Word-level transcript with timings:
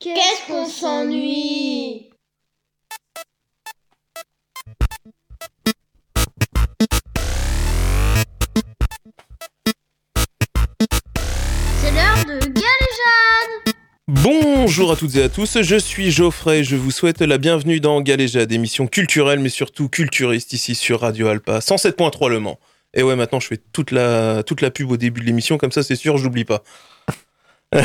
Qu'est-ce 0.00 0.46
qu'on 0.46 0.64
s'ennuie? 0.64 2.08
C'est 11.80 11.90
l'heure 11.90 12.24
de 12.26 12.38
Galéjade 12.38 13.74
Bonjour 14.06 14.92
à 14.92 14.96
toutes 14.96 15.16
et 15.16 15.24
à 15.24 15.28
tous, 15.28 15.60
je 15.62 15.76
suis 15.76 16.12
Geoffrey, 16.12 16.62
je 16.62 16.76
vous 16.76 16.92
souhaite 16.92 17.20
la 17.20 17.38
bienvenue 17.38 17.80
dans 17.80 18.00
Galéjade, 18.00 18.52
émission 18.52 18.86
culturelle 18.86 19.40
mais 19.40 19.48
surtout 19.48 19.88
culturiste 19.88 20.52
ici 20.52 20.76
sur 20.76 21.00
Radio 21.00 21.26
Alpa, 21.26 21.58
107.3 21.58 22.28
Le 22.28 22.38
Mans. 22.38 22.60
Et 22.94 23.02
ouais, 23.02 23.16
maintenant 23.16 23.40
je 23.40 23.48
fais 23.48 23.58
toute 23.72 23.90
la, 23.90 24.44
toute 24.44 24.60
la 24.60 24.70
pub 24.70 24.92
au 24.92 24.96
début 24.96 25.22
de 25.22 25.26
l'émission, 25.26 25.58
comme 25.58 25.72
ça 25.72 25.82
c'est 25.82 25.96
sûr, 25.96 26.18
j'oublie 26.18 26.44
pas. 26.44 26.62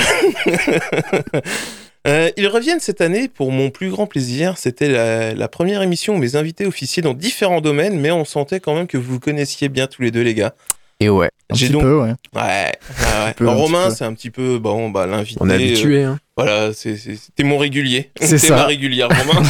Euh, 2.05 2.29
ils 2.35 2.47
reviennent 2.47 2.79
cette 2.81 2.99
année 3.01 3.29
pour 3.29 3.51
mon 3.51 3.70
plus 3.70 3.89
grand 3.89 4.07
plaisir. 4.07 4.57
C'était 4.57 4.89
la, 4.89 5.34
la 5.34 5.48
première 5.48 5.81
émission 5.81 6.16
où 6.16 6.17
mes 6.17 6.35
invités 6.35 6.66
officiers 6.66 7.02
dans 7.02 7.13
différents 7.13 7.61
domaines, 7.61 7.98
mais 7.99 8.11
on 8.11 8.25
sentait 8.25 8.59
quand 8.59 8.75
même 8.75 8.88
que 8.88 8.98
vous 8.98 9.13
vous 9.13 9.20
connaissiez 9.20 9.70
bien 9.70 9.88
tous 9.88 10.02
les 10.02 10.11
deux, 10.11 10.21
les 10.21 10.34
gars. 10.34 10.53
Et 10.99 11.09
ouais. 11.09 11.30
Un 11.49 11.55
J'ai 11.55 11.66
petit 11.67 11.73
donc- 11.73 11.81
peu, 11.84 11.99
ouais. 11.99 12.13
Ouais, 12.35 12.41
ouais, 12.41 13.25
ouais. 13.25 13.34
peu, 13.35 13.47
un 13.47 13.53
Romain, 13.53 13.89
c'est 13.89 14.05
un 14.05 14.13
petit 14.13 14.30
peu 14.30 14.58
bon, 14.59 14.89
bah, 14.89 15.05
l'invité. 15.05 15.38
On 15.41 15.49
est 15.49 15.53
euh, 15.53 15.55
habitué, 15.55 16.03
hein. 16.03 16.20
voilà, 16.38 16.71
c'est- 16.73 16.95
c'est- 16.97 17.16
c'était 17.16 17.44
mon 17.44 17.58
régulier. 17.58 18.11
C'est 18.22 18.38
T'es 18.39 18.47
ça. 18.47 18.55
ma 18.55 18.66
régulière, 18.66 19.09
Romain. 19.09 19.41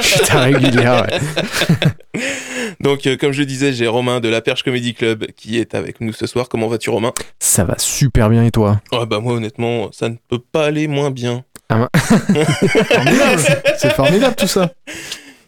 Je 0.00 0.02
suis 0.06 0.20
ta 0.20 0.40
régulière, 0.40 1.06
ouais. 1.06 2.20
Donc, 2.80 3.06
euh, 3.06 3.16
comme 3.16 3.32
je 3.32 3.42
disais, 3.42 3.72
j'ai 3.72 3.86
Romain 3.86 4.20
de 4.20 4.28
la 4.28 4.40
Perche 4.40 4.62
Comedy 4.62 4.94
Club 4.94 5.26
qui 5.36 5.58
est 5.58 5.74
avec 5.74 6.00
nous 6.00 6.12
ce 6.12 6.26
soir. 6.26 6.48
Comment 6.48 6.66
vas-tu, 6.68 6.90
Romain? 6.90 7.12
Ça 7.38 7.64
va 7.64 7.74
super 7.78 8.28
bien 8.30 8.44
et 8.44 8.50
toi? 8.50 8.80
Ouais, 8.92 9.06
bah 9.06 9.20
moi, 9.20 9.34
honnêtement, 9.34 9.90
ça 9.92 10.08
ne 10.08 10.16
peut 10.28 10.38
pas 10.38 10.64
aller 10.66 10.88
moins 10.88 11.10
bien. 11.10 11.44
Formidable. 11.94 13.42
C'est 13.78 13.92
formidable 13.94 14.34
tout 14.36 14.46
ça. 14.46 14.72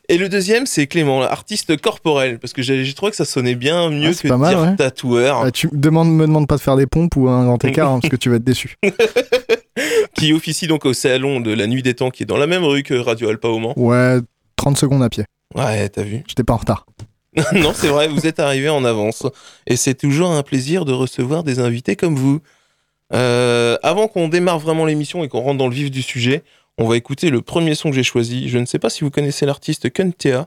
Et 0.09 0.19
le 0.19 0.29
deuxième, 0.29 0.67
c'est 0.67 0.87
Clément, 0.89 1.23
artiste 1.23 1.81
corporel, 1.81 2.39
parce 2.39 2.53
que 2.53 2.61
j'ai 2.61 2.93
trouvé 2.93 3.11
que 3.11 3.17
ça 3.17 3.25
sonnait 3.25 3.55
bien 3.55 3.89
mieux 3.89 4.11
Ah, 4.11 4.23
que 4.23 4.29
pas 4.29 4.37
mal, 4.37 4.55
dire 4.55 4.63
ouais. 4.65 4.77
tatoueur, 4.77 5.43
Ah, 5.45 5.51
tu 5.51 5.69
me 5.69 5.77
demandes, 5.79 6.11
me 6.13 6.27
demandes 6.27 6.49
pas 6.49 6.57
de 6.57 6.61
faire 6.61 6.77
des 6.77 6.87
pompes 6.87 7.17
ou 7.17 7.29
un 7.29 7.45
grand 7.45 7.65
écart 7.65 7.89
hein, 7.91 7.99
parce 8.01 8.11
que 8.11 8.17
tu 8.17 8.29
vas 8.29 8.37
être 8.37 8.45
déçu. 8.45 8.77
qui 10.15 10.33
officie 10.33 10.67
donc 10.67 10.85
au 10.85 10.93
salon 10.93 11.41
de 11.41 11.53
la 11.55 11.67
Nuit 11.67 11.83
des 11.83 11.95
Temps, 11.95 12.11
qui 12.11 12.25
est 12.25 12.27
dans 12.27 12.37
la 12.37 12.47
même 12.47 12.65
rue 12.65 12.83
que 12.83 12.95
Radio 12.95 13.29
Alpa 13.31 13.49
au 13.49 13.59
Mans. 13.59 13.73
Ouais, 13.77 14.19
30 14.57 14.77
secondes 14.77 15.03
à 15.03 15.09
pied. 15.09 15.25
Ouais, 15.55 15.89
t'as 15.89 16.03
vu 16.03 16.23
J'étais 16.27 16.45
pas 16.45 16.55
en 16.55 16.59
retard. 16.59 16.85
non, 17.55 17.73
c'est 17.75 17.89
vrai, 17.89 18.09
vous 18.09 18.27
êtes 18.27 18.41
arrivé 18.41 18.69
en 18.69 18.85
avance. 18.85 19.25
Et 19.67 19.77
c'est 19.77 19.95
toujours 19.95 20.33
un 20.33 20.43
plaisir 20.43 20.85
de 20.85 20.93
recevoir 20.93 21.43
des 21.45 21.59
invités 21.61 21.97
comme 21.97 22.17
vous. 22.17 22.41
Euh, 23.15 23.77
avant 23.83 24.09
qu'on 24.09 24.29
démarre 24.29 24.59
vraiment 24.59 24.87
l'émission 24.87 25.23
et 25.25 25.29
qu'on 25.29 25.41
rentre 25.41 25.59
dans 25.59 25.69
le 25.69 25.75
vif 25.75 25.91
du 25.91 26.03
sujet, 26.03 26.43
on 26.79 26.87
va 26.87 26.97
écouter 26.97 27.31
le 27.31 27.43
premier 27.43 27.75
son 27.75 27.91
que 27.91 27.97
j'ai 27.97 28.03
choisi. 28.03 28.49
Je 28.49 28.59
ne 28.59 28.65
sais 28.67 28.79
pas 28.79 28.91
si 28.91 29.05
vous 29.05 29.11
connaissez 29.11 29.45
l'artiste 29.47 29.91
Kuntea. 29.93 30.47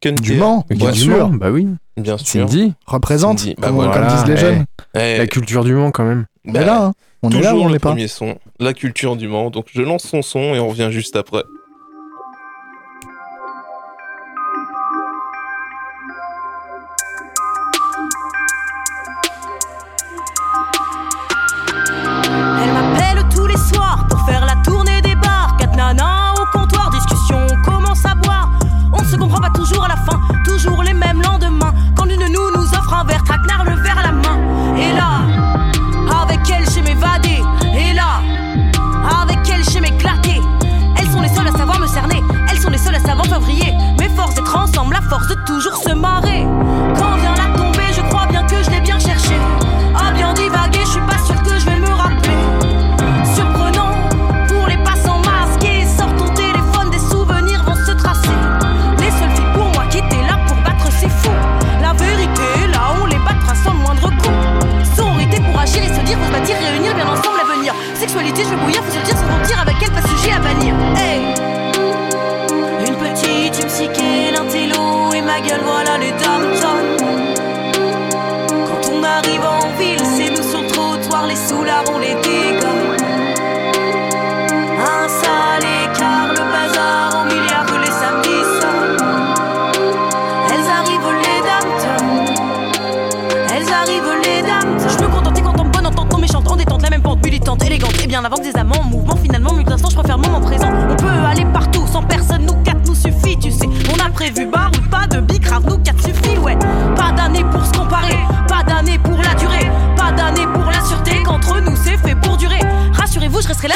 Kuntea, 0.00 0.22
Du 0.22 0.34
Mans, 0.34 0.64
bien 0.70 0.90
Du 0.92 1.00
sûr. 1.00 1.28
Mans, 1.28 1.36
Bah 1.36 1.50
oui. 1.50 1.66
bien 1.96 2.18
sûr. 2.18 2.26
Cindy. 2.48 2.74
Représente, 2.86 3.38
Cindy, 3.40 3.54
bah 3.58 3.68
comme, 3.68 3.76
voilà. 3.76 3.92
comme 3.92 4.06
disent 4.08 4.26
les 4.26 4.34
Eh, 4.34 4.36
jeunes. 4.36 4.64
Eh, 4.94 5.18
La 5.18 5.26
culture 5.26 5.64
du 5.64 5.74
Mans, 5.74 5.90
quand 5.90 6.04
même. 6.04 6.26
bah, 6.44 6.52
Mais 6.60 6.64
là, 6.66 6.84
hein, 6.86 6.92
on 7.22 7.30
est 7.30 7.40
là 7.40 7.50
ou 7.50 7.52
toujours 7.52 7.64
on 7.64 7.68
le 7.68 7.78
pas 7.78 7.88
premier 7.90 8.08
son, 8.08 8.36
la 8.60 8.72
culture 8.74 9.16
du 9.16 9.26
Mans. 9.28 9.50
Donc 9.50 9.66
je 9.74 9.82
lance 9.82 10.04
son 10.04 10.22
son 10.22 10.54
et 10.54 10.60
on 10.60 10.68
revient 10.68 10.88
juste 10.90 11.16
après. 11.16 11.42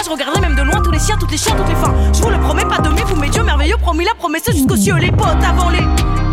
Je 0.05 0.11
regarderai 0.11 0.41
même 0.41 0.55
de 0.55 0.63
loin 0.63 0.81
tous 0.83 0.91
les 0.91 0.99
chiens, 0.99 1.17
toutes 1.19 1.31
les 1.31 1.37
chiens, 1.37 1.55
toutes 1.57 1.69
les 1.69 1.75
fins. 1.75 1.95
Je 2.13 2.23
vous 2.23 2.31
le 2.31 2.39
promets, 2.39 2.65
pas 2.65 2.79
de 2.79 2.89
mes 2.89 3.03
vous, 3.03 3.17
mes 3.17 3.29
dieux 3.29 3.43
merveilleux, 3.43 3.77
promis 3.77 4.05
la 4.05 4.15
promesse 4.15 4.51
jusqu'aux 4.51 4.77
cieux, 4.77 4.97
les 4.97 5.11
potes 5.11 5.45
avant 5.47 5.69
les. 5.71 5.85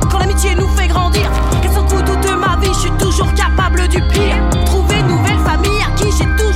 Quand 0.09 0.19
l'amitié 0.19 0.55
nous 0.55 0.67
fait 0.69 0.87
grandir, 0.87 1.29
qu'elle 1.61 1.71
s'en 1.71 1.85
coûte 1.85 2.05
toute 2.05 2.31
ma 2.37 2.55
vie, 2.57 2.73
je 2.73 2.79
suis 2.79 2.91
toujours 2.91 3.33
capable 3.33 3.87
du 3.87 4.01
pire. 4.09 4.37
Trouver 4.65 4.99
une 4.99 5.07
nouvelle 5.07 5.39
famille 5.39 5.81
à 5.81 5.91
qui 5.97 6.05
j'ai 6.11 6.25
toujours 6.35 6.46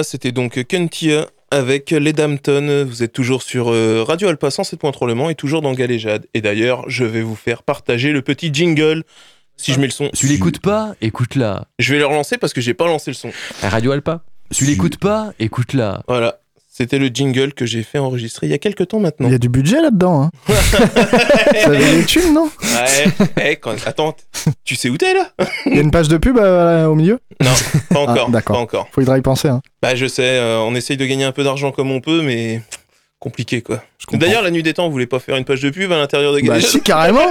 voilà, 0.00 0.04
c'était 0.04 0.32
donc 0.32 0.64
Kuntia 0.64 1.26
avec 1.50 1.90
les 1.90 2.14
Dampton. 2.14 2.86
Vous 2.88 3.02
êtes 3.02 3.12
toujours 3.12 3.42
sur 3.42 3.70
euh, 3.70 4.02
Radio 4.02 4.28
Alpa 4.28 4.48
107.3 4.48 5.06
Le 5.06 5.14
Mans 5.14 5.28
et 5.28 5.34
toujours 5.34 5.60
dans 5.60 5.74
Galéjade. 5.74 6.26
Et 6.32 6.40
d'ailleurs, 6.40 6.88
je 6.88 7.04
vais 7.04 7.20
vous 7.20 7.36
faire 7.36 7.62
partager 7.62 8.12
le 8.12 8.22
petit 8.22 8.48
jingle 8.52 9.04
Si 9.58 9.74
je 9.74 9.78
mets 9.78 9.86
le 9.86 9.92
son. 9.92 10.08
Tu 10.14 10.26
l'écoutes 10.26 10.60
pas 10.60 10.94
Écoute-la. 11.02 11.66
Je 11.78 11.92
vais 11.92 11.98
le 11.98 12.06
relancer 12.06 12.38
parce 12.38 12.54
que 12.54 12.62
j'ai 12.62 12.72
pas 12.72 12.86
lancé 12.86 13.10
le 13.10 13.14
son. 13.14 13.30
Radio 13.62 13.92
Alpa. 13.92 14.22
Tu- 14.50 14.64
l'écoutes 14.64 14.96
pas 14.96 15.34
Écoute-la. 15.38 16.02
Voilà. 16.08 16.39
C'était 16.80 16.96
le 16.98 17.08
jingle 17.08 17.52
que 17.52 17.66
j'ai 17.66 17.82
fait 17.82 17.98
enregistrer 17.98 18.46
il 18.46 18.50
y 18.50 18.54
a 18.54 18.58
quelques 18.58 18.88
temps 18.88 19.00
maintenant. 19.00 19.28
Il 19.28 19.32
y 19.32 19.34
a 19.34 19.38
du 19.38 19.50
budget 19.50 19.82
là-dedans. 19.82 20.22
Hein. 20.22 20.30
Ça 21.60 21.66
avait 21.66 21.96
des 21.98 22.04
thunes, 22.06 22.32
non 22.32 22.48
Ouais, 22.62 23.28
eh, 23.50 23.56
quand- 23.56 23.74
Attends, 23.86 24.16
tu 24.64 24.76
sais 24.76 24.88
où 24.88 24.96
t'es 24.96 25.12
là? 25.12 25.28
Il 25.66 25.74
y 25.74 25.78
a 25.78 25.82
une 25.82 25.90
page 25.90 26.08
de 26.08 26.16
pub 26.16 26.38
euh, 26.38 26.86
au 26.86 26.94
milieu? 26.94 27.18
Non, 27.42 27.50
pas 27.90 27.98
encore. 28.00 28.26
Ah, 28.28 28.32
d'accord. 28.32 28.56
Pas 28.56 28.62
encore. 28.62 28.88
Faudra 28.92 29.18
y 29.18 29.20
penser. 29.20 29.48
Hein. 29.48 29.60
Bah 29.82 29.94
je 29.94 30.06
sais, 30.06 30.22
euh, 30.38 30.58
on 30.60 30.74
essaye 30.74 30.96
de 30.96 31.04
gagner 31.04 31.24
un 31.24 31.32
peu 31.32 31.44
d'argent 31.44 31.70
comme 31.70 31.90
on 31.90 32.00
peut, 32.00 32.22
mais 32.22 32.62
compliqué 33.18 33.60
quoi. 33.60 33.82
D'ailleurs, 34.14 34.40
la 34.40 34.50
nuit 34.50 34.62
des 34.62 34.72
temps, 34.72 34.86
vous 34.86 34.92
voulez 34.92 35.06
pas 35.06 35.18
faire 35.18 35.36
une 35.36 35.44
page 35.44 35.60
de 35.60 35.68
pub 35.68 35.92
à 35.92 35.98
l'intérieur 35.98 36.32
de 36.32 36.40
Bah, 36.40 36.62
si, 36.62 36.80
carrément. 36.80 37.30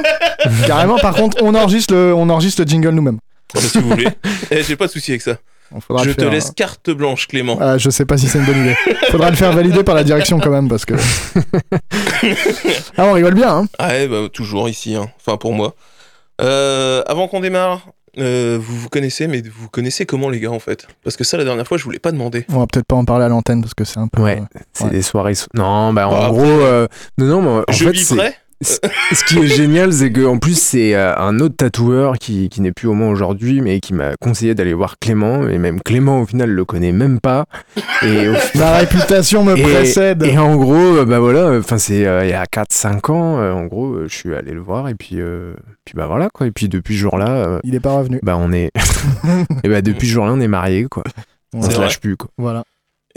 carrément. 0.68 1.00
Par 1.00 1.16
contre, 1.16 1.38
on 1.42 1.56
enregistre 1.56 1.92
le, 1.96 2.14
on 2.14 2.30
enregistre 2.30 2.62
le 2.62 2.68
jingle 2.68 2.90
nous-mêmes. 2.92 3.18
Si 3.56 3.80
vous 3.80 3.90
voulez. 3.90 4.08
Eh, 4.52 4.62
j'ai 4.62 4.76
pas 4.76 4.86
de 4.86 4.92
souci 4.92 5.10
avec 5.10 5.24
ça. 5.24 5.38
Faudra 5.80 6.04
Je 6.04 6.12
te 6.12 6.22
faire, 6.22 6.32
laisse 6.32 6.52
carte 6.52 6.90
blanche, 6.90 7.28
Clément. 7.28 7.58
Ah, 7.62 7.78
je 7.78 7.90
sais 7.90 8.06
pas 8.06 8.18
si 8.18 8.28
c'est 8.28 8.40
une 8.40 8.46
bonne 8.46 8.60
idée. 8.62 8.76
Faudra 9.12 9.30
le 9.30 9.36
faire 9.36 9.52
valider 9.52 9.84
par 9.84 9.96
la 9.96 10.04
direction 10.04 10.40
quand 10.40 10.50
même 10.50 10.68
parce 10.68 10.86
que. 10.86 10.96
ah, 12.98 13.06
on 13.06 13.14
rigole 13.14 13.36
bien. 13.36 13.56
Hein. 13.58 13.66
Ah 13.78 13.90
ouais, 13.90 14.08
bah, 14.08 14.28
toujours 14.32 14.70
ici, 14.70 14.96
hein. 14.96 15.10
enfin 15.20 15.38
pour 15.38 15.54
moi. 15.54 15.76
Euh, 16.42 17.04
avant 17.08 17.28
qu'on 17.28 17.40
démarre, 17.40 17.88
euh, 18.18 18.58
vous 18.60 18.78
vous 18.78 18.90
connaissez, 18.90 19.28
mais 19.28 19.42
vous 19.42 19.70
connaissez 19.70 20.06
comment 20.06 20.30
les 20.30 20.40
gars 20.40 20.52
en 20.52 20.60
fait? 20.60 20.88
Parce 21.04 21.18
que 21.18 21.24
ça, 21.24 21.38
la 21.38 21.44
dernière 21.44 21.68
fois, 21.68 21.78
je 21.78 21.84
vous 21.84 21.92
l'ai 21.92 22.00
pas 22.00 22.12
demandé. 22.12 22.46
On 22.50 22.60
va 22.60 22.68
peut-être 22.68 22.86
pas 22.88 22.96
en 22.96 23.06
parler 23.06 23.26
à 23.26 23.30
l'antenne 23.30 23.62
parce 23.62 23.74
que 23.74 23.84
c'est 23.84 24.00
un 24.00 24.08
peu. 24.08 24.22
Ouais. 24.22 24.42
euh, 24.56 24.60
C'est 24.74 24.86
Ouais. 24.86 24.90
des 24.92 25.02
soirées. 25.02 25.36
so- 25.36 25.48
Non, 25.54 25.94
bah 25.94 26.08
en 26.08 26.12
Bah, 26.12 26.28
gros, 26.30 26.42
euh, 26.46 26.88
non, 27.18 27.26
non, 27.26 27.42
mais 27.42 27.64
en 27.68 27.72
je 27.72 27.86
fait, 27.86 27.92
vis 27.92 28.16
prêt? 28.16 28.36
Ce 28.62 29.24
qui 29.26 29.40
est 29.40 29.48
génial, 29.48 29.94
c'est 29.94 30.12
que 30.12 30.26
en 30.26 30.38
plus 30.38 30.60
c'est 30.60 30.94
euh, 30.96 31.16
un 31.18 31.40
autre 31.40 31.56
tatoueur 31.56 32.18
qui, 32.18 32.50
qui 32.50 32.60
n'est 32.62 32.72
plus 32.74 32.88
au 32.88 32.94
moins 32.94 33.10
aujourd'hui, 33.10 33.62
mais 33.62 33.80
qui 33.80 33.94
m'a 33.94 34.16
conseillé 34.20 34.54
d'aller 34.56 34.74
voir 34.74 35.00
Clément, 35.00 35.48
et 35.48 35.58
même 35.58 35.82
Clément 35.82 36.20
au 36.22 36.26
final 36.26 36.50
le 36.50 36.66
connaît 36.66 36.92
même 36.92 37.20
pas. 37.22 37.46
Et, 38.04 38.28
au 38.28 38.34
réputation 38.78 39.44
me 39.44 39.58
et- 39.58 39.62
précède. 39.62 40.24
et 40.24 40.38
en 40.38 40.56
gros, 40.58 40.76
euh, 40.76 41.06
bah 41.06 41.20
voilà, 41.20 41.58
enfin 41.58 41.78
c'est 41.78 42.06
euh, 42.06 42.26
il 42.26 42.32
y 42.32 42.34
a 42.34 42.44
4-5 42.46 43.12
ans, 43.12 43.40
euh, 43.40 43.54
en 43.54 43.66
gros, 43.66 43.94
euh, 43.94 44.08
je 44.10 44.16
suis 44.16 44.36
allé 44.36 44.52
le 44.52 44.62
voir 44.62 44.90
et 44.90 44.96
puis 44.96 45.18
puis 45.86 45.94
bah 45.96 46.08
voilà 46.08 46.28
quoi. 46.34 46.46
Et 46.48 46.52
puis 46.52 46.68
depuis 46.68 46.96
ce 46.96 47.00
jour-là, 47.02 47.60
Il 47.64 47.76
est 47.76 47.80
pas 47.80 47.94
revenu. 47.94 48.20
bah 48.24 48.36
on 48.38 48.52
est, 48.52 48.72
et 49.64 49.70
bah 49.70 49.82
depuis 49.82 50.08
ce 50.08 50.14
jour-là 50.14 50.34
on 50.34 50.40
est 50.42 50.48
mariés 50.50 50.86
quoi. 50.86 51.04
On 51.54 51.62
se 51.62 51.70
vrai 51.72 51.86
lâche 51.86 52.00
plus 52.00 52.16
quoi. 52.18 52.30
Voilà. 52.38 52.64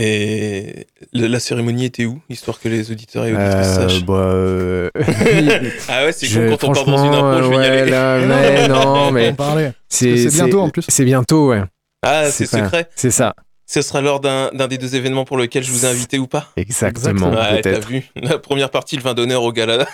Et 0.05 0.87
la 1.13 1.39
cérémonie 1.39 1.85
était 1.85 2.07
où 2.07 2.21
Histoire 2.29 2.59
que 2.59 2.69
les 2.69 2.91
auditeurs 2.91 3.25
et 3.25 3.33
auditrices 3.33 3.67
Euh, 3.79 3.89
sachent. 3.89 4.05
bah, 4.05 4.15
euh, 4.15 4.91
Ah 5.89 6.05
ouais, 6.05 6.13
c'est 6.13 6.27
con 6.29 6.57
quand 6.57 6.69
on 6.71 6.73
part 6.75 6.85
dans 6.87 7.05
une 7.05 7.15
impro, 7.15 7.43
je 7.43 7.49
vais 7.59 7.65
y 7.65 7.69
aller. 7.69 7.91
là, 7.91 8.19
Mais 8.27 8.69
non, 8.69 8.95
non, 8.95 9.11
mais 9.13 9.35
c'est 9.89 10.17
c'est 10.17 10.31
bientôt, 10.31 10.61
en 10.61 10.71
plus. 10.71 10.85
C'est 10.89 11.05
bientôt, 11.05 11.51
ouais. 11.51 11.63
Ah, 12.03 12.31
c'est 12.33 12.47
secret. 12.47 12.89
C'est 12.97 13.13
ça. 13.13 13.35
Ce 13.65 13.81
sera 13.81 14.01
lors 14.01 14.19
d'un 14.21 14.51
des 14.69 14.77
deux 14.77 14.97
événements 14.97 15.25
pour 15.25 15.39
lesquels 15.39 15.63
je 15.63 15.71
vous 15.71 15.87
ai 15.87 15.89
invité 15.89 16.19
ou 16.19 16.27
pas 16.27 16.51
Exactement, 16.57 17.31
Ouais, 17.31 17.61
t'as 17.63 17.79
vu. 17.79 18.05
La 18.17 18.39
première 18.39 18.71
partie, 18.71 18.97
le 18.97 19.03
vin 19.03 19.15
d'honneur 19.15 19.43
au 19.45 19.53
gala 19.53 19.79
de 19.79 19.85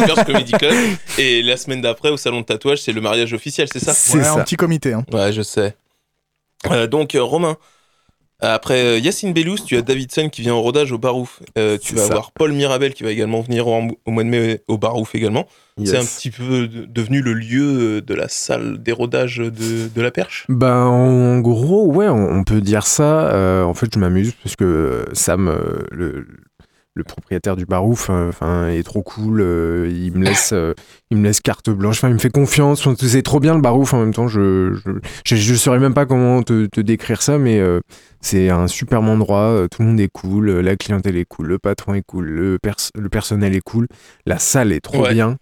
la 0.00 0.06
Perche 0.06 0.24
Comedy 0.24 0.52
Club. 0.52 0.72
Et 1.18 1.42
la 1.42 1.56
semaine 1.56 1.80
d'après, 1.82 2.08
au 2.10 2.16
salon 2.16 2.40
de 2.40 2.46
tatouage, 2.46 2.78
c'est 2.78 2.92
le 2.92 3.00
mariage 3.00 3.34
officiel, 3.34 3.68
c'est 3.70 3.80
ça? 3.80 3.92
C'est 3.94 4.16
Ouais, 4.18 4.24
ça. 4.24 4.34
un 4.34 4.44
petit 4.44 4.56
comité. 4.56 4.92
Hein. 4.94 5.04
Ouais, 5.12 5.32
je 5.32 5.42
sais. 5.42 5.74
Euh, 6.70 6.86
donc, 6.86 7.14
euh, 7.14 7.22
Romain, 7.22 7.56
après 8.42 8.84
euh, 8.84 8.98
Yacine 8.98 9.32
Bellous, 9.32 9.56
tu 9.66 9.76
as 9.76 9.82
Davidson 9.82 10.28
qui 10.30 10.42
vient 10.42 10.54
au 10.54 10.60
rodage 10.62 10.92
au 10.92 10.98
Barouf. 10.98 11.40
Euh, 11.58 11.76
tu 11.80 11.94
vas 11.94 12.02
ça. 12.02 12.12
avoir 12.12 12.32
Paul 12.32 12.52
Mirabel 12.52 12.94
qui 12.94 13.02
va 13.02 13.10
également 13.10 13.40
venir 13.40 13.66
au, 13.68 13.82
au 14.06 14.10
mois 14.10 14.24
de 14.24 14.28
mai 14.28 14.62
au 14.68 14.78
Barouf 14.78 15.14
également. 15.14 15.46
C'est 15.82 15.96
un 15.96 16.04
petit 16.04 16.30
peu 16.30 16.68
de- 16.68 16.84
devenu 16.84 17.22
le 17.22 17.32
lieu 17.32 18.02
de 18.02 18.14
la 18.14 18.28
salle 18.28 18.82
des 18.82 18.92
rodages 18.92 19.38
de, 19.38 19.50
de 19.94 20.02
la 20.02 20.10
Perche. 20.10 20.44
Bah, 20.50 20.84
en 20.84 21.38
gros, 21.40 21.86
ouais, 21.86 22.08
on, 22.08 22.28
on 22.40 22.44
peut 22.44 22.60
dire 22.60 22.86
ça. 22.86 23.30
Euh, 23.32 23.62
en 23.62 23.72
fait, 23.72 23.86
je 23.94 23.98
m'amuse 23.98 24.34
parce 24.42 24.56
que 24.56 24.64
euh, 24.64 25.04
Sam, 25.14 25.48
euh, 25.48 25.86
le, 25.90 26.26
le 26.94 27.04
propriétaire 27.04 27.54
du 27.56 27.66
Barouf, 27.66 28.10
enfin, 28.10 28.68
est 28.68 28.82
trop 28.82 29.02
cool. 29.02 29.40
euh, 29.40 29.88
il 29.90 30.12
me 30.12 30.24
laisse, 30.24 30.50
euh, 30.52 30.74
il 31.10 31.18
me 31.18 31.24
laisse 31.24 31.40
carte 31.40 31.70
blanche. 31.70 31.98
Enfin, 31.98 32.08
il 32.08 32.14
me 32.14 32.18
fait 32.18 32.30
confiance. 32.30 32.86
C'est 32.98 33.22
trop 33.22 33.38
bien 33.40 33.54
le 33.54 33.60
Barouf. 33.60 33.94
En 33.94 34.00
même 34.00 34.12
temps, 34.12 34.26
je, 34.28 34.74
je, 34.74 34.90
je, 35.24 35.36
je 35.36 35.54
saurais 35.54 35.78
même 35.78 35.94
pas 35.94 36.04
comment 36.04 36.42
te, 36.42 36.66
te 36.66 36.80
décrire 36.80 37.22
ça, 37.22 37.38
mais 37.38 37.58
euh, 37.60 37.80
c'est 38.20 38.50
un 38.50 38.66
superbe 38.66 39.06
endroit. 39.08 39.66
Tout 39.70 39.82
le 39.82 39.88
monde 39.88 40.00
est 40.00 40.10
cool. 40.12 40.50
La 40.50 40.76
clientèle 40.76 41.16
est 41.16 41.26
cool. 41.26 41.46
Le 41.46 41.58
patron 41.58 41.94
est 41.94 42.02
cool. 42.06 42.26
Le, 42.26 42.58
pers- 42.58 42.90
le 42.98 43.08
personnel 43.08 43.54
est 43.54 43.62
cool. 43.64 43.86
La 44.26 44.38
salle 44.38 44.72
est 44.72 44.80
trop 44.80 45.04
Ouais. 45.04 45.12
bien. 45.14 45.36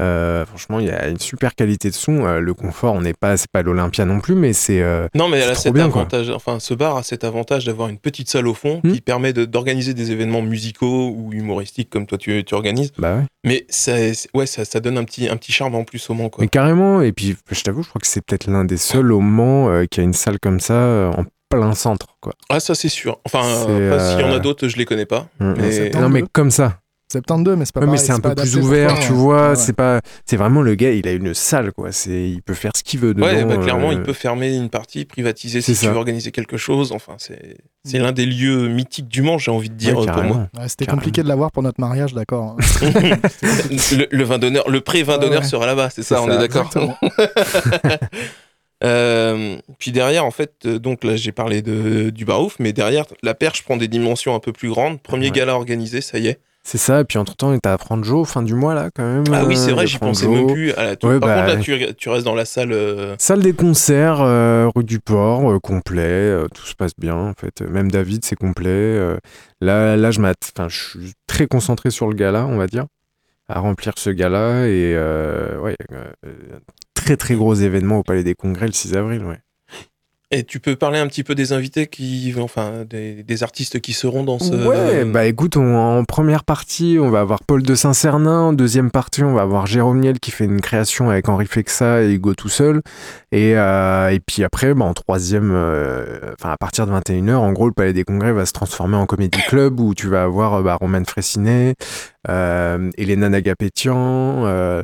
Euh, 0.00 0.46
franchement, 0.46 0.78
il 0.80 0.86
y 0.86 0.90
a 0.90 1.08
une 1.08 1.18
super 1.18 1.54
qualité 1.54 1.90
de 1.90 1.94
son. 1.94 2.24
Euh, 2.26 2.40
le 2.40 2.54
confort, 2.54 2.94
on 2.94 3.00
n'est 3.00 3.14
pas, 3.14 3.36
c'est 3.36 3.50
pas 3.50 3.62
l'Olympia 3.62 4.04
non 4.04 4.20
plus, 4.20 4.34
mais 4.34 4.52
c'est 4.52 4.80
euh, 4.82 5.08
Non, 5.14 5.28
mais 5.28 5.38
elle 5.38 5.50
a 5.50 5.54
C'est 5.54 5.62
cet 5.62 5.72
trop 5.72 5.72
bien, 5.74 5.90
quoi. 5.90 6.02
avantage, 6.02 6.30
enfin, 6.30 6.60
ce 6.60 6.74
bar 6.74 6.96
a 6.96 7.02
cet 7.02 7.24
avantage 7.24 7.64
d'avoir 7.64 7.88
une 7.88 7.98
petite 7.98 8.28
salle 8.30 8.46
au 8.46 8.54
fond 8.54 8.80
Hmm. 8.84 8.92
qui 8.92 9.00
permet 9.00 9.32
de- 9.32 9.44
d'organiser 9.44 9.94
des 9.94 10.12
événements 10.12 10.42
musicaux 10.42 11.08
ou 11.16 11.32
humoristiques 11.32 11.90
comme 11.90 12.06
toi 12.06 12.16
tu, 12.18 12.44
tu 12.44 12.54
organises. 12.54 12.92
bah 12.98 13.16
ouais. 13.16 13.22
Mais 13.44 13.66
ça, 13.68 13.96
c'est- 14.14 14.28
ouais, 14.34 14.46
ça, 14.46 14.64
ça 14.64 14.80
donne 14.80 14.98
un 14.98 15.04
petit, 15.04 15.28
un 15.28 15.36
petit 15.36 15.52
charme 15.52 15.74
en 15.74 15.84
plus 15.84 16.08
au 16.10 16.14
Mans, 16.14 16.28
quoi. 16.28 16.42
Mais 16.42 16.48
carrément. 16.48 17.00
Et 17.02 17.12
puis, 17.12 17.36
je 17.50 17.62
t'avoue, 17.62 17.82
je 17.82 17.88
crois 17.88 18.00
que 18.00 18.06
c'est 18.06 18.24
peut-être 18.24 18.46
l'un 18.46 18.64
des 18.64 18.76
seuls 18.76 19.12
au 19.12 19.20
Mans 19.20 19.68
euh, 19.70 19.84
qui 19.90 20.00
a 20.00 20.02
une 20.02 20.12
salle 20.12 20.38
comme 20.40 20.60
ça 20.60 20.74
euh, 20.74 21.10
en 21.10 21.24
plein 21.50 21.74
centre, 21.74 22.06
quoi. 22.20 22.34
Ah, 22.50 22.60
ça 22.60 22.74
c'est 22.74 22.88
sûr. 22.90 23.18
Enfin, 23.24 23.42
s'il 23.64 24.20
y 24.20 24.24
en 24.24 24.32
a 24.32 24.38
d'autres, 24.38 24.68
je 24.68 24.76
les 24.76 24.84
connais 24.84 25.06
pas. 25.06 25.28
Mm, 25.40 25.54
Mais- 25.56 25.90
mm. 25.90 26.00
Non, 26.00 26.08
mais 26.10 26.22
comme 26.32 26.50
ça. 26.50 26.78
72, 27.10 27.56
mais 27.56 27.64
c'est 27.64 27.74
pas 27.74 27.80
Ouais, 27.80 27.86
mais 27.86 27.96
c'est 27.96 28.12
un 28.12 28.20
peu 28.20 28.34
plus 28.34 28.56
ouvert, 28.56 28.94
tu 29.00 29.12
ouais. 29.12 29.16
vois. 29.18 29.48
Ouais. 29.50 29.56
C'est 29.56 29.72
pas, 29.72 30.00
c'est 30.26 30.36
vraiment 30.36 30.60
le 30.62 30.74
gars. 30.74 30.90
Il 30.92 31.08
a 31.08 31.12
une 31.12 31.32
salle, 31.34 31.72
quoi. 31.72 31.90
C'est, 31.92 32.28
il 32.30 32.42
peut 32.42 32.54
faire 32.54 32.72
ce 32.76 32.82
qu'il 32.82 33.00
veut 33.00 33.14
dedans. 33.14 33.26
Ouais, 33.26 33.44
bah, 33.44 33.56
clairement, 33.56 33.90
euh, 33.90 33.94
il 33.94 34.02
peut 34.02 34.12
fermer 34.12 34.54
une 34.54 34.68
partie, 34.68 35.04
privatiser 35.04 35.60
si 35.60 35.74
C'est 35.74 35.80
tu 35.80 35.86
ça. 35.86 35.92
veux 35.92 35.96
organiser 35.98 36.30
quelque 36.32 36.56
chose. 36.56 36.92
Enfin, 36.92 37.14
c'est 37.18 37.56
c'est 37.84 37.98
l'un 37.98 38.12
des 38.12 38.26
lieux 38.26 38.68
mythiques 38.68 39.08
du 39.08 39.22
Mans, 39.22 39.38
j'ai 39.38 39.50
envie 39.50 39.70
de 39.70 39.74
dire 39.74 39.98
ouais, 39.98 40.08
euh, 40.08 40.12
pour 40.12 40.22
moi. 40.24 40.48
C'était 40.66 40.84
Carrément. 40.84 41.00
compliqué 41.00 41.22
de 41.22 41.28
l'avoir 41.28 41.50
pour 41.52 41.62
notre 41.62 41.80
mariage, 41.80 42.12
d'accord. 42.12 42.56
hein. 42.58 42.80
le, 42.82 44.06
le 44.10 44.24
vin 44.24 44.38
d'honneur, 44.38 44.68
le 44.68 44.80
pré-vin 44.82 45.14
Ouais, 45.14 45.20
d'honneur 45.20 45.40
ouais. 45.40 45.46
sera 45.46 45.64
là-bas, 45.64 45.88
c'est 45.90 46.02
ça, 46.02 46.16
C'est 46.16 46.22
on 46.22 46.26
ça, 46.26 46.34
est 46.34 46.38
d'accord. 46.38 46.70
Euh, 48.84 49.56
puis 49.80 49.90
derrière, 49.90 50.24
en 50.24 50.30
fait, 50.30 50.52
euh, 50.64 50.78
donc 50.78 51.02
là 51.02 51.16
j'ai 51.16 51.32
parlé 51.32 51.62
de, 51.62 52.10
du 52.10 52.24
Barouf, 52.24 52.56
mais 52.60 52.72
derrière, 52.72 53.06
la 53.24 53.34
perche 53.34 53.64
prend 53.64 53.76
des 53.76 53.88
dimensions 53.88 54.36
un 54.36 54.38
peu 54.38 54.52
plus 54.52 54.68
grandes. 54.68 55.00
Premier 55.02 55.26
Ouais. 55.26 55.32
gala 55.32 55.54
organisé, 55.56 56.00
ça 56.00 56.18
y 56.18 56.28
est. 56.28 56.38
C'est 56.70 56.76
ça. 56.76 57.00
Et 57.00 57.04
puis 57.04 57.16
entre 57.16 57.34
temps, 57.34 57.56
t'as 57.58 57.78
Franjo 57.78 58.26
fin 58.26 58.42
du 58.42 58.52
mois 58.52 58.74
là, 58.74 58.90
quand 58.94 59.02
même. 59.02 59.24
Ah 59.32 59.46
oui, 59.46 59.56
c'est 59.56 59.70
euh, 59.70 59.74
vrai, 59.74 59.86
j'y 59.86 59.96
pensais 59.96 60.28
même 60.28 60.52
plus. 60.52 60.70
à. 60.72 60.90
Ouais, 61.02 61.18
Par 61.18 61.20
bah, 61.20 61.46
contre, 61.46 61.54
là, 61.54 61.56
tu, 61.56 61.94
tu 61.94 62.10
restes 62.10 62.26
dans 62.26 62.34
la 62.34 62.44
salle. 62.44 62.72
euh, 62.72 63.14
Salle 63.18 63.40
des 63.40 63.54
concerts, 63.54 64.20
euh, 64.20 64.68
rue 64.76 64.84
du 64.84 65.00
Port, 65.00 65.50
euh, 65.50 65.58
complet, 65.60 66.30
tout 66.54 66.66
se 66.66 66.74
passe 66.74 66.92
bien 66.98 67.14
en 67.14 67.32
fait. 67.32 67.62
Même 67.62 67.90
David, 67.90 68.22
c'est 68.22 68.36
complet. 68.36 68.98
là, 69.62 69.96
là, 69.96 70.10
je 70.10 70.20
m'att- 70.20 70.52
enfin, 70.54 70.68
je 70.68 70.78
suis 70.78 71.12
très 71.26 71.46
concentré 71.46 71.90
sur 71.90 72.06
le 72.06 72.14
gala, 72.14 72.44
on 72.44 72.58
va 72.58 72.66
dire, 72.66 72.84
à 73.48 73.60
remplir 73.60 73.94
ce 73.96 74.10
gala 74.10 74.68
et 74.68 74.94
ouais, 75.62 75.76
très 76.92 77.16
très 77.16 77.34
gros 77.34 77.54
événement 77.54 77.96
au 78.00 78.02
Palais 78.02 78.24
des 78.24 78.34
Congrès 78.34 78.66
le 78.66 78.72
6 78.74 78.94
avril, 78.94 79.24
ouais. 79.24 79.38
Et 80.30 80.44
tu 80.44 80.60
peux 80.60 80.76
parler 80.76 80.98
un 80.98 81.06
petit 81.06 81.24
peu 81.24 81.34
des 81.34 81.54
invités 81.54 81.86
qui, 81.86 82.34
enfin, 82.38 82.84
des, 82.88 83.22
des 83.22 83.42
artistes 83.42 83.80
qui 83.80 83.94
seront 83.94 84.24
dans 84.24 84.38
ce. 84.38 84.52
Ouais, 84.52 85.06
bah 85.06 85.24
écoute, 85.24 85.56
on- 85.56 85.74
en 85.74 86.04
première 86.04 86.44
partie, 86.44 86.98
on 87.00 87.08
va 87.08 87.20
avoir 87.20 87.42
Paul 87.42 87.62
de 87.62 87.74
Saint-Cernin. 87.74 88.40
En 88.40 88.52
deuxième 88.52 88.90
partie, 88.90 89.22
on 89.22 89.32
va 89.32 89.40
avoir 89.40 89.66
Jérôme 89.66 90.00
Niel 90.00 90.20
qui 90.20 90.30
fait 90.30 90.44
une 90.44 90.60
création 90.60 91.08
avec 91.08 91.30
Henri 91.30 91.46
Fexa 91.46 92.02
et 92.02 92.12
Hugo 92.12 92.34
tout 92.34 92.50
seul. 92.50 92.82
Et, 93.32 93.56
euh, 93.56 94.10
et 94.10 94.20
puis 94.20 94.44
après, 94.44 94.74
bah, 94.74 94.84
en 94.84 94.92
troisième, 94.92 95.50
euh, 95.50 96.18
enfin 96.38 96.50
à 96.50 96.58
partir 96.58 96.86
de 96.86 96.92
21h, 96.92 97.36
en 97.36 97.52
gros, 97.52 97.66
le 97.66 97.72
Palais 97.72 97.94
des 97.94 98.04
Congrès 98.04 98.32
va 98.32 98.44
se 98.44 98.52
transformer 98.52 98.96
en 98.96 99.06
comédie 99.06 99.40
club 99.48 99.80
où 99.80 99.94
tu 99.94 100.08
vas 100.08 100.24
avoir 100.24 100.56
euh, 100.56 100.62
bah, 100.62 100.76
Roman 100.78 101.04
Fressinet, 101.06 101.74
euh, 102.28 102.90
Elena 102.96 103.28
Nagapétian. 103.28 104.44
Euh, 104.46 104.82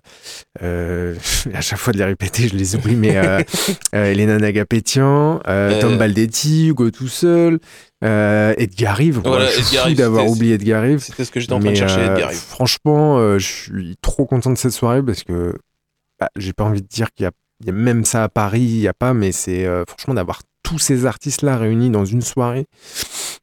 euh, 0.63 1.15
à 1.55 1.61
chaque 1.61 1.79
fois 1.79 1.93
de 1.93 1.99
les 1.99 2.05
répéter, 2.05 2.49
je 2.49 2.57
les 2.57 2.75
oublie, 2.77 2.97
mais 2.97 3.17
euh, 3.17 3.41
euh, 3.95 4.13
Elena 4.13 4.39
Nagapétian, 4.39 5.41
euh, 5.49 5.71
Euh, 5.73 5.81
Tom 5.81 5.97
Baldetti, 5.99 6.69
Hugo 6.69 6.91
tout 6.91 7.09
seul. 7.09 7.59
Euh, 8.05 8.55
Edgar 8.59 8.97
Rive, 8.97 9.21
Voilà, 9.25 9.51
je 9.51 9.63
suis 9.63 9.95
d'avoir 9.95 10.27
oublié 10.29 10.55
Edgar 10.55 10.83
Rive. 10.83 10.99
C'était 10.99 11.25
ce 11.25 11.31
que 11.31 11.41
j'étais 11.41 11.53
en 11.55 11.61
train 11.61 11.71
de 11.71 11.75
chercher, 11.77 12.01
euh, 12.01 12.13
Edgar 12.15 12.29
Rive. 12.31 12.39
Franchement, 12.39 13.19
euh, 13.19 13.39
je 13.39 13.47
suis 13.47 13.97
trop 14.03 14.27
content 14.27 14.51
de 14.51 14.59
cette 14.59 14.73
soirée 14.73 15.03
parce 15.03 15.23
que 15.25 15.55
bah, 16.21 16.29
j'ai 16.37 16.53
pas 16.53 16.65
envie 16.65 16.83
de 16.83 16.87
dire 16.87 17.09
qu'il 17.15 17.25
y 17.25 17.27
a, 17.27 17.31
il 17.61 17.67
y 17.67 17.71
a 17.71 17.73
même 17.73 18.05
ça 18.05 18.25
à 18.25 18.29
Paris, 18.29 18.61
il 18.61 18.81
y 18.81 18.89
a 18.89 18.93
pas, 18.95 19.15
mais 19.15 19.33
c'est 19.33 19.65
euh, 19.65 19.85
franchement 19.89 20.13
d'avoir 20.15 20.41
tous 20.63 20.79
ces 20.79 21.07
artistes-là 21.07 21.57
réunis 21.57 21.91
dans 21.91 22.05
une 22.05 22.23
soirée, 22.23 22.67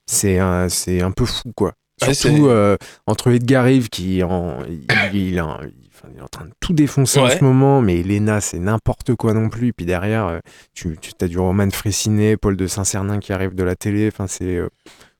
c'est 0.06 0.38
un, 0.40 0.70
c'est 0.70 1.02
un 1.02 1.12
peu 1.12 1.26
fou 1.26 1.52
quoi. 1.56 1.74
Surtout 2.14 2.48
euh, 2.48 2.78
entre 3.08 3.32
Edgar 3.32 3.66
Rive 3.66 3.90
qui 3.90 4.24
en, 4.24 4.58
il, 4.68 4.86
il, 5.14 5.38
est 5.38 5.42
en- 5.42 5.60
il- 5.62 5.90
enfin, 5.94 6.08
il 6.14 6.20
est 6.20 6.24
en 6.24 6.28
train 6.28 6.46
de 6.46 6.52
tout 6.60 6.74
défoncer 6.74 7.20
en 7.20 7.30
ce 7.30 7.44
moment, 7.44 7.82
mais 7.82 8.00
Elena 8.00 8.42
c'est 8.42 8.60
n'importe 8.60 9.16
quoi 9.16 9.34
non 9.34 9.50
plus. 9.50 9.68
Et 9.70 9.74
puis 9.74 9.86
derrière, 9.86 10.26
euh, 10.28 10.40
tu, 10.74 10.98
tu 11.00 11.12
as 11.24 11.28
du 11.28 11.38
Roman 11.40 11.70
Fressinet, 11.70 12.38
Paul 12.38 12.58
de 12.58 12.68
Saint-Cernin 12.68 13.20
qui 13.20 13.34
arrive 13.34 13.54
de 13.56 13.64
la 13.64 13.76
télé. 13.76 14.08
Enfin 14.08 14.28
c'est 14.28 14.56
euh, 14.58 14.70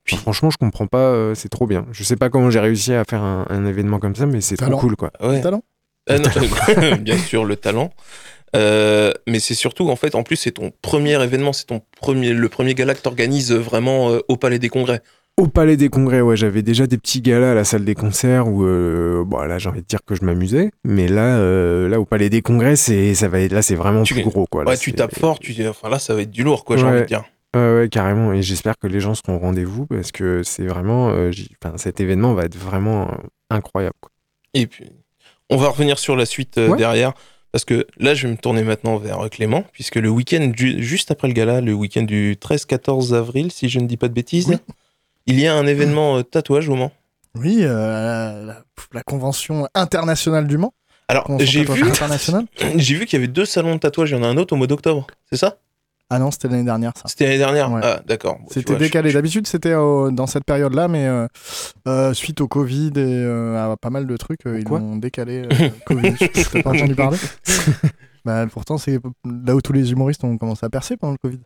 Puis- 0.04 0.16
franchement, 0.16 0.50
je 0.50 0.56
comprends 0.58 0.86
pas, 0.88 0.98
euh, 0.98 1.34
c'est 1.34 1.48
trop 1.48 1.66
bien. 1.66 1.86
Je 1.92 2.02
sais 2.04 2.16
pas 2.16 2.28
comment 2.30 2.50
j'ai 2.50 2.60
réussi 2.60 2.92
à 2.94 3.04
faire 3.04 3.22
un, 3.22 3.46
un 3.48 3.64
événement 3.66 3.98
comme 4.00 4.16
ça, 4.16 4.26
mais 4.26 4.40
c'est 4.40 4.56
trop 4.56 4.66
Talent. 4.66 4.78
cool 4.78 4.96
quoi. 4.96 5.10
Ouais. 5.20 5.40
Talent 5.40 5.62
non, 6.10 6.96
bien 7.00 7.16
sûr, 7.16 7.44
le 7.44 7.54
talent. 7.54 7.92
Euh, 8.56 9.12
mais 9.28 9.38
c'est 9.38 9.54
surtout, 9.54 9.88
en 9.88 9.94
fait, 9.96 10.14
en 10.16 10.24
plus, 10.24 10.34
c'est 10.36 10.50
ton 10.50 10.72
premier 10.82 11.22
événement, 11.22 11.52
c'est 11.52 11.66
ton 11.66 11.80
premier, 12.00 12.32
le 12.32 12.48
premier 12.48 12.74
gala 12.74 12.94
que 12.94 13.00
t'organises 13.00 13.52
vraiment 13.52 14.10
euh, 14.10 14.18
au 14.28 14.36
Palais 14.36 14.58
des 14.58 14.68
Congrès. 14.68 15.00
Au 15.38 15.46
Palais 15.48 15.78
des 15.78 15.88
Congrès, 15.88 16.20
ouais, 16.20 16.36
j'avais 16.36 16.62
déjà 16.62 16.86
des 16.86 16.98
petits 16.98 17.22
galas 17.22 17.52
à 17.52 17.54
la 17.54 17.64
salle 17.64 17.86
des 17.86 17.94
concerts 17.94 18.48
où, 18.48 18.64
euh, 18.64 19.24
bon, 19.24 19.38
là, 19.38 19.58
j'ai 19.58 19.70
envie 19.70 19.80
de 19.80 19.86
dire 19.86 20.00
que 20.04 20.14
je 20.14 20.24
m'amusais, 20.24 20.70
mais 20.84 21.08
là, 21.08 21.38
euh, 21.38 21.88
là, 21.88 21.98
au 21.98 22.04
Palais 22.04 22.28
des 22.28 22.42
Congrès, 22.42 22.76
c'est, 22.76 23.14
ça 23.14 23.28
va 23.28 23.40
être, 23.40 23.52
là, 23.52 23.62
c'est 23.62 23.74
vraiment 23.74 24.02
Tu- 24.02 24.12
plus 24.12 24.24
gros, 24.24 24.44
quoi. 24.46 24.62
Là, 24.64 24.72
ouais, 24.72 24.76
tu 24.76 24.92
tapes 24.92 25.18
fort, 25.18 25.38
tu 25.38 25.54
enfin 25.66 25.88
là, 25.88 25.98
ça 25.98 26.14
va 26.14 26.20
être 26.22 26.30
du 26.30 26.42
lourd, 26.44 26.66
quoi, 26.66 26.76
j'ai 26.76 26.84
Ouais. 26.84 26.90
envie 26.90 27.00
de 27.00 27.06
dire. 27.06 27.24
Ouais, 27.56 27.74
ouais, 27.76 27.88
carrément. 27.90 28.32
Et 28.34 28.42
j'espère 28.42 28.74
que 28.78 28.86
les 28.86 29.00
gens 29.00 29.14
seront 29.14 29.36
au 29.36 29.38
rendez-vous 29.38 29.86
parce 29.86 30.12
que 30.12 30.42
c'est 30.42 30.66
vraiment, 30.66 31.10
euh, 31.10 31.30
enfin, 31.64 31.76
cet 31.78 32.00
événement 32.00 32.34
va 32.34 32.44
être 32.44 32.56
vraiment 32.56 33.10
incroyable. 33.50 33.94
quoi. 34.00 34.10
Et 34.54 34.66
puis, 34.66 34.90
on 35.48 35.56
va 35.56 35.68
revenir 35.70 35.98
sur 35.98 36.14
la 36.14 36.26
suite 36.26 36.56
Ouais. 36.58 36.76
derrière. 36.76 37.14
Parce 37.52 37.64
que 37.66 37.86
là, 37.98 38.14
je 38.14 38.26
vais 38.26 38.32
me 38.32 38.38
tourner 38.38 38.62
maintenant 38.64 38.96
vers 38.96 39.28
Clément, 39.30 39.64
puisque 39.72 39.96
le 39.96 40.08
week-end, 40.08 40.52
ju- 40.56 40.82
juste 40.82 41.10
après 41.10 41.28
le 41.28 41.34
gala, 41.34 41.60
le 41.60 41.74
week-end 41.74 42.02
du 42.02 42.36
13-14 42.40 43.12
avril, 43.12 43.50
si 43.52 43.68
je 43.68 43.78
ne 43.78 43.86
dis 43.86 43.98
pas 43.98 44.08
de 44.08 44.14
bêtises, 44.14 44.48
Oui. 44.48 44.56
Il 45.26 45.38
y 45.40 45.46
a 45.46 45.54
un 45.54 45.66
événement 45.66 46.18
euh, 46.18 46.22
tatouage 46.22 46.68
au 46.68 46.74
Mans. 46.74 46.92
Oui, 47.34 47.58
euh, 47.62 48.44
la, 48.46 48.62
la 48.92 49.02
convention 49.02 49.68
internationale 49.74 50.46
du 50.46 50.58
Mans. 50.58 50.74
Alors, 51.08 51.26
j'ai 51.40 51.64
vu, 51.64 51.82
j'ai 52.76 52.94
vu 52.94 53.06
qu'il 53.06 53.18
y 53.18 53.22
avait 53.22 53.32
deux 53.32 53.44
salons 53.44 53.74
de 53.74 53.80
tatouage, 53.80 54.10
il 54.10 54.16
y 54.16 54.20
en 54.20 54.22
a 54.22 54.26
un 54.28 54.36
autre 54.36 54.54
au 54.54 54.56
mois 54.56 54.66
d'octobre, 54.66 55.06
c'est 55.30 55.36
ça? 55.38 55.58
Ah 56.10 56.18
non, 56.18 56.30
c'était 56.30 56.48
l'année 56.48 56.64
dernière, 56.64 56.92
ça. 56.94 57.04
C'était 57.06 57.24
l'année 57.24 57.38
dernière? 57.38 57.72
Ouais. 57.72 57.80
Ah, 57.82 58.00
d'accord. 58.06 58.38
Bon, 58.38 58.46
C'était 58.50 58.76
décalé. 58.76 59.08
je- 59.08 59.14
D'habitude, 59.14 59.46
c'était 59.46 59.72
dans 59.72 60.26
cette 60.26 60.44
période-là, 60.44 60.86
mais 60.86 61.06
euh, 61.06 61.26
euh, 61.88 62.12
suite 62.12 62.42
au 62.42 62.48
Covid 62.48 62.88
et 62.96 62.98
euh, 62.98 63.72
à 63.72 63.76
pas 63.78 63.88
mal 63.88 64.06
de 64.06 64.16
trucs, 64.18 64.44
euh, 64.46 64.60
ils 64.60 64.66
l'ont 64.68 64.96
décalé. 64.96 65.44
euh, 65.50 65.68
Covid, 65.86 66.14
t'as 66.52 66.62
pas 66.62 66.70
entendu 66.70 66.94
parler 66.94 67.16
bah, 68.26 68.46
Pourtant, 68.52 68.76
c'est 68.76 69.00
là 69.24 69.54
où 69.54 69.62
tous 69.62 69.72
les 69.72 69.90
humoristes 69.92 70.22
ont 70.24 70.36
commencé 70.36 70.66
à 70.66 70.68
percer 70.68 70.98
pendant 70.98 71.14
le 71.14 71.18
Covid. 71.30 71.40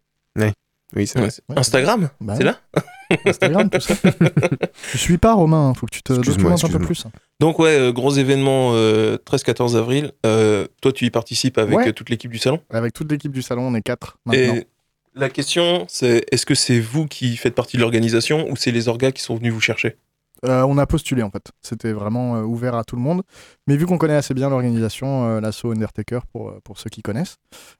Oui, 0.97 1.07
c'est 1.07 1.17
Ouais, 1.17 1.23
vrai. 1.23 1.31
c'est- 1.31 1.43
Ouais. 1.49 1.59
Instagram? 1.59 2.09
Bah 2.21 2.35
C'est 2.37 2.45
oui. 2.45 2.51
là? 2.51 2.57
Instagram, 3.27 3.71
tout 3.71 3.81
ça. 3.81 3.95
tu 4.93 4.99
suis 4.99 5.19
pas, 5.19 5.35
Romain, 5.35 5.73
faut 5.75 5.87
que 5.87 5.93
tu 5.95 6.03
te 6.03 6.13
documentes 6.13 6.65
un 6.65 6.69
peu 6.69 6.79
plus. 6.79 7.05
Donc, 7.41 7.59
ouais, 7.59 7.79
euh, 7.79 7.93
gros 7.93 8.13
événement 8.13 8.73
euh, 8.75 9.17
13-14 9.19 9.77
avril. 9.77 10.13
Euh, 10.25 10.67
toi, 10.81 10.93
tu 10.93 11.05
y 11.05 11.11
participes 11.11 11.59
avec 11.59 11.77
Ouais. 11.77 11.89
euh, 11.89 11.93
toute 11.93 12.11
l'équipe 12.11 12.31
du 12.31 12.39
salon? 12.39 12.61
Avec 12.71 12.93
toute 12.93 13.11
l'équipe 13.11 13.33
du 13.33 13.43
salon, 13.43 13.63
on 13.69 13.75
est 13.75 13.83
quatre 13.83 14.19
maintenant. 14.25 14.55
Et 14.55 14.67
la 15.15 15.29
question, 15.31 15.87
c'est 15.89 16.25
est-ce 16.33 16.47
que 16.47 16.55
c'est 16.55 16.81
vous 16.81 17.07
qui 17.07 17.37
faites 17.37 17.55
partie 17.55 17.77
de 17.77 17.83
l'organisation 17.83 18.49
ou 18.51 18.57
c'est 18.57 18.71
les 18.71 18.89
orgas 18.89 19.13
qui 19.13 19.23
sont 19.23 19.35
venus 19.37 19.53
vous 19.53 19.61
chercher? 19.61 19.97
Euh, 20.45 20.63
on 20.65 20.77
a 20.77 20.87
postulé 20.87 21.23
en 21.23 21.31
fait. 21.31 21.51
C'était 21.63 21.93
vraiment 21.93 22.37
euh, 22.37 22.43
ouvert 22.43 22.75
à 22.75 22.85
tout 22.85 22.95
le 22.95 23.01
monde. 23.01 23.23
Mais 23.67 23.77
vu 23.79 23.87
qu'on 23.87 23.97
connaît 23.97 24.15
assez 24.17 24.35
bien 24.35 24.51
l'organisation, 24.51 25.25
euh, 25.27 25.41
l'assaut 25.41 25.71
Undertaker 25.73 26.21
pour, 26.31 26.53
pour 26.63 26.79
ceux 26.79 26.91
qui 26.91 27.01
connaissent, 27.01 27.37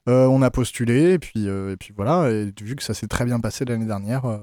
euh, 0.09 0.25
on 0.25 0.41
a 0.41 0.49
postulé 0.49 1.13
et 1.13 1.19
puis, 1.19 1.47
euh, 1.47 1.73
et 1.73 1.77
puis 1.77 1.93
voilà. 1.95 2.31
Et 2.31 2.51
vu 2.59 2.75
que 2.75 2.81
ça 2.81 2.95
s'est 2.95 3.05
très 3.05 3.25
bien 3.25 3.39
passé 3.39 3.63
l'année 3.63 3.85
dernière, 3.85 4.25
euh, 4.25 4.37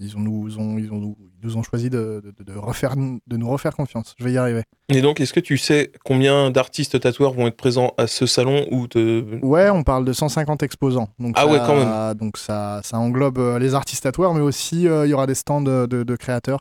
ils, 0.00 0.16
ont 0.16 0.20
nous 0.20 0.58
ont, 0.58 0.78
ils, 0.78 0.92
ont, 0.92 1.16
ils 1.20 1.46
nous 1.46 1.56
ont 1.56 1.62
choisi 1.62 1.90
de, 1.90 2.22
de, 2.38 2.44
de 2.44 2.58
refaire, 2.58 2.96
de 2.96 3.36
nous 3.36 3.48
refaire 3.48 3.74
confiance. 3.76 4.14
Je 4.18 4.24
vais 4.24 4.32
y 4.32 4.38
arriver. 4.38 4.62
Et 4.88 5.02
donc, 5.02 5.20
est-ce 5.20 5.32
que 5.32 5.40
tu 5.40 5.58
sais 5.58 5.92
combien 6.04 6.50
d'artistes 6.50 6.98
tatoueurs 6.98 7.32
vont 7.32 7.46
être 7.46 7.56
présents 7.56 7.92
à 7.98 8.06
ce 8.06 8.26
salon 8.26 8.66
ou 8.70 8.88
te... 8.88 9.38
Ouais, 9.44 9.70
on 9.70 9.82
parle 9.82 10.04
de 10.04 10.12
150 10.12 10.62
exposants. 10.62 11.08
Donc 11.18 11.34
Ah 11.36 11.42
ça, 11.42 11.46
ouais, 11.46 11.58
quand 11.58 11.76
même. 11.76 12.14
Donc 12.14 12.36
ça, 12.36 12.80
ça 12.82 12.98
englobe 12.98 13.38
euh, 13.38 13.58
les 13.58 13.74
artistes 13.74 14.02
tatoueurs, 14.02 14.34
mais 14.34 14.40
aussi 14.40 14.88
euh, 14.88 15.06
il 15.06 15.10
y 15.10 15.14
aura 15.14 15.26
des 15.26 15.34
stands 15.34 15.60
de, 15.60 16.16
créateurs. 16.16 16.60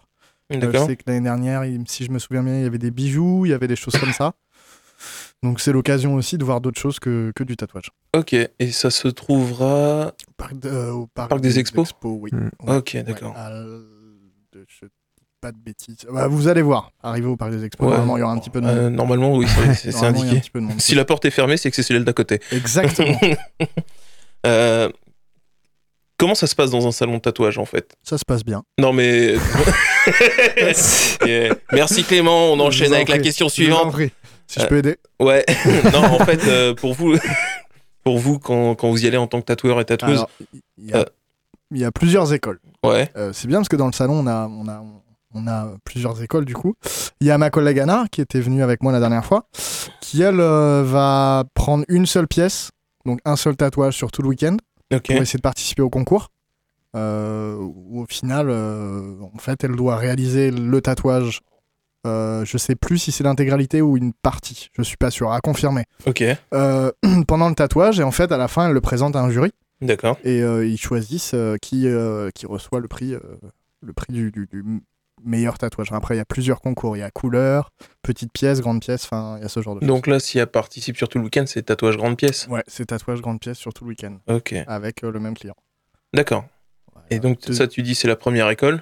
Euh, 0.51 0.55
je 0.55 0.59
D'accord 0.59 0.87
sais 0.87 0.95
que 0.95 1.03
l'année 1.07 1.21
dernière, 1.21 1.63
si 1.87 2.03
je 2.05 2.11
me 2.11 2.19
souviens 2.19 2.43
bien, 2.43 2.55
il 2.55 2.63
y 2.63 2.65
avait 2.65 2.77
des 2.77 2.91
bijoux, 2.91 3.45
il 3.45 3.49
y 3.49 3.53
avait 3.53 3.67
des 3.67 3.75
choses 3.75 3.97
comme 3.97 4.13
ça. 4.13 4.33
Donc 5.43 5.61
c'est 5.61 5.71
l'occasion 5.71 6.15
aussi 6.15 6.37
de 6.37 6.43
voir 6.43 6.59
d'autres 6.61 6.79
choses 6.81 6.99
que, 6.99 7.31
que 7.35 7.43
du 7.43 7.55
tatouage. 7.55 7.91
Ok, 8.15 8.33
et 8.33 8.71
ça 8.71 8.89
se 8.91 9.07
trouvera... 9.07 10.07
Au 10.27 10.31
parc, 10.35 10.59
de- 10.59 10.69
euh, 10.69 10.91
au 10.91 11.07
parc 11.07 11.29
Parc 11.29 11.41
des 11.41 11.59
Expos 11.59 11.93
oui. 12.03 12.29
Ouais, 12.33 12.75
Ok, 12.77 12.91
ouais, 12.95 13.03
d'accord. 13.03 13.33
pas 15.41 15.51
de 15.53 15.57
bêtises. 15.57 15.95
Bah, 16.11 16.27
vous 16.27 16.49
allez 16.49 16.61
voir, 16.61 16.91
arrivé 17.01 17.27
au 17.27 17.37
parc 17.37 17.51
des 17.51 17.63
Expos, 17.63 17.85
Ouais. 17.87 17.91
normalement 17.93 18.17
il 18.17 18.19
y 18.19 18.23
aura 18.23 18.33
un 18.33 18.39
petit 18.39 18.49
peu 18.49 18.59
de 18.59 18.65
monde. 18.65 18.77
Euh, 18.77 18.89
normalement, 18.89 19.33
oui, 19.37 19.45
c'est- 19.75 19.95
un 19.95 20.07
indiqué. 20.09 20.41
petit 20.41 20.49
peu 20.49 20.59
de 20.59 20.65
monde. 20.65 20.81
Si 20.81 20.93
la 20.95 21.05
porte 21.05 21.23
est 21.23 21.31
fermée, 21.31 21.55
c'est 21.55 21.69
que 21.69 21.75
c'est 21.77 21.83
celle 21.83 22.03
d'à 22.03 22.13
côté. 22.13 22.41
Exactement, 22.51 23.17
Euh, 24.45 24.89
Comment 26.17 26.35
ça 26.35 26.47
se 26.47 26.55
passe 26.55 26.69
dans 26.71 26.85
un 26.85 26.91
salon 26.91 27.13
de 27.15 27.19
tatouage, 27.21 27.57
en 27.57 27.63
fait? 27.63 27.95
Ça 28.03 28.17
se 28.17 28.25
passe 28.25 28.43
bien. 28.43 28.63
Non, 28.77 28.91
mais... 28.91 29.35
Yeah. 31.25 31.53
Merci 31.71 32.03
Clément, 32.03 32.51
on 32.51 32.59
enchaîne 32.59 32.93
avec 32.93 33.07
la 33.07 33.19
question 33.19 33.47
Je 33.47 33.63
vous 33.63 33.71
en 33.71 33.89
suivante. 33.91 34.11
Si 34.51 34.59
je 34.59 34.65
Euh, 34.65 34.67
peux 34.67 34.77
aider. 34.79 34.97
Ouais, 35.19 35.45
non, 35.93 36.03
en 36.19 36.25
fait, 36.25 36.41
euh, 36.47 36.73
pour 36.73 36.93
vous, 36.95 37.15
pour 38.03 38.17
vous 38.17 38.39
quand, 38.39 38.73
quand 38.75 38.89
vous 38.89 39.03
y 39.03 39.07
allez 39.07 39.17
en 39.17 39.27
tant 39.27 39.39
que 39.41 39.45
tatoueur 39.45 39.79
et 39.79 39.85
tatoueuse, 39.85 40.17
Alors, 40.17 40.29
il 40.77 40.89
y, 40.89 40.93
a- 40.93 40.97
euh, 40.97 41.05
il 41.71 41.77
y 41.77 41.85
a 41.85 41.91
plusieurs 41.91 42.33
écoles. 42.33 42.59
ouais, 42.83 43.11
Euh, 43.15 43.31
c'est 43.31 43.47
bien 43.47 43.59
parce 43.59 43.69
que 43.69 43.75
dans 43.75 43.85
le 43.87 43.93
salon, 43.93 44.15
on 44.15 44.27
a, 44.27 44.47
on, 44.47 44.67
a, 44.67 44.83
on 45.35 45.47
a 45.47 45.75
plusieurs 45.83 46.19
écoles 46.23 46.45
du 46.45 46.55
coup. 46.55 46.73
Il 47.21 47.27
y 47.27 47.31
a 47.31 47.37
ma 47.37 47.51
collègue 47.51 47.77
Anna 47.79 48.05
qui 48.11 48.21
était 48.21 48.41
venue 48.41 48.63
avec 48.63 48.81
moi 48.81 48.91
la 48.91 48.99
dernière 48.99 49.23
fois, 49.25 49.47
qui 50.01 50.23
elle 50.23 50.39
euh, 50.39 50.83
va 50.83 51.43
prendre 51.53 51.85
une 51.87 52.07
seule 52.07 52.27
pièce, 52.27 52.71
donc 53.05 53.19
un 53.25 53.35
seul 53.35 53.55
tatouage 53.55 53.95
sur 53.95 54.09
tout 54.11 54.23
le 54.23 54.29
week-end, 54.29 54.57
pour 54.89 54.99
essayer 55.21 55.37
de 55.37 55.41
participer 55.43 55.83
au 55.83 55.89
concours. 55.91 56.29
Euh, 56.95 57.55
où 57.59 58.01
au 58.01 58.05
final, 58.07 58.47
euh, 58.49 59.13
en 59.31 59.37
fait, 59.37 59.63
elle 59.63 59.75
doit 59.75 59.95
réaliser 59.97 60.49
le 60.49 60.81
tatouage. 60.81 61.41
Euh, 62.07 62.45
je 62.45 62.57
sais 62.57 62.75
plus 62.75 62.97
si 62.97 63.11
c'est 63.11 63.23
l'intégralité 63.23 63.81
ou 63.81 63.97
une 63.97 64.13
partie. 64.13 64.69
Je 64.73 64.81
suis 64.83 64.97
pas 64.97 65.11
sûr. 65.11 65.31
À 65.31 65.41
confirmer. 65.41 65.83
ok, 66.05 66.23
Euh, 66.53 66.91
pendant 67.27 67.49
le 67.49 67.55
tatouage 67.55 67.99
et 67.99 68.03
en 68.03 68.11
fait, 68.11 68.31
à 68.31 68.37
la 68.37 68.47
fin, 68.47 68.67
elle 68.67 68.73
le 68.73 68.81
présente 68.81 69.15
à 69.15 69.21
un 69.21 69.29
jury 69.29 69.51
d'accord. 69.81 70.17
et 70.23 70.41
euh, 70.41 70.65
ils 70.65 70.77
choisissent 70.79 71.33
euh, 71.33 71.57
qui, 71.61 71.87
qui 72.35 72.45
reçoit 72.45 72.79
le 72.79 72.87
prix, 72.87 73.15
le 73.81 73.93
prix 73.93 74.13
du, 74.13 74.31
du- 74.31 74.47
du 74.51 74.63
meilleur 75.21 75.57
tatouage. 75.57 75.89
Après, 75.91 76.15
il 76.15 76.17
y 76.17 76.21
a 76.21 76.25
plusieurs 76.25 76.61
concours. 76.61 76.95
Il 76.95 77.01
y 77.01 77.03
a 77.03 77.11
couleur, 77.11 77.71
petite 78.01 78.31
pièce, 78.31 78.61
grande 78.61 78.79
pièce, 78.79 79.03
enfin, 79.03 79.35
il 79.37 79.43
y 79.43 79.45
a 79.45 79.49
ce 79.49 79.61
genre 79.61 79.77
de 79.77 79.85
Donc 79.85 80.07
là, 80.07 80.21
si 80.21 80.39
elle 80.39 80.47
participe 80.47 80.95
sur 80.95 81.09
tout 81.09 81.17
le 81.17 81.25
week-end, 81.25 81.43
c'est 81.47 81.63
tatouage 81.63 81.97
grande 81.97 82.15
pièce. 82.15 82.43
choses. 82.45 82.53
Ouais, 82.53 82.63
c'est 82.67 82.85
tatouage, 82.85 83.19
grande 83.21 83.41
pièce 83.41 83.57
sur 83.57 83.73
tout 83.73 83.83
le 83.83 83.89
week-end 83.89 84.17
Ok, 84.27 84.55
avec 84.67 85.01
le 85.01 85.19
même 85.19 85.33
client. 85.33 85.55
d'accord. 86.13 86.45
Et 87.11 87.19
donc 87.19 87.39
ça, 87.51 87.67
tu 87.67 87.81
dis, 87.81 87.95
c'est 87.95 88.07
la 88.07 88.15
première 88.15 88.49
école 88.49 88.81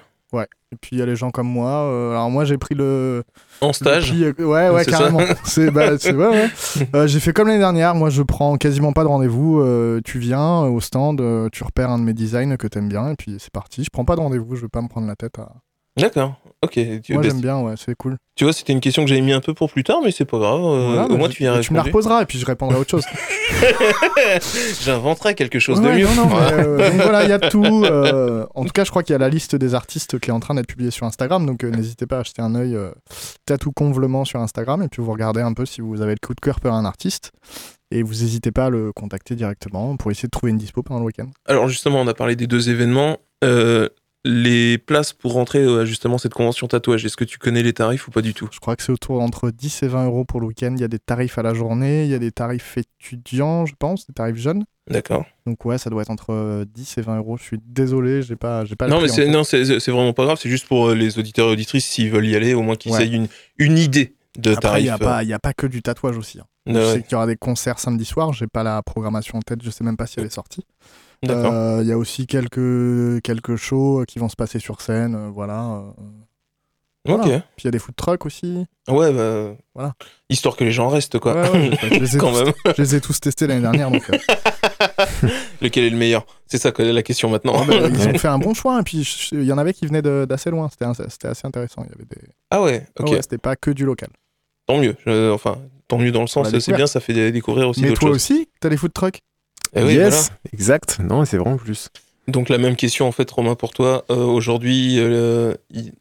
Et 0.70 0.76
puis, 0.76 0.96
il 0.96 0.98
y 0.98 1.02
a 1.02 1.06
les 1.06 1.16
gens 1.16 1.30
comme 1.30 1.48
moi. 1.48 1.70
euh, 1.70 2.10
alors, 2.10 2.30
moi, 2.30 2.44
j'ai 2.44 2.58
pris 2.58 2.74
le. 2.74 3.24
en 3.62 3.68
le 3.68 3.72
stage. 3.72 4.08
prix, 4.08 4.24
euh, 4.24 4.32
ouais, 4.38 4.68
ouais, 4.68 4.84
C'est 4.84 4.90
ça 4.90 4.98
carrément. 4.98 5.20
c'est, 5.44 5.70
bah, 5.70 5.92
ouais, 5.92 6.14
ouais. 6.14 6.48
Euh, 6.94 7.06
j'ai 7.06 7.20
fait 7.20 7.32
comme 7.32 7.48
l'année 7.48 7.58
dernière. 7.58 7.94
Moi, 7.94 8.10
je 8.10 8.22
prends 8.22 8.56
quasiment 8.58 8.92
pas 8.92 9.02
de 9.02 9.08
rendez-vous. 9.08 9.60
euh, 9.60 10.00
tu 10.04 10.18
viens 10.18 10.64
au 10.64 10.80
stand, 10.80 11.22
tu 11.50 11.64
repères 11.64 11.88
un 11.90 11.98
de 11.98 12.04
mes 12.04 12.12
designs 12.12 12.56
que 12.58 12.66
t'aimes 12.66 12.88
bien, 12.90 13.08
et 13.12 13.14
puis 13.14 13.36
c'est 13.38 13.50
parti. 13.50 13.82
Je 13.82 13.88
prends 13.90 14.04
pas 14.04 14.16
de 14.16 14.20
rendez-vous. 14.20 14.56
Je 14.56 14.62
vais 14.62 14.68
pas 14.68 14.82
me 14.82 14.88
prendre 14.88 15.06
la 15.06 15.16
tête 15.16 15.38
à. 15.38 15.52
D'accord. 15.96 16.34
Ok. 16.64 16.72
Tu, 17.02 17.14
Moi, 17.14 17.22
j'aime 17.22 17.40
bien, 17.40 17.60
ouais, 17.60 17.74
c'est 17.76 17.94
cool. 17.94 18.16
tu 18.34 18.42
vois, 18.44 18.52
c'était 18.52 18.72
une 18.72 18.80
question 18.80 19.04
que 19.04 19.08
j'avais 19.08 19.20
mis 19.20 19.32
un 19.32 19.40
peu 19.40 19.54
pour 19.54 19.70
plus 19.70 19.84
tard, 19.84 20.00
mais 20.02 20.10
c'est 20.10 20.24
pas 20.24 20.38
grave. 20.38 20.60
euh, 20.64 20.86
Voilà, 20.88 21.04
au 21.04 21.08
bah, 21.10 21.16
moins, 21.16 21.28
je- 21.28 21.34
tu 21.34 21.44
y 21.44 21.46
as 21.46 21.60
Tu 21.60 21.72
me 21.72 21.76
la 21.78 21.84
reposeras 21.84 22.22
et 22.22 22.26
puis 22.26 22.36
je 22.38 22.44
répondrai 22.44 22.76
à 22.76 22.80
autre 22.80 22.90
chose. 22.90 23.04
J'inventerai 24.82 25.34
quelque 25.34 25.58
chose 25.58 25.80
Ouais, 25.80 25.92
de 25.92 25.98
mieux. 26.00 26.06
non, 26.06 26.14
non, 26.14 26.26
mais, 26.26 26.52
euh, 26.52 26.90
donc 26.90 27.00
voilà, 27.02 27.24
il 27.24 27.30
y 27.30 27.32
a 27.32 27.38
tout. 27.38 27.84
euh, 27.84 28.46
en 28.54 28.64
tout 28.64 28.72
cas, 28.72 28.84
je 28.84 28.90
crois 28.90 29.02
qu'il 29.02 29.12
y 29.12 29.16
a 29.16 29.18
la 29.18 29.28
liste 29.28 29.56
des 29.56 29.74
artistes 29.74 30.18
qui 30.18 30.30
est 30.30 30.32
en 30.32 30.40
train 30.40 30.54
d'être 30.54 30.66
publiée 30.66 30.90
sur 30.90 31.06
Instagram. 31.06 31.46
Donc 31.46 31.64
euh, 31.64 31.70
n'hésitez 31.70 32.06
pas 32.06 32.16
à 32.16 32.20
acheter 32.20 32.42
un 32.42 32.54
œil 32.54 32.76
tatou 33.46 33.72
convelement 33.72 34.24
sur 34.24 34.40
Instagram 34.40 34.82
et 34.82 34.88
puis 34.88 35.02
vous 35.02 35.12
regardez 35.12 35.40
un 35.40 35.52
peu 35.52 35.66
si 35.66 35.80
vous 35.80 36.00
avez 36.02 36.12
le 36.12 36.26
coup 36.26 36.34
de 36.34 36.40
cœur 36.40 36.60
pour 36.60 36.72
un 36.72 36.84
artiste. 36.84 37.32
Et 37.90 38.02
vous 38.02 38.14
n'hésitez 38.14 38.50
pas 38.52 38.66
à 38.66 38.70
le 38.70 38.92
contacter 38.92 39.34
directement 39.34 39.96
pour 39.96 40.10
essayer 40.10 40.26
de 40.26 40.30
trouver 40.30 40.50
une 40.50 40.58
dispo 40.58 40.82
pendant 40.82 41.00
le 41.00 41.06
week-end. 41.06 41.28
Alors 41.46 41.68
justement, 41.68 42.00
on 42.00 42.06
a 42.06 42.14
parlé 42.14 42.36
des 42.36 42.46
deux 42.46 42.68
événements. 42.68 43.16
Euh, 43.44 43.88
les 44.30 44.76
places 44.76 45.14
pour 45.14 45.32
rentrer 45.32 45.64
à 45.64 45.84
justement 45.86 46.18
cette 46.18 46.34
convention 46.34 46.66
tatouage, 46.68 47.04
est-ce 47.04 47.16
que 47.16 47.24
tu 47.24 47.38
connais 47.38 47.62
les 47.62 47.72
tarifs 47.72 48.06
ou 48.08 48.10
pas 48.10 48.20
du 48.20 48.34
tout? 48.34 48.46
Je 48.52 48.60
crois 48.60 48.76
que 48.76 48.82
c'est 48.82 48.92
autour 48.92 49.22
entre 49.22 49.50
10 49.50 49.82
et 49.84 49.88
20 49.88 50.04
euros 50.04 50.24
pour 50.26 50.40
le 50.40 50.46
week-end. 50.46 50.72
Il 50.76 50.80
y 50.80 50.84
a 50.84 50.88
des 50.88 50.98
tarifs 50.98 51.38
à 51.38 51.42
la 51.42 51.54
journée, 51.54 52.04
il 52.04 52.10
y 52.10 52.14
a 52.14 52.18
des 52.18 52.30
tarifs 52.30 52.76
étudiants, 52.76 53.64
je 53.64 53.72
pense, 53.78 54.06
des 54.06 54.12
tarifs 54.12 54.36
jeunes. 54.36 54.64
D'accord. 54.90 55.24
Donc 55.46 55.64
ouais, 55.64 55.78
ça 55.78 55.88
doit 55.90 56.02
être 56.02 56.10
entre 56.10 56.30
euh, 56.34 56.64
10 56.66 56.98
et 56.98 57.00
20 57.02 57.16
euros. 57.18 57.36
Je 57.38 57.42
suis 57.42 57.58
désolé, 57.66 58.22
j'ai 58.22 58.36
pas, 58.36 58.64
j'ai 58.66 58.76
pas 58.76 58.86
Non, 58.86 59.00
mais 59.00 59.08
c'est 59.08 59.28
non, 59.28 59.44
c'est 59.44 59.64
vraiment 59.88 60.12
pas 60.12 60.24
grave. 60.24 60.38
C'est 60.40 60.50
juste 60.50 60.66
pour 60.68 60.88
euh, 60.88 60.94
les 60.94 61.18
auditeurs 61.18 61.48
et 61.48 61.52
auditrices 61.52 61.86
s'ils 61.86 62.10
veulent 62.10 62.26
y 62.26 62.36
aller, 62.36 62.52
au 62.54 62.62
moins 62.62 62.76
qu'ils 62.76 62.92
Ouais. 62.92 63.04
aient 63.06 63.10
une, 63.10 63.28
une 63.58 63.78
idée 63.78 64.14
de 64.38 64.52
Après, 64.52 64.80
il 64.80 64.84
n'y 64.84 64.88
tarifs. 64.88 65.02
a, 65.02 65.04
pas- 65.04 65.22
il 65.22 65.28
y 65.30 65.32
a 65.32 65.38
pas 65.38 65.52
que 65.54 65.66
du 65.66 65.80
tatouage 65.82 66.16
aussi. 66.18 66.38
hein. 66.38 66.44
euh, 66.68 66.72
Je 66.72 66.78
ouais, 66.78 66.92
sais 66.96 67.02
qu'il 67.02 67.12
y 67.12 67.14
aura 67.16 67.26
des 67.26 67.36
concerts 67.36 67.78
samedi 67.78 68.04
soir, 68.04 68.32
j'ai 68.34 68.46
pas 68.46 68.62
la 68.62 68.82
programmation 68.82 69.38
en 69.38 69.42
tête, 69.42 69.62
je 69.62 69.70
sais 69.70 69.84
même 69.84 69.96
pas 69.96 70.06
si 70.06 70.20
elle 70.20 70.26
est 70.26 70.30
sortie. 70.30 70.64
Euh, 71.28 71.78
Il 71.82 71.88
y 71.88 71.92
a 71.92 71.98
aussi 71.98 72.26
quelques, 72.26 73.20
quelques 73.22 73.56
shows 73.56 74.04
qui 74.06 74.18
vont 74.18 74.28
se 74.28 74.36
passer 74.36 74.58
sur 74.58 74.80
scène, 74.80 75.14
euh, 75.14 75.28
voilà. 75.32 75.64
euh. 75.64 75.90
ok. 77.12 77.16
voilà. 77.22 77.24
Puis 77.56 77.64
il 77.64 77.64
y 77.64 77.68
a 77.68 77.70
des 77.72 77.78
food 77.78 77.96
trucks 77.96 78.24
aussi. 78.26 78.66
Ouais, 78.88 79.12
bah. 79.12 79.56
Voilà. 79.74 79.94
Histoire 80.30 80.56
que 80.56 80.64
les 80.64 80.70
gens 80.72 80.88
restent, 80.88 81.18
quoi. 81.18 81.34
Ouais, 81.34 81.50
ouais, 81.50 81.70
je, 81.82 81.98
les 81.98 82.16
ai 82.16 82.18
Quand 82.18 82.32
tous, 82.32 82.44
même. 82.44 82.52
je 82.76 82.82
les 82.82 82.94
ai 82.94 83.00
tous 83.00 83.18
testés 83.20 83.46
l'année 83.46 83.62
dernière, 83.62 83.90
donc 83.90 84.08
euh, 84.10 84.18
Lequel 85.60 85.84
est 85.84 85.90
le 85.90 85.96
meilleur? 85.96 86.24
C'est 86.46 86.58
ça 86.58 86.72
la 86.78 87.02
question 87.02 87.28
maintenant? 87.30 87.54
ah, 87.56 87.64
bah, 87.66 87.74
ils 87.88 88.08
ont 88.08 88.14
fait 88.18 88.28
un 88.28 88.38
bon 88.38 88.54
choix. 88.54 88.78
Et 88.80 88.82
puis 88.84 89.02
je- 89.04 89.34
il 89.36 89.44
y 89.44 89.52
en 89.52 89.58
avait 89.58 89.72
qui 89.72 89.86
venaient 89.86 90.02
d'assez 90.26 90.50
loin, 90.50 90.68
c'était 90.70 90.84
assez 91.28 91.46
intéressant. 91.46 91.82
Il 91.84 91.90
y 91.90 91.94
avait 91.94 92.04
des... 92.04 92.28
ah 92.50 92.62
ouais, 92.62 92.86
ok. 92.98 93.06
Ah 93.08 93.10
ouais, 93.12 93.22
c'était 93.22 93.38
pas 93.38 93.56
que 93.56 93.70
du 93.70 93.84
local. 93.84 94.08
Tant 94.66 94.78
mieux. 94.78 94.94
Je- 95.04 95.32
enfin, 95.32 95.58
tant 95.88 95.98
mieux 95.98 96.12
dans 96.12 96.20
le 96.20 96.26
sens, 96.26 96.48
c'est 96.58 96.72
bien, 96.74 96.86
ça 96.86 97.00
fait 97.00 97.12
dé- 97.14 97.32
découvrir 97.32 97.68
aussi 97.68 97.82
Mais 97.82 97.88
toi 97.94 98.08
choses. 98.08 98.16
aussi, 98.16 98.48
t'as 98.60 98.68
des 98.68 98.76
food 98.76 98.92
trucks? 98.92 99.20
Eh 99.74 99.82
oui, 99.82 99.96
voilà. 99.98 100.16
exact. 100.52 100.98
Non, 101.00 101.24
c'est 101.24 101.36
vraiment 101.36 101.56
plus. 101.56 101.88
Donc 102.26 102.50
la 102.50 102.58
même 102.58 102.76
question 102.76 103.06
en 103.08 103.12
fait 103.12 103.30
Romain 103.30 103.54
pour 103.54 103.70
toi. 103.70 104.04
Euh, 104.10 104.16
Aujourd'hui, 104.16 104.96
euh, 104.98 105.54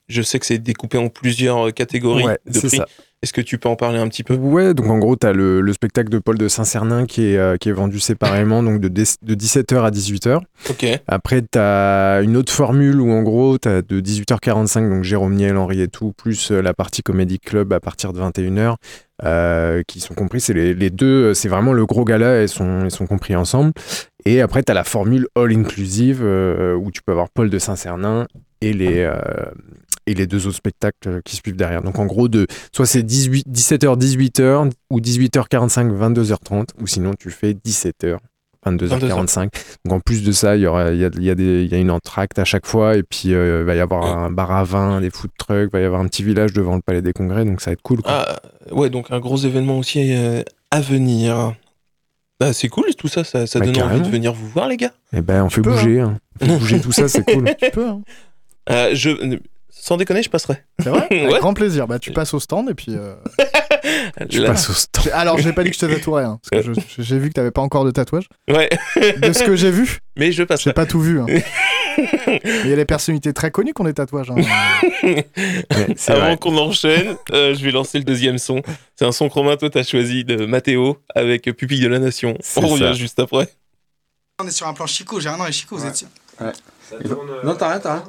je 0.09 0.21
sais 0.21 0.39
que 0.39 0.45
c'est 0.45 0.57
découpé 0.57 0.97
en 0.97 1.07
plusieurs 1.09 1.74
catégories 1.74 2.25
Ouais, 2.25 2.38
de 2.45 2.59
c'est 2.59 2.67
prix. 2.67 2.77
ça. 2.77 2.86
Est-ce 3.24 3.33
que 3.33 3.41
tu 3.41 3.57
peux 3.57 3.67
en 3.67 3.75
parler 3.75 3.97
un 3.97 4.07
petit 4.07 4.24
peu? 4.24 4.36
Ouais, 4.36 4.75
donc 4.75 4.86
en 4.91 5.00
gros, 5.00 5.15
tu 5.15 5.25
as 5.25 5.33
le, 5.33 5.59
le 5.62 5.74
spectacle 5.74 6.09
de 6.09 6.19
Paul 6.19 6.38
de 6.38 6.47
Saint-Cernin 6.47 7.07
qui 7.07 7.31
est, 7.33 7.38
euh, 7.38 7.57
qui 7.57 7.69
est 7.69 7.71
vendu 7.71 8.00
séparément, 8.00 8.62
donc 8.62 8.79
de, 8.79 8.88
dix- 8.89 9.17
de 9.24 9.33
17h 9.33 9.83
à 9.83 9.89
18h. 9.89 10.39
Ok. 10.69 10.86
Après, 11.07 11.41
tu 11.41 11.57
as 11.57 12.21
une 12.21 12.38
autre 12.38 12.53
formule 12.53 13.01
où 13.01 13.12
en 13.12 13.24
gros, 13.24 13.57
tu 13.57 13.67
as 13.69 13.81
de 13.81 14.00
18h45, 14.01 14.88
donc 14.89 15.03
Jérôme 15.03 15.33
Niel, 15.33 15.57
Henri 15.57 15.81
et 15.81 15.88
tout, 15.88 16.13
plus 16.15 16.51
euh, 16.51 16.62
la 16.62 16.75
partie 16.75 17.01
Comedy 17.01 17.39
Club 17.39 17.74
à 17.74 17.79
partir 17.79 18.13
de 18.13 18.19
21h, 18.21 18.75
euh, 19.25 19.81
qui 19.88 20.00
sont 20.00 20.13
compris. 20.13 20.39
C'est 20.39 20.53
les, 20.53 20.75
les 20.75 20.91
deux, 20.91 21.33
c'est 21.33 21.50
vraiment 21.50 21.74
le 21.74 21.88
gros 21.88 22.05
gala, 22.05 22.43
ils 22.43 22.50
sont, 22.50 22.86
ils 22.86 22.91
sont 22.91 23.07
compris 23.07 23.36
ensemble. 23.36 23.71
Et 24.25 24.41
après, 24.41 24.62
tu 24.62 24.71
as 24.71 24.75
la 24.75 24.83
formule 24.83 25.25
all 25.36 25.51
inclusive 25.53 26.19
euh, 26.21 26.75
où 26.75 26.91
tu 26.91 27.01
peux 27.01 27.13
avoir 27.13 27.29
Paul 27.31 27.50
de 27.50 27.57
Saint-Cernin 27.57 28.27
et 28.62 28.74
les. 28.74 29.00
euh, 29.00 29.15
et 30.08 30.14
les 30.16 30.26
deux 30.26 30.48
autres 30.48 30.56
spectacles 30.58 31.22
qui 31.24 31.36
suivent 31.36 31.56
derrière. 31.56 31.84
Donc 31.84 32.00
en 32.00 32.06
gros, 32.06 32.28
de, 32.28 32.48
soit 32.74 32.86
c'est 32.88 33.04
18 33.04 33.48
17h, 33.48 33.98
18h, 34.00 34.72
ou 34.90 35.00
18h45, 35.00 35.92
22h30, 35.96 36.66
ou 36.82 36.88
sinon 36.88 37.12
tu 37.20 37.30
fais 37.30 37.54
17h, 37.54 38.18
22h45. 38.66 39.50
Donc 39.86 39.94
en 39.94 40.00
plus 40.00 40.24
de 40.24 40.32
ça, 40.32 40.56
il 40.56 40.64
y, 40.64 40.66
aura, 40.68 40.92
il 40.92 41.00
y, 41.00 41.06
a, 41.06 41.10
il 41.14 41.24
y, 41.24 41.30
a 41.30 41.36
des- 41.36 41.64
il 41.64 41.72
y 41.72 41.76
a 41.76 41.78
une 41.78 41.92
entracte 41.92 42.40
à 42.40 42.46
chaque 42.46 42.66
fois, 42.66 42.96
et 42.98 43.04
puis 43.04 43.34
euh, 43.34 43.60
il 43.62 43.66
va 43.66 43.76
y 43.76 43.80
avoir 43.80 44.06
un 44.06 44.32
bar 44.32 44.52
à 44.52 44.64
vin, 44.64 45.02
des 45.02 45.10
food 45.10 45.32
trucks, 45.38 45.70
il 45.72 45.74
va 45.74 45.80
y 45.80 45.84
avoir 45.86 46.02
un 46.02 46.08
petit 46.08 46.24
village 46.24 46.54
devant 46.54 46.76
le 46.76 46.82
Palais 46.82 47.02
des 47.02 47.14
Congrès, 47.14 47.46
donc 47.46 47.62
ça 47.62 47.70
va 47.70 47.74
être 47.74 47.82
cool. 47.82 48.02
Quoi. 48.02 48.12
Ah, 48.12 48.40
ouais, 48.74 48.90
donc 48.90 49.12
un 49.12 49.20
gros 49.20 49.38
événement 49.38 49.78
aussi 49.78 50.14
euh, 50.16 50.42
à 50.72 50.82
venir. 50.82 51.54
Bah, 52.40 52.54
c'est 52.54 52.68
cool 52.70 52.86
tout 52.98 53.08
ça, 53.08 53.24
ça, 53.24 53.48
ça 53.48 53.60
Bah, 53.60 53.66
donne 53.66 53.82
envie 53.82 54.02
de 54.02 54.10
venir 54.10 54.32
vous 54.34 54.48
voir 54.50 54.68
les 54.68 54.78
gars. 54.78 54.92
Et 55.12 55.22
ben 55.22 55.44
on 55.44 55.50
fait 55.50 55.62
peux, 55.62 55.72
bouger, 55.72 56.02
hein. 56.02 56.18
On 56.42 56.46
fait 56.46 56.58
bouger 56.60 56.80
tout 56.82 56.92
ça, 56.92 57.08
c'est 57.08 57.24
cool. 57.34 57.50
Tu 57.60 57.72
peux, 57.72 57.88
hein. 57.88 58.02
Euh, 58.70 58.92
je, 58.94 59.40
sans 59.88 59.98
déconner, 59.98 60.22
je 60.22 60.29
passerai. 60.29 60.63
C'est 60.79 60.89
vrai 60.89 61.08
Avec 61.12 61.32
Ouais. 61.32 61.39
grand 61.39 61.53
plaisir. 61.53 61.88
Bah, 61.88 61.98
tu 62.00 62.12
passes 62.12 62.34
au 62.34 62.39
stand 62.39 62.70
et 62.70 62.74
puis. 62.74 62.96
euh, 62.96 63.15
Je 64.29 64.41
Là- 64.41 64.50
passe 64.50 64.70
au 64.70 64.74
stand. 64.74 65.03
j'ai- 65.06 65.12
Alors, 65.13 65.38
j'ai 65.38 65.53
pas 65.53 65.63
dit 65.63 65.70
que 65.70 65.75
je 65.75 65.79
te 65.82 65.86
tatouerais, 65.86 66.24
hein, 66.25 66.39
parce 66.50 66.63
que 66.65 66.74
je- 66.74 67.01
j'ai 67.03 67.17
vu 67.20 67.29
que 67.29 67.34
t'avais 67.34 67.51
pas 67.51 67.62
encore 67.62 67.86
de 67.86 67.91
tatouage. 67.91 68.27
Ouais, 68.50 68.70
De 68.96 69.32
ce 69.34 69.44
que 69.44 69.56
j'ai 69.56 69.72
vu, 69.72 70.00
mais 70.17 70.32
je 70.32 70.38
j'ai 70.38 70.46
passerai. 70.46 70.74
pas 70.74 70.86
tout 70.86 71.00
vu. 71.00 71.20
hein. 71.22 71.25
Il 71.98 72.70
y 72.70 72.74
a 72.74 72.75
des 72.75 72.86
personnalités 72.86 73.34
très 73.34 73.50
connues 73.50 73.74
qui 73.74 73.82
ont 73.82 73.86
des 73.86 73.94
tatouages. 73.94 74.29
hein. 74.32 74.36
Ouais, 75.03 75.27
c'est 75.96 76.12
Avant 76.12 76.36
qu'on 76.38 76.58
enchaîne, 76.58 77.15
euh, 77.32 77.56
je 77.56 77.63
vais 77.63 77.72
lancer 77.72 77.98
le 77.98 78.03
deuxième 78.03 78.38
son. 78.38 78.62
C'est 78.96 79.06
un 79.06 79.12
son 79.12 79.29
que 79.29 79.34
Romain, 79.36 79.56
toi, 79.58 79.70
t'as 79.70 79.84
choisi 79.84 80.24
de 80.25 80.46
Mathéo 80.46 80.98
avec 81.15 81.44
Pupille 81.44 81.79
de 81.82 81.88
la 81.88 82.00
Nation. 82.00 82.38
C'est 82.41 82.63
On 82.63 82.67
revient 82.67 82.84
ça. 82.84 82.94
juste 82.94 83.20
après. 83.20 83.48
On 84.44 84.48
est 84.48 84.51
sur 84.51 84.67
un 84.67 84.74
plan 84.74 84.86
Chico, 84.86 85.20
j'ai 85.20 85.29
rien 85.29 85.39
avec 85.41 85.53
Chico, 85.53 85.77
vous 85.77 85.86
êtes 85.88 85.96
sûr 85.96 86.08
Non, 87.44 87.56
t'as 87.56 87.70
rien, 87.70 87.79
t'as 87.79 87.94
rien. 87.96 88.03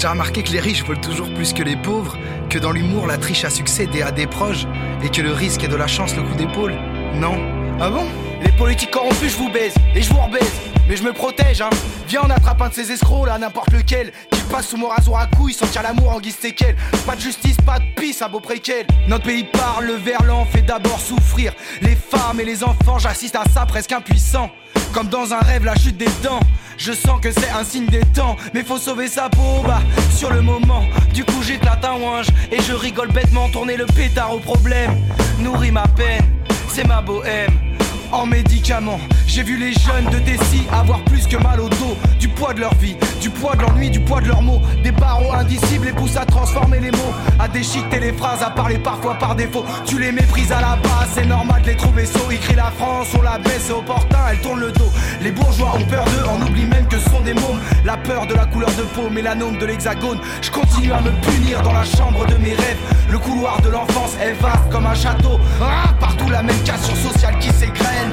Déjà 0.00 0.12
remarqué 0.12 0.42
que 0.42 0.52
les 0.52 0.60
riches 0.60 0.82
volent 0.82 0.98
toujours 1.02 1.28
plus 1.34 1.52
que 1.52 1.62
les 1.62 1.76
pauvres 1.76 2.16
Que 2.48 2.58
dans 2.58 2.72
l'humour, 2.72 3.06
la 3.06 3.18
triche 3.18 3.44
a 3.44 3.50
succédé 3.50 4.00
à 4.00 4.10
des 4.10 4.26
proches 4.26 4.66
Et 5.04 5.10
que 5.10 5.20
le 5.20 5.30
risque 5.30 5.62
est 5.62 5.68
de 5.68 5.76
la 5.76 5.86
chance 5.86 6.16
le 6.16 6.22
coup 6.22 6.34
d'épaule 6.36 6.72
Non 7.16 7.34
Ah 7.78 7.90
bon? 7.90 8.06
Les 8.42 8.50
politiques 8.52 8.92
corrompus, 8.92 9.32
je 9.32 9.36
vous 9.36 9.50
baise 9.50 9.74
et 9.94 10.00
je 10.00 10.08
vous 10.08 10.20
rebaise 10.20 10.60
mais 10.88 10.96
je 10.96 11.04
me 11.04 11.12
protège, 11.12 11.60
hein. 11.60 11.70
Viens, 12.08 12.22
on 12.24 12.30
attrape 12.30 12.60
un 12.62 12.68
de 12.68 12.74
ces 12.74 12.90
escrocs 12.90 13.24
là, 13.24 13.38
n'importe 13.38 13.72
lequel. 13.72 14.10
Qui 14.32 14.40
passe 14.50 14.70
sous 14.70 14.76
mon 14.76 14.88
rasoir 14.88 15.20
à 15.20 15.26
couilles, 15.28 15.52
sentir 15.52 15.84
l'amour 15.84 16.10
en 16.10 16.18
guise 16.18 16.34
séquelle. 16.34 16.74
Pas 17.06 17.14
de 17.14 17.20
justice, 17.20 17.56
pas 17.64 17.78
de 17.78 17.84
pisse, 17.94 18.22
un 18.22 18.28
beau 18.28 18.40
préquel. 18.40 18.88
Notre 19.06 19.22
pays 19.22 19.44
parle, 19.44 19.86
le 19.86 19.92
verlan 19.92 20.44
fait 20.46 20.62
d'abord 20.62 20.98
souffrir. 20.98 21.52
Les 21.80 21.94
femmes 21.94 22.40
et 22.40 22.44
les 22.44 22.64
enfants, 22.64 22.98
j'assiste 22.98 23.36
à 23.36 23.44
ça 23.54 23.66
presque 23.66 23.92
impuissant. 23.92 24.50
Comme 24.92 25.06
dans 25.06 25.32
un 25.32 25.38
rêve, 25.38 25.64
la 25.64 25.76
chute 25.76 25.96
des 25.96 26.10
dents. 26.24 26.40
Je 26.80 26.92
sens 26.94 27.20
que 27.20 27.30
c'est 27.30 27.50
un 27.50 27.62
signe 27.62 27.88
des 27.88 28.06
temps, 28.06 28.36
mais 28.54 28.62
faut 28.62 28.78
sauver 28.78 29.06
sa 29.06 29.28
peau, 29.28 29.62
bah, 29.66 29.82
sur 30.16 30.30
le 30.30 30.40
moment. 30.40 30.82
Du 31.12 31.26
coup, 31.26 31.42
j'éclate 31.42 31.84
un 31.84 32.00
ouinge 32.00 32.28
et 32.50 32.62
je 32.62 32.72
rigole 32.72 33.12
bêtement, 33.12 33.50
tourner 33.50 33.76
le 33.76 33.84
pétard 33.84 34.34
au 34.34 34.38
problème. 34.38 34.96
Nourris 35.40 35.72
ma 35.72 35.86
peine, 35.88 36.24
c'est 36.70 36.86
ma 36.86 37.02
bohème. 37.02 37.69
En 38.12 38.26
médicaments, 38.26 38.98
j'ai 39.26 39.44
vu 39.44 39.56
les 39.56 39.72
jeunes 39.72 40.06
de 40.10 40.18
Tessie 40.18 40.66
avoir 40.72 41.00
plus 41.04 41.28
que 41.28 41.36
mal 41.36 41.60
au 41.60 41.68
dos. 41.68 41.96
Du 42.18 42.28
poids 42.28 42.52
de 42.52 42.60
leur 42.60 42.74
vie, 42.74 42.96
du 43.20 43.30
poids 43.30 43.54
de 43.54 43.62
l'ennui, 43.62 43.88
du 43.88 44.00
poids 44.00 44.20
de 44.20 44.26
leurs 44.26 44.42
mots. 44.42 44.60
Des 44.82 44.90
barreaux 44.90 45.32
indicibles 45.32 45.86
les 45.86 45.92
poussent 45.92 46.16
à 46.16 46.24
transformer 46.24 46.80
les 46.80 46.90
mots, 46.90 47.14
à 47.38 47.46
déchiqueter 47.46 48.00
les 48.00 48.12
phrases, 48.12 48.42
à 48.42 48.50
parler 48.50 48.78
parfois 48.78 49.14
par 49.14 49.36
défaut. 49.36 49.64
Tu 49.86 49.98
les 50.00 50.10
méprises 50.10 50.50
à 50.50 50.60
la 50.60 50.76
base, 50.76 51.10
c'est 51.14 51.26
normal 51.26 51.62
de 51.62 51.68
les 51.68 51.76
trouver 51.76 52.04
sots. 52.04 52.30
Ils 52.30 52.40
crient 52.40 52.56
la 52.56 52.72
France, 52.72 53.08
on 53.16 53.22
la 53.22 53.38
baisse, 53.38 53.64
c'est 53.66 53.72
opportun, 53.72 54.18
elle 54.30 54.40
tourne 54.40 54.60
le 54.60 54.72
dos. 54.72 54.90
Les 55.22 55.30
bourgeois 55.30 55.74
ont 55.76 55.84
peur 55.84 56.04
d'eux, 56.06 56.24
on 56.28 56.46
oublie 56.46 56.66
même 56.66 56.88
que 56.88 56.98
ce 56.98 57.08
sont 57.10 57.20
des 57.20 57.34
mômes. 57.34 57.60
La 57.84 57.96
peur 57.96 58.26
de 58.26 58.34
la 58.34 58.46
couleur 58.46 58.70
de 58.70 58.82
peau, 58.82 59.08
mélanome 59.08 59.56
de 59.58 59.66
l'hexagone. 59.66 60.18
Je 60.42 60.50
continue 60.50 60.92
à 60.92 61.00
me 61.00 61.10
punir 61.22 61.62
dans 61.62 61.72
la 61.72 61.84
chambre 61.84 62.26
de 62.26 62.34
mes 62.34 62.54
rêves. 62.54 62.78
Le 63.08 63.18
couloir 63.18 63.60
de 63.62 63.68
l'enfance 63.68 64.16
est 64.20 64.32
vaste 64.42 64.68
comme 64.70 64.86
un 64.86 64.94
château. 64.94 65.38
Ah, 65.60 65.94
partout 66.00 66.28
la 66.28 66.42
même 66.42 66.60
cassure 66.64 66.96
sociale 66.96 67.38
qui 67.38 67.50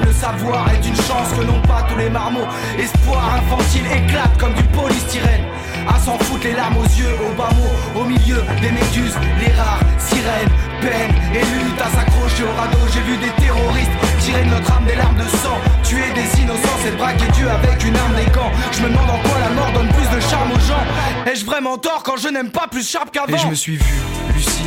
Le 0.04 0.12
savoir 0.12 0.70
est 0.70 0.86
une 0.86 0.96
chance 0.96 1.32
que 1.36 1.44
n'ont 1.44 1.62
pas 1.62 1.82
tous 1.88 1.96
les 1.96 2.10
marmots. 2.10 2.46
Espoir 2.78 3.34
infantile 3.34 3.86
éclate 3.86 4.36
comme 4.38 4.54
du 4.54 4.62
polystyrène. 4.64 5.44
À 5.88 5.98
s'en 5.98 6.18
foutre 6.18 6.44
les 6.44 6.52
larmes 6.52 6.76
aux 6.76 6.84
yeux, 6.84 7.16
au 7.24 7.34
bas 7.34 7.48
mot, 7.56 8.00
au 8.00 8.04
milieu 8.04 8.42
des 8.60 8.70
méduses, 8.70 9.16
les 9.40 9.52
rares 9.52 9.80
sirènes, 9.98 10.52
peine 10.80 11.14
et 11.34 11.40
lutte 11.40 11.80
à 11.80 11.88
s'accrocher 11.96 12.44
au 12.44 12.60
radeau. 12.60 12.78
J'ai 12.92 13.00
vu 13.00 13.16
des 13.16 13.30
terroristes 13.42 13.90
tirer 14.20 14.44
de 14.44 14.50
notre 14.50 14.70
âme 14.72 14.84
des 14.84 14.96
larmes 14.96 15.16
de 15.16 15.28
sang, 15.28 15.56
tuer 15.82 16.10
des 16.14 16.42
innocents, 16.42 16.78
c'est 16.82 16.96
braquer 16.96 17.30
Dieu 17.32 17.48
avec 17.48 17.82
une 17.84 17.96
arme 17.96 18.14
des 18.16 18.30
camps. 18.32 18.50
Je 18.72 18.82
me 18.82 18.88
demande 18.88 19.08
en 19.08 19.18
quoi 19.28 19.38
la 19.40 19.48
mort 19.50 19.72
donne 19.72 19.88
plus 19.88 20.08
de 20.14 20.20
charme 20.20 20.52
aux 20.52 20.60
gens. 20.60 20.84
Ai-je 21.26 21.46
vraiment 21.46 21.78
tort 21.78 22.02
quand 22.04 22.16
je 22.16 22.28
n'aime 22.28 22.50
pas 22.50 22.66
plus 22.70 22.86
sharp 22.86 23.10
qu'avant? 23.10 23.34
Et 23.34 23.38
je 23.38 23.46
me 23.46 23.54
suis 23.54 23.76
vu, 23.76 23.94
lucide, 24.34 24.66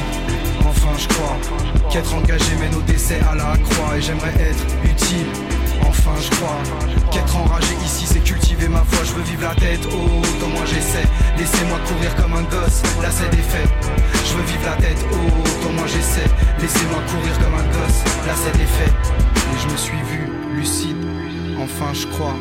je 1.01 1.07
crois 1.07 1.37
Qu'être 1.89 2.13
engagé 2.13 2.55
mène 2.59 2.75
au 2.75 2.81
décès 2.81 3.19
à 3.29 3.35
la 3.35 3.57
croix 3.57 3.97
Et 3.97 4.01
j'aimerais 4.01 4.33
être 4.39 4.65
utile, 4.83 5.27
enfin 5.81 6.15
je 6.21 6.29
crois 6.35 6.57
Qu'être 7.11 7.35
enragé 7.35 7.73
ici 7.83 8.05
c'est 8.05 8.23
cultiver 8.23 8.67
ma 8.67 8.83
foi. 8.83 9.03
Je 9.03 9.13
veux 9.13 9.23
vivre 9.23 9.41
la 9.41 9.55
tête 9.55 9.85
haute, 9.85 10.43
au 10.43 10.47
moins 10.47 10.65
j'essaie. 10.65 11.07
Laissez-moi 11.37 11.77
courir 11.87 12.15
comme 12.15 12.33
un 12.33 12.43
gosse, 12.43 12.81
là 13.01 13.09
c'est 13.11 13.29
des 13.35 13.43
faits 13.43 13.69
Je 14.25 14.33
veux 14.35 14.43
vivre 14.43 14.65
la 14.65 14.77
tête 14.77 15.05
haute, 15.11 15.69
au 15.69 15.73
moins 15.73 15.87
j'essaie. 15.87 16.29
Laissez-moi 16.59 17.01
courir 17.11 17.33
comme 17.39 17.55
un 17.55 17.67
gosse, 17.75 17.99
là 18.25 18.33
c'est 18.35 18.57
des 18.57 18.65
faits 18.65 18.93
Et 19.35 19.59
je 19.61 19.67
me 19.67 19.77
suis 19.77 20.01
vu, 20.11 20.21
lucide, 20.55 20.97
enfin 21.59 21.91
je 21.93 22.07
crois 22.07 22.35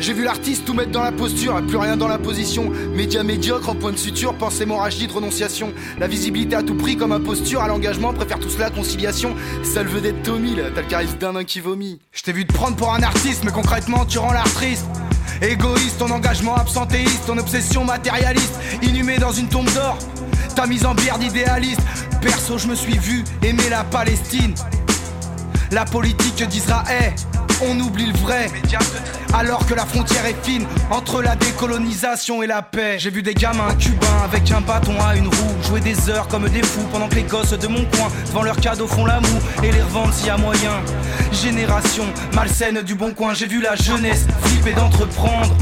j'ai 0.00 0.12
vu 0.12 0.24
l'artiste 0.24 0.64
tout 0.64 0.74
mettre 0.74 0.90
dans 0.90 1.02
la 1.02 1.12
posture, 1.12 1.60
plus 1.66 1.76
rien 1.76 1.96
dans 1.96 2.08
la 2.08 2.18
position. 2.18 2.70
Média 2.94 3.22
médiocre 3.22 3.68
en 3.68 3.74
point 3.74 3.92
de 3.92 3.96
suture, 3.96 4.34
pensée 4.34 4.64
hémorragie 4.64 5.06
de 5.06 5.12
renonciation. 5.12 5.72
La 5.98 6.08
visibilité 6.08 6.56
à 6.56 6.62
tout 6.62 6.74
prix 6.74 6.96
comme 6.96 7.12
imposture, 7.12 7.62
à 7.62 7.68
l'engagement, 7.68 8.12
préfère 8.12 8.38
tout 8.38 8.50
cela 8.50 8.70
conciliation. 8.70 9.34
Seul 9.62 9.86
veut 9.86 10.00
d'être 10.00 10.22
Tommy, 10.22 10.56
là, 10.56 10.64
t'as 10.74 10.82
le 10.82 10.88
charisme 10.88 11.18
d'un 11.18 11.32
nain 11.34 11.44
qui 11.44 11.60
vomit. 11.60 12.00
Je 12.12 12.22
t'ai 12.22 12.32
vu 12.32 12.44
te 12.44 12.52
prendre 12.52 12.76
pour 12.76 12.92
un 12.92 13.02
artiste, 13.02 13.44
mais 13.44 13.52
concrètement 13.52 14.04
tu 14.04 14.18
rends 14.18 14.32
l'art 14.32 14.52
triste. 14.54 14.86
Égoïste, 15.42 15.98
ton 15.98 16.10
engagement 16.10 16.56
absentéiste, 16.56 17.26
ton 17.26 17.38
obsession 17.38 17.84
matérialiste, 17.84 18.54
inhumé 18.82 19.18
dans 19.18 19.32
une 19.32 19.48
tombe 19.48 19.70
d'or. 19.74 19.98
Ta 20.54 20.66
mise 20.66 20.86
en 20.86 20.94
bière 20.94 21.18
d'idéaliste. 21.18 21.80
Perso, 22.20 22.58
je 22.58 22.68
me 22.68 22.74
suis 22.74 22.98
vu 22.98 23.24
aimer 23.42 23.68
la 23.68 23.84
Palestine. 23.84 24.54
La 25.70 25.84
politique 25.84 26.46
d'Israël, 26.48 27.12
on 27.66 27.80
oublie 27.80 28.06
le 28.06 28.18
vrai. 28.18 28.50
Alors 29.32 29.66
que 29.66 29.74
la 29.74 29.84
frontière 29.84 30.24
est 30.26 30.36
fine 30.44 30.66
entre 30.90 31.22
la 31.22 31.36
décolonisation 31.36 32.42
et 32.42 32.46
la 32.46 32.62
paix. 32.62 32.96
J'ai 32.98 33.10
vu 33.10 33.22
des 33.22 33.34
gamins 33.34 33.74
cubains 33.74 34.22
avec 34.24 34.50
un 34.50 34.60
bâton 34.60 34.94
à 35.00 35.16
une 35.16 35.26
roue 35.26 35.62
jouer 35.66 35.80
des 35.80 36.08
heures 36.10 36.28
comme 36.28 36.48
des 36.48 36.62
fous 36.62 36.86
pendant 36.92 37.08
que 37.08 37.16
les 37.16 37.22
gosses 37.22 37.58
de 37.58 37.66
mon 37.66 37.84
coin 37.84 38.08
devant 38.26 38.42
leurs 38.42 38.56
cadeaux 38.56 38.86
font 38.86 39.06
la 39.06 39.20
moue 39.20 39.40
et 39.62 39.72
les 39.72 39.82
revendent 39.82 40.12
s'il 40.12 40.26
y 40.26 40.30
a 40.30 40.36
moyen. 40.36 40.80
Génération 41.32 42.04
malsaine 42.34 42.82
du 42.82 42.94
bon 42.94 43.12
coin, 43.12 43.34
j'ai 43.34 43.46
vu 43.46 43.60
la 43.60 43.76
jeunesse 43.76 44.26
flipper 44.42 44.72
d'entreprendre. 44.72 45.54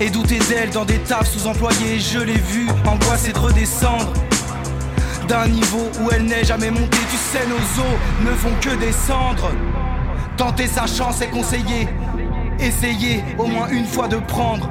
Et 0.00 0.10
douter 0.10 0.38
d'elle 0.48 0.70
dans 0.70 0.84
des 0.84 0.98
tables 0.98 1.26
sous-employées, 1.26 1.98
je 1.98 2.20
l'ai 2.20 2.38
vu 2.38 2.68
angoissée 2.86 3.32
de 3.32 3.38
redescendre 3.38 4.12
d'un 5.26 5.48
niveau 5.48 5.90
où 6.00 6.10
elle 6.12 6.24
n'est 6.24 6.44
jamais 6.44 6.70
montée. 6.70 6.98
Tu 7.10 7.16
sais, 7.16 7.44
nos 7.46 7.56
os 7.56 7.98
ne 8.24 8.36
font 8.36 8.54
que 8.60 8.76
descendre. 8.76 9.50
Tenter 10.38 10.68
sa 10.68 10.86
chance 10.86 11.20
est 11.20 11.30
conseillé. 11.30 11.88
Essayer 12.60 13.24
au 13.38 13.46
moins 13.46 13.68
une 13.68 13.84
fois 13.84 14.06
de 14.06 14.16
prendre 14.16 14.70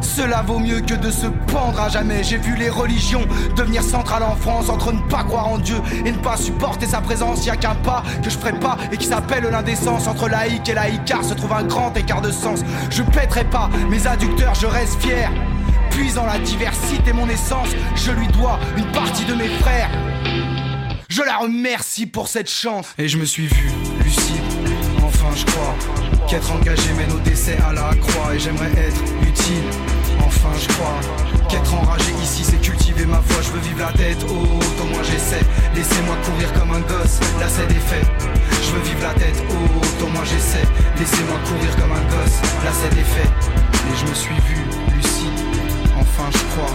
Cela 0.00 0.42
vaut 0.42 0.60
mieux 0.60 0.80
que 0.80 0.94
de 0.94 1.10
se 1.10 1.26
pendre 1.26 1.80
à 1.80 1.88
jamais. 1.88 2.22
J'ai 2.22 2.38
vu 2.38 2.54
les 2.54 2.70
religions 2.70 3.26
devenir 3.56 3.82
centrales 3.82 4.22
en 4.22 4.36
France 4.36 4.68
entre 4.68 4.92
ne 4.92 5.00
pas 5.00 5.24
croire 5.24 5.48
en 5.48 5.58
Dieu 5.58 5.76
et 6.04 6.12
ne 6.12 6.18
pas 6.18 6.36
supporter 6.36 6.86
sa 6.86 7.00
présence. 7.00 7.44
Y 7.44 7.50
a 7.50 7.56
qu'un 7.56 7.74
pas 7.74 8.04
que 8.22 8.30
je 8.30 8.38
ferai 8.38 8.52
pas 8.52 8.78
et 8.92 8.96
qui 8.96 9.06
s'appelle 9.06 9.44
l'indécence. 9.50 10.06
Entre 10.06 10.28
laïc 10.28 10.68
et 10.68 10.74
laïcard 10.74 11.24
se 11.24 11.34
trouve 11.34 11.52
un 11.52 11.64
grand 11.64 11.92
écart 11.96 12.22
de 12.22 12.30
sens. 12.30 12.60
Je 12.90 13.02
pèterai 13.02 13.44
pas 13.44 13.68
mes 13.90 14.06
adducteurs, 14.06 14.54
je 14.54 14.66
reste 14.66 15.02
fier. 15.02 15.30
Puisant 15.90 16.26
la 16.26 16.38
diversité 16.38 17.12
mon 17.12 17.28
essence, 17.28 17.68
je 17.96 18.12
lui 18.12 18.28
dois 18.28 18.58
une 18.76 18.90
partie 18.92 19.24
de 19.24 19.34
mes 19.34 19.48
frères. 19.48 19.90
Je 21.08 21.22
la 21.22 21.36
remercie 21.36 22.06
pour 22.06 22.28
cette 22.28 22.48
chance. 22.50 22.86
Et 22.96 23.06
je 23.06 23.18
me 23.18 23.26
suis 23.26 23.46
vu 23.46 23.70
lucide, 24.02 24.41
enfin 25.32 25.36
je 25.36 25.46
crois 25.52 25.74
qu'être 26.28 26.52
engagé 26.52 26.92
mène 26.94 27.12
au 27.12 27.20
décès 27.20 27.56
à 27.66 27.72
la 27.72 27.94
croix. 27.96 28.34
Et 28.34 28.38
j'aimerais 28.38 28.70
être 28.76 29.02
utile, 29.22 29.64
enfin 30.20 30.50
je 30.60 30.68
crois 30.74 31.00
qu'être 31.48 31.74
enragé 31.74 32.12
ici 32.22 32.44
c'est 32.44 32.60
cultiver 32.60 33.06
ma 33.06 33.20
foi. 33.22 33.42
Je 33.42 33.50
veux 33.50 33.60
vivre 33.60 33.80
la 33.80 33.92
tête 33.92 34.22
haute, 34.24 34.80
au 34.80 34.84
moins 34.92 35.02
j'essaie. 35.02 35.44
Laissez-moi 35.74 36.16
courir 36.24 36.52
comme 36.52 36.72
un 36.72 36.80
gosse, 36.80 37.20
là 37.40 37.46
c'est 37.48 37.66
des 37.66 37.80
faits. 37.80 38.06
Je 38.62 38.72
veux 38.72 38.82
vivre 38.82 39.02
la 39.02 39.14
tête 39.14 39.42
haute, 39.50 40.02
au 40.02 40.08
moins 40.08 40.24
j'essaie. 40.24 40.66
Laissez-moi 40.98 41.38
courir 41.46 41.76
comme 41.76 41.92
un 41.92 42.04
gosse, 42.12 42.38
là 42.64 42.70
c'est 42.72 42.94
des 42.94 43.04
faits. 43.04 43.30
Et 43.88 43.96
je 43.98 44.06
me 44.06 44.14
suis 44.14 44.40
vu 44.48 44.58
lucide, 44.94 45.38
enfin 45.98 46.28
je 46.30 46.38
crois. 46.54 46.72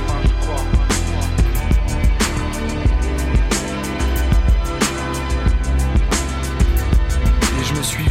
Je 7.70 7.74
me 7.74 7.84
suis 7.84 8.08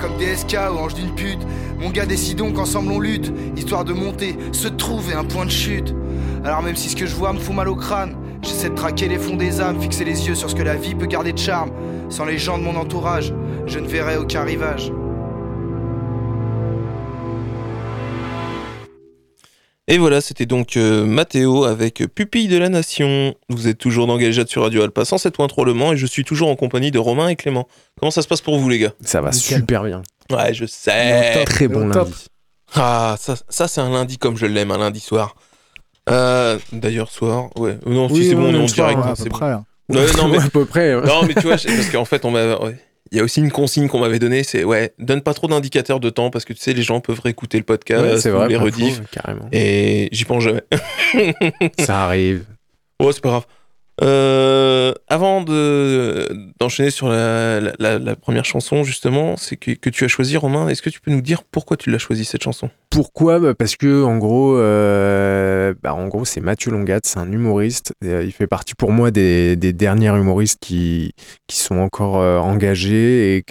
comme 0.00 0.16
des 0.16 0.34
SK 0.34 0.56
ou 0.72 0.78
ange 0.78 0.94
d'une 0.94 1.14
pute. 1.14 1.46
Mon 1.78 1.90
gars 1.90 2.06
décidons 2.06 2.52
qu'ensemble 2.52 2.90
on 2.90 3.00
lutte, 3.00 3.30
histoire 3.54 3.84
de 3.84 3.92
monter, 3.92 4.34
se 4.52 4.66
trouver 4.66 5.12
un 5.12 5.24
point 5.24 5.44
de 5.44 5.50
chute. 5.50 5.94
Alors 6.42 6.62
même 6.62 6.74
si 6.74 6.88
ce 6.88 6.96
que 6.96 7.04
je 7.04 7.14
vois 7.14 7.34
me 7.34 7.38
fout 7.38 7.54
mal 7.54 7.68
au 7.68 7.76
crâne, 7.76 8.16
j'essaie 8.40 8.70
de 8.70 8.74
traquer 8.74 9.08
les 9.08 9.18
fonds 9.18 9.36
des 9.36 9.60
âmes, 9.60 9.78
fixer 9.78 10.04
les 10.04 10.26
yeux 10.26 10.34
sur 10.34 10.48
ce 10.48 10.54
que 10.54 10.62
la 10.62 10.76
vie 10.76 10.94
peut 10.94 11.06
garder 11.06 11.34
de 11.34 11.38
charme. 11.38 11.70
Sans 12.08 12.24
les 12.24 12.38
gens 12.38 12.56
de 12.56 12.62
mon 12.62 12.76
entourage, 12.76 13.34
je 13.66 13.78
ne 13.78 13.86
verrai 13.86 14.16
aucun 14.16 14.42
rivage. 14.42 14.90
Et 19.88 19.98
voilà, 19.98 20.20
c'était 20.20 20.46
donc 20.46 20.76
euh, 20.76 21.04
Mathéo 21.06 21.64
avec 21.64 22.02
Pupille 22.12 22.48
de 22.48 22.58
la 22.58 22.68
Nation. 22.68 23.34
Vous 23.48 23.68
êtes 23.68 23.78
toujours 23.78 24.08
dans 24.08 24.16
Galéjade 24.18 24.48
sur 24.48 24.62
Radio 24.62 24.82
Alpa 24.82 25.02
107.3 25.02 25.64
Le 25.64 25.74
Mans 25.74 25.92
et 25.92 25.96
je 25.96 26.06
suis 26.06 26.24
toujours 26.24 26.48
en 26.48 26.56
compagnie 26.56 26.90
de 26.90 26.98
Romain 26.98 27.28
et 27.28 27.36
Clément. 27.36 27.68
Comment 28.00 28.10
ça 28.10 28.22
se 28.22 28.26
passe 28.26 28.40
pour 28.40 28.58
vous 28.58 28.68
les 28.68 28.78
gars? 28.80 28.92
Ça 29.04 29.20
va 29.20 29.30
Nickel. 29.30 29.58
super 29.58 29.84
bien. 29.84 30.02
Ouais, 30.30 30.52
je 30.54 30.66
sais. 30.66 31.44
Très 31.44 31.68
bon 31.68 31.86
lundi. 31.86 32.12
Ah, 32.74 33.14
ça, 33.18 33.36
ça 33.48 33.68
c'est 33.68 33.80
un 33.80 33.90
lundi 33.90 34.18
comme 34.18 34.36
je 34.36 34.46
l'aime, 34.46 34.72
un 34.72 34.78
lundi 34.78 34.98
soir. 34.98 35.36
Euh, 36.08 36.58
D'ailleurs, 36.72 37.10
soir, 37.10 37.56
ouais. 37.56 37.78
Euh, 37.86 37.90
Non, 37.90 38.08
si 38.08 38.14
Oui, 38.14 38.28
c'est 38.28 38.34
bon, 38.34 38.42
ouais, 38.46 38.50
on 38.56 38.60
est 38.60 38.62
en 38.62 38.66
direct. 38.66 38.98
Ouais, 38.98 39.10
à 39.10 39.14
c'est 39.14 39.24
peu 39.24 39.30
bon. 39.30 39.36
près. 39.38 39.54
Ouais, 39.54 40.06
non, 40.16 40.28
mais 40.32 40.38
à 40.38 40.48
peu 40.48 40.64
près. 40.64 40.96
ouais. 40.96 41.06
Non, 41.06 41.22
mais 41.24 41.34
tu 41.34 41.42
vois, 41.42 41.52
parce 41.52 41.90
qu'en 41.92 42.04
fait, 42.04 42.24
on 42.24 42.32
m'a. 42.32 42.56
ouais. 42.58 42.76
Il 43.12 43.18
y 43.18 43.20
a 43.20 43.24
aussi 43.24 43.40
une 43.40 43.52
consigne 43.52 43.88
qu'on 43.88 44.00
m'avait 44.00 44.18
donnée, 44.18 44.42
c'est 44.42 44.64
ouais, 44.64 44.92
donne 44.98 45.20
pas 45.22 45.32
trop 45.34 45.46
d'indicateurs 45.46 46.00
de 46.00 46.10
temps 46.10 46.30
parce 46.30 46.44
que 46.44 46.52
tu 46.52 46.60
sais, 46.60 46.72
les 46.72 46.82
gens 46.82 47.00
peuvent 47.00 47.20
réécouter 47.20 47.56
le 47.58 47.64
podcast, 47.64 48.02
Ouais, 48.04 48.18
c'est 48.18 48.30
ou 48.30 48.34
vrai. 48.36 48.48
les 48.48 48.56
rediffs, 48.56 49.00
carrément. 49.12 49.48
et 49.52 50.08
j'y 50.12 50.24
pense 50.24 50.42
jamais. 50.42 50.62
Ça 51.78 52.04
arrive. 52.04 52.44
Oh, 52.98 53.12
c'est 53.12 53.20
pas 53.20 53.28
grave. 53.28 53.46
Euh, 54.02 54.92
avant 55.08 55.40
de 55.42 56.28
d'enchaîner 56.60 56.90
sur 56.90 57.08
la, 57.08 57.60
la- 57.78 58.16
première 58.16 58.44
chanson, 58.44 58.84
justement, 58.84 59.36
c'est 59.36 59.56
que, 59.56 59.70
que 59.70 59.88
tu 59.88 60.04
as 60.04 60.08
choisi, 60.08 60.36
Romain. 60.36 60.68
Est-ce 60.68 60.82
que 60.82 60.90
tu 60.90 61.00
peux 61.00 61.10
nous 61.10 61.22
dire 61.22 61.42
pourquoi 61.44 61.76
tu 61.78 61.90
l'as 61.90 61.98
choisi 61.98 62.24
cette 62.26 62.42
chanson? 62.42 62.68
Pourquoi? 62.90 63.38
Bah, 63.38 63.54
Parce 63.54 63.76
que 63.76 64.04
en 64.04 64.18
gros, 64.18 64.56
euh, 64.58 65.72
bah, 65.82 65.94
en 65.94 66.08
gros, 66.08 66.24
c'est 66.26 66.40
Mathieu 66.40 66.70
Longat, 66.72 67.00
c'est 67.04 67.18
un 67.18 67.32
humoriste. 67.32 67.94
Euh, 68.04 68.22
il 68.24 68.32
fait 68.32 68.46
partie 68.46 68.74
pour 68.74 68.92
moi 68.92 69.10
des, 69.10 69.56
des 69.56 69.72
derniers 69.72 70.08
humoristes 70.14 70.58
qui 70.60 71.12
qui 71.46 71.56
sont 71.56 71.78
encore 71.78 72.20
euh, 72.20 72.38
engagés 72.38 73.36
et 73.36 73.44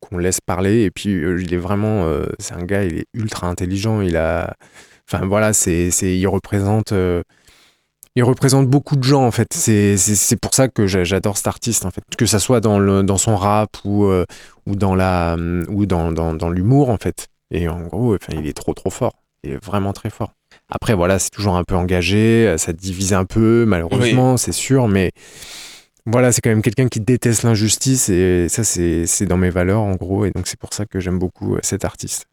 qu'on 0.00 0.18
laisse 0.18 0.40
parler. 0.42 0.82
Et 0.82 0.90
puis, 0.90 1.10
il 1.12 1.54
est 1.54 1.58
vraiment, 1.58 2.06
c'est 2.38 2.54
un 2.54 2.64
gars, 2.64 2.84
il 2.84 2.98
est 2.98 3.06
ultra 3.14 3.46
intelligent. 3.48 4.02
Il 4.02 4.16
a, 4.18 4.54
enfin 5.10 5.24
voilà, 5.26 5.52
c'est, 5.54 5.88
il 6.02 6.26
représente. 6.26 6.92
Il 8.20 8.22
représente 8.24 8.68
beaucoup 8.68 8.96
de 8.96 9.02
gens 9.02 9.24
en 9.24 9.30
fait. 9.30 9.48
C'est, 9.54 10.36
pour 10.36 10.52
ça 10.52 10.68
que 10.68 10.86
j'a- 10.86 11.04
j'adore 11.04 11.38
cet 11.38 11.46
artiste 11.46 11.86
en 11.86 11.90
fait. 11.90 12.02
Que 12.18 12.26
ça 12.26 12.38
soit 12.38 12.60
dans, 12.60 12.78
le, 12.78 13.02
dans 13.02 13.16
son 13.16 13.34
rap 13.34 13.78
ou, 13.84 14.04
euh, 14.04 14.26
ou 14.66 14.76
dans, 14.76 14.94
la, 14.94 15.36
ou 15.68 15.86
dans, 15.86 16.12
dans, 16.12 16.34
dans 16.34 16.50
l'humour 16.50 16.90
en 16.90 16.98
fait. 16.98 17.28
Et 17.50 17.66
en 17.68 17.80
gros, 17.80 18.14
enfin, 18.14 18.38
il 18.38 18.46
est 18.46 18.52
trop 18.52 18.74
trop 18.74 18.90
fort. 18.90 19.14
Il 19.42 19.52
est 19.52 19.64
vraiment 19.64 19.94
très 19.94 20.10
fort. 20.10 20.34
Après, 20.68 20.94
voilà, 20.94 21.18
c'est 21.18 21.30
toujours 21.30 21.56
un 21.56 21.64
peu 21.64 21.74
engagé, 21.76 22.46
euh, 22.46 22.58
ça 22.58 22.74
divise 22.74 23.14
un 23.14 23.24
peu, 23.24 23.64
malheureusement, 23.66 24.36
c'est 24.36 24.52
sûr, 24.52 24.86
mais 24.86 25.12
voilà, 26.04 26.30
c'est 26.30 26.42
quand 26.42 26.50
même 26.50 26.60
quelqu'un 26.62 26.88
qui 26.88 27.00
déteste 27.00 27.42
l'injustice 27.44 28.08
et 28.10 28.48
ça, 28.48 28.64
c'est 28.64 29.06
c'est 29.06 29.26
dans 29.26 29.36
mes 29.38 29.50
valeurs 29.50 29.80
en 29.80 29.94
gros, 29.94 30.26
et 30.26 30.30
donc 30.30 30.46
c'est 30.46 30.58
pour 30.58 30.74
ça 30.74 30.84
que 30.84 31.00
j'aime 31.00 31.18
beaucoup 31.18 31.54
euh, 31.54 31.60
cet 31.62 31.84
artiste. 31.86 32.26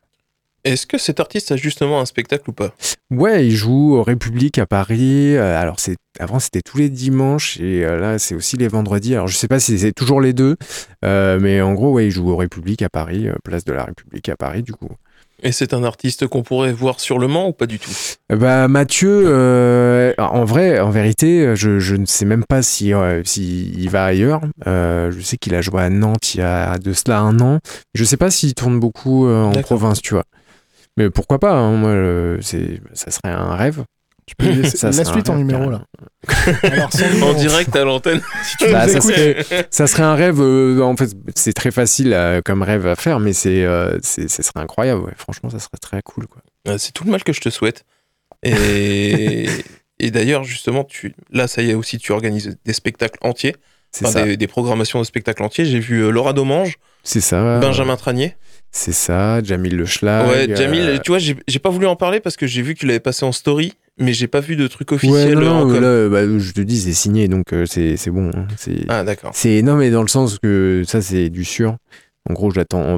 Est-ce 0.63 0.85
que 0.85 0.97
cet 0.97 1.19
artiste 1.19 1.51
a 1.51 1.55
justement 1.55 2.01
un 2.01 2.05
spectacle 2.05 2.49
ou 2.49 2.53
pas? 2.53 2.73
Ouais, 3.09 3.45
il 3.45 3.55
joue 3.55 3.95
au 3.95 4.03
République 4.03 4.57
à 4.57 4.65
Paris. 4.65 5.35
euh, 5.35 5.59
alors 5.59 5.79
c'est 5.79 5.95
avant 6.19 6.39
c'était 6.39 6.61
tous 6.61 6.77
les 6.77 6.89
dimanches 6.89 7.57
et 7.59 7.85
euh, 7.85 7.99
là 7.99 8.19
c'est 8.19 8.35
aussi 8.35 8.57
les 8.57 8.67
vendredis. 8.67 9.13
Alors 9.13 9.27
je 9.27 9.35
sais 9.37 9.47
pas 9.47 9.59
si 9.59 9.79
c'est 9.79 9.93
toujours 9.93 10.19
les 10.19 10.33
deux, 10.33 10.57
euh, 11.05 11.39
mais 11.39 11.61
en 11.61 11.73
gros 11.73 11.93
ouais, 11.93 12.07
il 12.07 12.11
joue 12.11 12.29
au 12.29 12.35
République 12.35 12.81
à 12.81 12.89
Paris, 12.89 13.27
place 13.43 13.65
de 13.65 13.73
la 13.73 13.85
République 13.85 14.27
à 14.29 14.35
Paris 14.35 14.63
du 14.63 14.73
coup. 14.73 14.89
Et 15.43 15.51
c'est 15.51 15.75
un 15.75 15.83
artiste 15.83 16.25
qu'on 16.25 16.41
pourrait 16.41 16.71
voir 16.71 16.99
sur 16.99 17.19
le 17.19 17.27
Mans 17.27 17.49
ou 17.49 17.53
pas 17.53 17.67
du 17.67 17.77
tout? 17.77 17.91
Bah 18.29 18.67
Mathieu, 18.67 19.25
euh, 19.27 20.11
en 20.17 20.45
vrai, 20.45 20.79
en 20.79 20.89
vérité, 20.89 21.55
je, 21.55 21.77
je 21.77 21.95
ne 21.95 22.07
sais 22.07 22.25
même 22.25 22.43
pas 22.43 22.63
si, 22.63 22.91
euh, 22.91 23.21
si 23.23 23.71
il 23.77 23.89
va 23.89 24.05
ailleurs. 24.05 24.41
Euh, 24.65 25.11
je 25.11 25.21
sais 25.21 25.37
qu'il 25.37 25.53
a 25.53 25.61
joué 25.61 25.83
à 25.83 25.91
Nantes 25.91 26.33
il 26.33 26.39
y 26.39 26.43
a 26.43 26.79
de 26.79 26.91
cela 26.91 27.19
un 27.19 27.39
an. 27.39 27.59
Je 27.93 28.03
sais 28.03 28.17
pas 28.17 28.31
s'il 28.31 28.55
tourne 28.55 28.79
beaucoup 28.79 29.27
en 29.27 29.51
province, 29.61 30.01
tu 30.01 30.15
vois. 30.15 30.25
Mais 30.97 31.09
pourquoi 31.09 31.39
pas 31.39 31.53
hein, 31.53 31.71
Moi, 31.73 31.89
euh, 31.91 32.37
c'est, 32.41 32.81
ça 32.93 33.11
serait 33.11 33.31
un 33.33 33.55
rêve. 33.55 33.83
Tu 34.25 34.35
peux 34.35 34.49
laisser- 34.49 34.75
Ça, 34.75 34.87
un 34.89 35.21
ton 35.21 35.33
rêve, 35.33 35.45
numéro 35.45 35.69
là. 35.69 35.83
Alors, 36.63 36.89
En 37.23 37.33
direct 37.33 37.73
à 37.77 37.85
l'antenne 37.85 38.19
si 38.43 38.57
tu 38.57 38.69
Bah, 38.71 38.85
ça 38.89 38.99
serait- 38.99 39.45
Ça 39.71 39.87
serait 39.87 40.03
un 40.03 40.15
rêve. 40.15 40.41
euh, 40.41 40.81
en 40.81 40.97
fait, 40.97 41.11
c'est 41.35 41.53
très 41.53 41.71
facile 41.71 42.11
euh, 42.13 42.41
comme 42.43 42.61
rêve 42.61 42.85
à 42.87 42.95
faire, 42.97 43.21
mais 43.21 43.31
c'est, 43.31 43.63
euh, 43.63 43.97
c'est, 44.01 44.27
ce 44.27 44.43
serait 44.43 44.59
incroyable. 44.59 45.01
ouais. 45.01 45.13
Franchement, 45.15 45.49
ça 45.49 45.59
serait 45.59 45.77
très 45.79 46.01
cool. 46.01 46.27
Quoi. 46.27 46.41
Euh, 46.67 46.77
C'est 46.77 46.91
tout 46.91 47.05
le 47.05 47.11
mal 47.11 47.23
que 47.23 47.31
je 47.31 47.39
te 47.39 47.49
souhaite. 47.49 47.85
Et, 48.43 49.47
et 49.99 50.11
d'ailleurs, 50.11 50.43
justement, 50.43 50.83
tu... 50.83 51.15
là, 51.31 51.47
ça 51.47 51.61
y 51.61 51.69
est 51.71 51.73
aussi, 51.73 51.97
tu 51.97 52.11
organises 52.11 52.57
des 52.65 52.73
spectacles 52.73 53.19
entiers, 53.21 53.55
enfin, 54.01 54.11
ça. 54.11 54.23
des, 54.25 54.35
des 54.37 54.47
programmations 54.47 54.99
de 54.99 55.05
spectacles 55.05 55.43
entiers. 55.43 55.65
J'ai 55.65 55.79
vu 55.79 56.11
Laura 56.11 56.33
Domange, 56.33 56.75
C'est 57.03 57.21
ça. 57.21 57.59
Benjamin 57.59 57.95
Tranier. 57.95 58.35
C'est 58.71 58.91
ça. 58.91 59.41
Jamil 59.43 59.75
Le 59.75 59.85
Schlag. 59.85 60.27
ouais, 60.27 60.55
Jamil, 60.55 60.81
euh, 60.81 60.97
tu 60.99 61.11
vois, 61.11 61.19
j'ai 61.19 61.59
pas 61.59 61.69
voulu 61.69 61.87
en 61.87 61.95
parler 61.95 62.19
parce 62.19 62.35
que 62.37 62.45
j'ai 62.47 62.61
vu 62.61 62.75
qu'il 62.75 62.89
avait 62.89 62.99
passé 62.99 63.25
en 63.25 63.31
story, 63.31 63.73
mais 63.97 64.13
j'ai 64.13 64.27
pas 64.27 64.39
vu 64.39 64.55
de 64.55 64.67
truc 64.67 64.91
Ouais, 64.91 64.95
officiel 64.97 65.33
non, 65.39 65.65
non, 65.65 65.79
là, 65.79 66.09
bah, 66.09 66.23
je 66.37 66.51
te 66.51 66.61
dis, 66.61 66.79
c'est 66.79 66.93
signé, 66.93 67.27
donc 67.27 67.53
euh, 67.53 67.65
c'est 67.65 67.97
bon. 68.11 68.29
hein. 68.35 68.45
C'est 68.57 68.85
Ah, 68.87 69.03
d'accord. 69.03 69.31
c'est 69.33 69.61
non, 69.63 69.75
mais 69.75 69.89
dans 69.89 70.03
le 70.03 70.07
sens 70.07 70.37
que 70.39 70.83
ça, 70.85 71.01
c'est 71.01 71.29
du 71.29 71.43
sûr. 71.43 71.77
En 72.29 72.33
gros, 72.33 72.51
j'attends. 72.51 72.97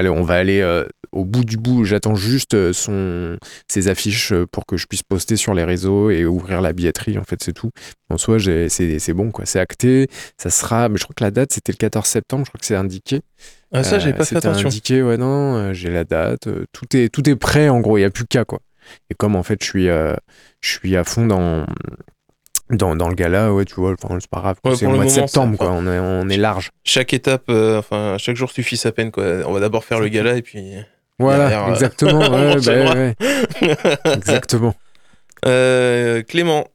Allez, 0.00 0.08
on 0.08 0.22
va 0.22 0.34
aller 0.34 0.60
euh, 0.60 0.84
au 1.12 1.24
bout 1.24 1.44
du 1.44 1.56
bout. 1.56 1.84
J'attends 1.84 2.14
juste 2.14 2.54
euh, 2.54 2.72
son 2.72 3.36
ses 3.68 3.88
affiches 3.88 4.32
euh, 4.32 4.46
pour 4.46 4.64
que 4.64 4.76
je 4.78 4.86
puisse 4.86 5.02
poster 5.02 5.36
sur 5.36 5.52
les 5.52 5.64
réseaux 5.64 6.08
et 6.10 6.24
ouvrir 6.24 6.60
la 6.62 6.72
billetterie. 6.72 7.18
En 7.18 7.24
fait, 7.24 7.42
c'est 7.42 7.52
tout. 7.52 7.70
En 8.08 8.16
soi, 8.16 8.38
j'ai- 8.38 8.68
c'est 8.70 8.98
c'est 8.98 9.12
bon, 9.12 9.30
quoi. 9.30 9.44
C'est 9.46 9.60
acté. 9.60 10.08
Ça 10.38 10.48
sera. 10.50 10.88
Mais 10.88 10.96
je 10.98 11.04
crois 11.04 11.14
que 11.14 11.22
la 11.24 11.30
date, 11.30 11.52
c'était 11.52 11.72
le 11.72 11.76
14 11.76 12.06
septembre. 12.06 12.44
Je 12.46 12.50
crois 12.50 12.58
que 12.60 12.66
c'est 12.66 12.76
indiqué. 12.76 13.20
Ah, 13.72 13.84
ça, 13.84 13.98
j'ai 13.98 14.12
pas 14.12 14.24
fait 14.24 14.36
attention. 14.36 14.68
indiqué, 14.68 15.02
ouais, 15.02 15.16
non, 15.16 15.72
j'ai 15.74 15.90
la 15.90 16.04
date, 16.04 16.48
tout 16.72 16.96
est, 16.96 17.08
tout 17.08 17.28
est 17.30 17.36
prêt 17.36 17.68
en 17.68 17.78
gros, 17.80 17.98
il 17.98 18.00
n'y 18.00 18.04
a 18.06 18.10
plus 18.10 18.24
qu'à 18.24 18.44
quoi. 18.44 18.58
Et 19.10 19.14
comme 19.14 19.36
en 19.36 19.44
fait 19.44 19.62
je 19.62 19.68
suis, 19.68 19.84
je 19.86 20.16
suis 20.60 20.96
à 20.96 21.04
fond 21.04 21.26
dans, 21.26 21.64
dans, 22.70 22.96
dans 22.96 23.08
le 23.08 23.14
gala, 23.14 23.52
ouais, 23.52 23.64
tu 23.64 23.74
vois, 23.74 23.94
enfin, 24.02 24.16
c'est 24.20 24.30
pas 24.30 24.40
grave. 24.40 24.56
Ouais, 24.64 24.76
c'est 24.76 24.86
au 24.86 24.90
le 24.90 24.96
mois 24.96 25.04
de 25.04 25.10
septembre, 25.10 25.56
ça- 25.58 25.64
quoi, 25.64 25.72
on 25.74 25.86
est, 25.86 25.98
on 25.98 26.28
est 26.28 26.36
large. 26.36 26.70
Chaque 26.84 27.12
étape, 27.12 27.44
euh, 27.48 27.78
enfin, 27.78 28.16
chaque 28.18 28.36
jour 28.36 28.50
suffit 28.50 28.76
sa 28.76 28.92
peine, 28.92 29.10
quoi. 29.10 29.24
On 29.46 29.52
va 29.52 29.60
d'abord 29.60 29.84
faire 29.84 30.00
le 30.00 30.08
gala 30.08 30.36
et 30.36 30.42
puis. 30.42 30.72
Voilà, 31.18 31.48
Derrière, 31.50 31.66
euh, 31.68 31.72
exactement, 31.74 32.18
ouais, 32.30 32.56
bah, 32.64 32.94
ouais, 32.94 33.14
exactement. 34.14 34.74
Euh, 35.46 36.22
Clément, 36.22 36.66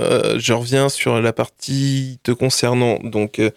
euh, 0.00 0.38
je 0.38 0.52
reviens 0.52 0.88
sur 0.88 1.20
la 1.20 1.32
partie 1.32 2.18
te 2.22 2.32
concernant. 2.32 2.98
Donc, 3.02 3.38
euh, 3.38 3.50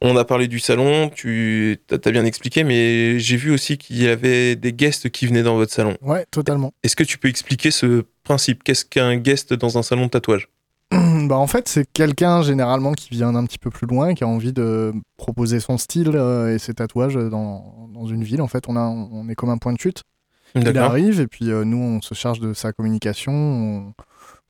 on 0.00 0.16
a 0.16 0.24
parlé 0.24 0.48
du 0.48 0.58
salon, 0.58 1.08
tu 1.08 1.78
as 1.90 2.10
bien 2.10 2.24
expliqué, 2.24 2.64
mais 2.64 3.18
j'ai 3.18 3.36
vu 3.36 3.52
aussi 3.52 3.78
qu'il 3.78 4.02
y 4.02 4.08
avait 4.08 4.56
des 4.56 4.72
guests 4.72 5.08
qui 5.10 5.26
venaient 5.26 5.42
dans 5.42 5.54
votre 5.56 5.72
salon. 5.72 5.96
Ouais, 6.02 6.26
totalement. 6.30 6.72
Est-ce 6.82 6.96
que 6.96 7.04
tu 7.04 7.16
peux 7.16 7.28
expliquer 7.28 7.70
ce 7.70 8.02
principe? 8.22 8.62
Qu'est-ce 8.64 8.84
qu'un 8.84 9.16
guest 9.16 9.54
dans 9.54 9.78
un 9.78 9.82
salon 9.82 10.06
de 10.06 10.10
tatouage? 10.10 10.48
bah 11.28 11.36
en 11.36 11.46
fait, 11.46 11.68
c'est 11.68 11.90
quelqu'un 11.92 12.42
généralement 12.42 12.92
qui 12.92 13.10
vient 13.10 13.32
d'un 13.32 13.44
petit 13.44 13.58
peu 13.58 13.70
plus 13.70 13.86
loin, 13.86 14.14
qui 14.14 14.24
a 14.24 14.28
envie 14.28 14.52
de 14.52 14.92
proposer 15.16 15.60
son 15.60 15.78
style 15.78 16.12
euh, 16.14 16.54
et 16.54 16.58
ses 16.58 16.74
tatouages 16.74 17.14
dans, 17.14 17.88
dans 17.92 18.06
une 18.06 18.24
ville. 18.24 18.42
En 18.42 18.48
fait, 18.48 18.68
on, 18.68 18.76
a, 18.76 18.82
on 18.82 19.28
est 19.28 19.34
comme 19.34 19.50
un 19.50 19.58
point 19.58 19.72
de 19.72 19.78
chute. 19.78 20.02
Il 20.54 20.78
arrive 20.78 21.20
et 21.20 21.26
puis 21.26 21.50
euh, 21.50 21.64
nous, 21.64 21.78
on 21.78 22.00
se 22.00 22.14
charge 22.14 22.38
de 22.38 22.54
sa 22.54 22.72
communication, 22.72 23.32
on, 23.32 23.92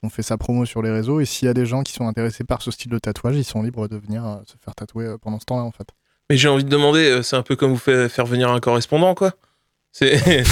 on 0.02 0.08
fait 0.10 0.22
sa 0.22 0.36
promo 0.36 0.66
sur 0.66 0.82
les 0.82 0.90
réseaux. 0.90 1.20
Et 1.20 1.24
s'il 1.24 1.46
y 1.46 1.48
a 1.48 1.54
des 1.54 1.64
gens 1.64 1.82
qui 1.82 1.92
sont 1.92 2.06
intéressés 2.06 2.44
par 2.44 2.60
ce 2.60 2.70
style 2.70 2.90
de 2.90 2.98
tatouage, 2.98 3.36
ils 3.36 3.44
sont 3.44 3.62
libres 3.62 3.88
de 3.88 3.96
venir 3.96 4.26
euh, 4.26 4.36
se 4.46 4.54
faire 4.62 4.74
tatouer 4.74 5.14
pendant 5.22 5.40
ce 5.40 5.46
temps-là, 5.46 5.62
en 5.62 5.72
fait. 5.72 5.88
Mais 6.28 6.36
j'ai 6.36 6.48
envie 6.48 6.64
de 6.64 6.68
demander, 6.68 7.22
c'est 7.22 7.36
un 7.36 7.42
peu 7.42 7.56
comme 7.56 7.70
vous 7.72 7.76
faire 7.76 8.26
venir 8.26 8.50
un 8.50 8.60
correspondant, 8.60 9.14
quoi. 9.14 9.32
C'est. 9.96 10.18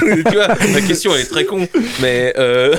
tu 0.00 0.22
vois, 0.34 0.48
la 0.48 0.80
question 0.86 1.14
elle 1.14 1.22
est 1.22 1.30
très 1.30 1.46
con, 1.46 1.66
mais 2.02 2.34
euh, 2.36 2.74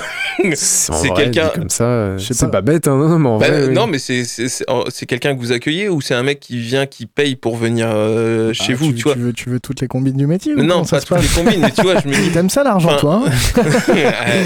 C'est 0.54 1.12
quelqu'un- 1.16 1.50
comme 1.56 1.72
ça. 1.72 1.86
euh, 1.86 2.18
Je 2.20 2.26
sais 2.28 2.34
C'est 2.36 2.46
pas. 2.46 2.52
pas 2.52 2.62
bête, 2.62 2.88
hein, 2.88 2.96
non, 2.96 3.18
mais 3.18 3.28
en 3.28 3.40
bah, 3.40 3.48
vrai, 3.50 3.68
oui. 3.70 3.74
non, 3.74 3.88
mais 3.88 3.98
c'est 3.98 4.24
c'est- 4.24 4.50
c'est 4.50 4.66
c'est 4.90 5.08
quelqu'un 5.08 5.34
que 5.34 5.40
vous 5.40 5.52
accueillez 5.52 5.90
ou 5.90 6.00
c'est 6.00 6.14
un 6.14 6.22
mec 6.22 6.40
qui 6.40 6.60
vient 6.60 6.86
qui 6.86 7.08
paye 7.08 7.36
pour 7.36 7.56
venir 7.58 7.88
euh, 7.92 8.54
chez 8.54 8.74
Ah, 8.74 8.76
vous, 8.76 8.94
tu, 8.94 9.02
vois? 9.02 9.16
veux, 9.16 9.34
tu 9.34 9.50
veux 9.50 9.60
toutes 9.60 9.82
les 9.82 9.88
combines 9.88 10.16
du 10.16 10.28
métier 10.28 10.54
ou 10.54 10.62
Non, 10.62 10.86
pas 10.86 11.00
se 11.00 11.08
toutes 11.08 11.18
les 11.18 11.24
passe 11.28 11.34
combines, 11.36 11.60
mais 11.62 11.72
tu 11.72 11.82
vois, 11.82 12.00
je 12.00 12.08
me 12.08 12.14
dis. 12.24 12.30
T'aimes 12.30 12.52
ça 12.52 12.64
l'argent, 12.64 12.96
toi 12.98 13.24
hein? 13.26 13.32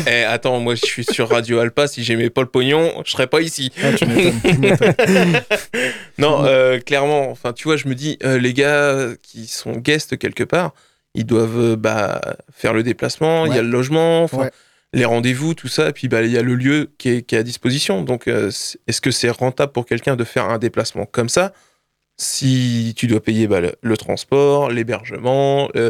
Eh, 0.07 0.09
eh, 0.09 0.23
attends, 0.23 0.61
moi 0.61 0.75
je 0.75 0.85
suis 0.85 1.03
sur 1.03 1.27
Radio 1.27 1.59
Alpa, 1.59 1.87
si 1.87 2.05
j'aimais 2.05 2.29
pas 2.29 2.39
le 2.41 2.47
pognon, 2.47 2.89
je 3.05 3.11
serais 3.11 3.27
pas 3.27 3.41
ici. 3.41 3.69
Ah, 3.83 3.87
tu 3.97 4.05
tu. 4.05 4.13
Non, 6.19 6.45
euh, 6.45 6.79
clairement, 6.79 7.29
enfin, 7.29 7.51
tu 7.51 7.65
vois, 7.65 7.75
je 7.75 7.89
me 7.89 7.95
dis, 7.95 8.17
euh, 8.23 8.37
les 8.39 8.53
gars 8.53 9.07
qui 9.21 9.47
sont 9.47 9.73
guests 9.73 10.17
quelque 10.17 10.43
part, 10.45 10.71
ils 11.15 11.25
doivent 11.25 11.59
euh, 11.59 11.75
bah, 11.75 12.21
faire 12.51 12.73
le 12.73 12.83
déplacement, 12.83 13.45
il 13.45 13.55
y 13.55 13.57
a 13.59 13.61
le 13.61 13.69
logement, 13.69 14.27
Ouais. 14.33 14.51
les 14.93 15.05
rendez-vous, 15.05 15.53
tout 15.53 15.67
ça, 15.67 15.89
et 15.89 15.93
puis 15.93 16.07
bah, 16.07 16.21
il 16.23 16.31
y 16.31 16.37
a 16.37 16.41
le 16.41 16.55
lieu 16.55 16.91
qui 16.97 17.09
est, 17.09 17.21
qui 17.23 17.35
est 17.35 17.39
à 17.39 17.43
disposition. 17.43 18.01
Donc, 18.01 18.27
euh, 18.27 18.49
est-ce 18.87 19.01
que 19.01 19.11
c'est 19.11 19.29
rentable 19.29 19.71
pour 19.71 19.85
quelqu'un 19.85 20.15
de 20.15 20.23
faire 20.23 20.49
un 20.49 20.57
déplacement 20.57 21.05
comme 21.05 21.29
ça 21.29 21.51
si 22.17 22.93
tu 22.95 23.07
dois 23.07 23.21
payer 23.21 23.47
bah, 23.47 23.59
le, 23.59 23.73
le 23.81 23.97
transport, 23.97 24.69
l'hébergement 24.69 25.69
euh, 25.75 25.89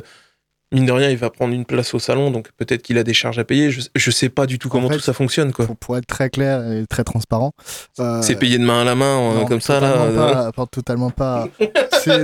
Mine 0.72 0.88
de 0.88 0.92
rien, 0.92 1.10
il 1.12 1.18
va 1.18 1.30
prendre 1.30 1.54
une 1.54 1.66
place 1.66 1.94
au 1.94 2.00
salon, 2.00 2.32
donc 2.32 2.50
peut-être 2.58 2.82
qu'il 2.82 2.98
a 2.98 3.04
des 3.04 3.14
charges 3.14 3.38
à 3.38 3.44
payer. 3.44 3.70
Je, 3.70 3.82
je 3.96 4.10
sais 4.10 4.30
pas 4.30 4.48
du 4.48 4.58
tout 4.58 4.70
comment 4.70 4.90
fait, 4.90 4.96
tout 4.96 5.02
ça 5.02 5.14
fonctionne, 5.14 5.52
quoi. 5.52 5.68
pour, 5.68 5.78
pour 5.78 5.98
être 5.98 6.08
très 6.08 6.32
clair 6.32 6.68
et 6.72 6.88
très 6.88 7.04
transparent. 7.04 7.52
euh, 8.00 8.24
C'est 8.24 8.36
payé 8.38 8.58
de 8.58 8.64
main 8.64 8.82
à 8.82 8.84
la 8.84 8.96
main, 8.96 9.36
non, 9.36 9.46
comme 9.46 9.62
ça, 9.62 9.80
là. 9.80 10.52
Pas, 10.52 10.66
totalement 10.66 11.12
pas. 11.12 11.48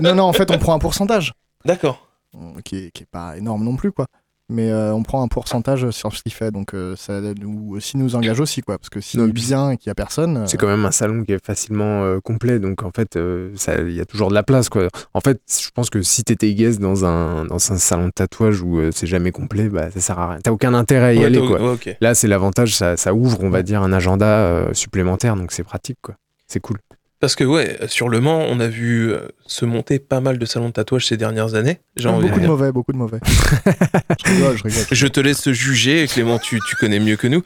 Non, 0.01 0.15
non, 0.15 0.23
en 0.23 0.33
fait, 0.33 0.49
on 0.49 0.57
prend 0.57 0.73
un 0.73 0.79
pourcentage, 0.79 1.33
D'accord. 1.63 2.08
Euh, 2.35 2.61
qui 2.63 2.77
est, 2.77 2.91
qui 2.91 3.03
est 3.03 3.09
pas 3.11 3.37
énorme 3.37 3.63
non 3.63 3.75
plus, 3.75 3.91
quoi. 3.91 4.07
Mais 4.51 4.71
euh, 4.71 4.95
on 4.95 5.03
prend 5.03 5.21
un 5.21 5.27
pourcentage 5.27 5.91
sur 5.91 6.11
ce 6.11 6.23
qu'il 6.23 6.33
fait, 6.33 6.49
donc 6.49 6.73
euh, 6.73 6.95
ça 6.95 7.21
nous, 7.21 7.75
aussi 7.75 7.97
nous 7.97 8.15
engage 8.15 8.39
aussi, 8.39 8.61
quoi. 8.61 8.79
Parce 8.79 8.89
que 8.89 8.99
s'il 8.99 9.19
Non, 9.19 9.27
est 9.27 9.31
bien 9.31 9.69
et 9.69 9.77
qu'il 9.77 9.89
y 9.89 9.91
a 9.91 9.93
personne. 9.95 10.37
euh, 10.37 10.45
C'est 10.47 10.57
quand 10.57 10.65
même 10.65 10.85
un 10.85 10.91
salon 10.91 11.23
qui 11.23 11.33
est 11.33 11.45
facilement 11.45 12.01
euh, 12.03 12.19
complet, 12.19 12.57
donc 12.57 12.81
en 12.81 12.89
fait, 12.89 13.15
euh, 13.15 13.51
ça- 13.55 13.75
il 13.79 13.93
y 13.93 14.01
a 14.01 14.05
toujours 14.05 14.29
de 14.29 14.33
la 14.33 14.41
place. 14.41 14.67
Quoi. 14.67 14.87
En 15.13 15.19
fait, 15.21 15.39
je 15.47 15.69
pense 15.69 15.91
que 15.91 16.01
si 16.01 16.23
t'étais 16.23 16.51
guest 16.55 16.79
dans 16.79 17.05
un, 17.05 17.45
dans 17.45 17.57
un 17.71 17.77
salon 17.77 18.07
de 18.07 18.11
tatouage 18.11 18.63
où 18.63 18.79
euh, 18.79 18.89
c'est 18.91 19.05
jamais 19.05 19.29
complet, 19.31 19.69
bah, 19.69 19.91
ça 19.91 19.99
sert 19.99 20.17
à 20.17 20.31
rien. 20.31 20.39
T'as 20.43 20.49
aucun 20.51 20.73
intérêt 20.73 21.09
à 21.09 21.13
y 21.13 21.19
Ouais, 21.19 21.25
aller. 21.25 21.45
Quoi. 21.45 21.73
ouais. 21.75 21.97
Là, 22.01 22.15
c'est 22.15 22.27
l'avantage, 22.27 22.75
ça, 22.75 22.97
ça 22.97 23.13
ouvre, 23.13 23.37
on 23.43 23.51
va 23.51 23.61
dire, 23.61 23.83
un 23.83 23.93
agenda 23.93 24.25
euh, 24.25 24.73
supplémentaire, 24.73 25.35
donc 25.35 25.51
c'est 25.51 25.63
pratique. 25.63 25.99
quoi. 26.01 26.15
C'est 26.47 26.59
cool. 26.59 26.79
Parce 27.19 27.35
que 27.35 27.43
ouais, 27.43 27.77
sur 27.87 28.07
Le 28.07 28.21
Mans, 28.21 28.45
on 28.47 28.59
a 28.61 28.67
vu 28.67 29.11
euh, 29.11 29.27
se 29.45 29.65
monter 29.65 29.99
pas 29.99 30.21
mal 30.21 30.37
de 30.37 30.45
salons 30.45 30.67
de 30.69 30.73
tatouage 30.73 31.05
ces 31.05 31.17
dernières 31.17 31.53
années. 31.55 31.79
De 31.97 32.03
beaucoup 32.09 32.21
de 32.27 32.39
dire. 32.39 32.47
mauvais, 32.47 32.71
beaucoup 32.71 32.93
de 32.93 32.97
mauvais. 32.97 33.19
je 33.25 34.31
rigole, 34.31 34.57
je 34.57 34.63
rigole. 34.63 34.85
Je 34.89 35.07
te 35.07 35.19
laisse 35.19 35.51
juger, 35.51 36.07
Clément, 36.07 36.39
tu, 36.39 36.59
tu 36.67 36.75
connais 36.77 36.99
mieux 36.99 37.17
que 37.17 37.27
nous. 37.27 37.43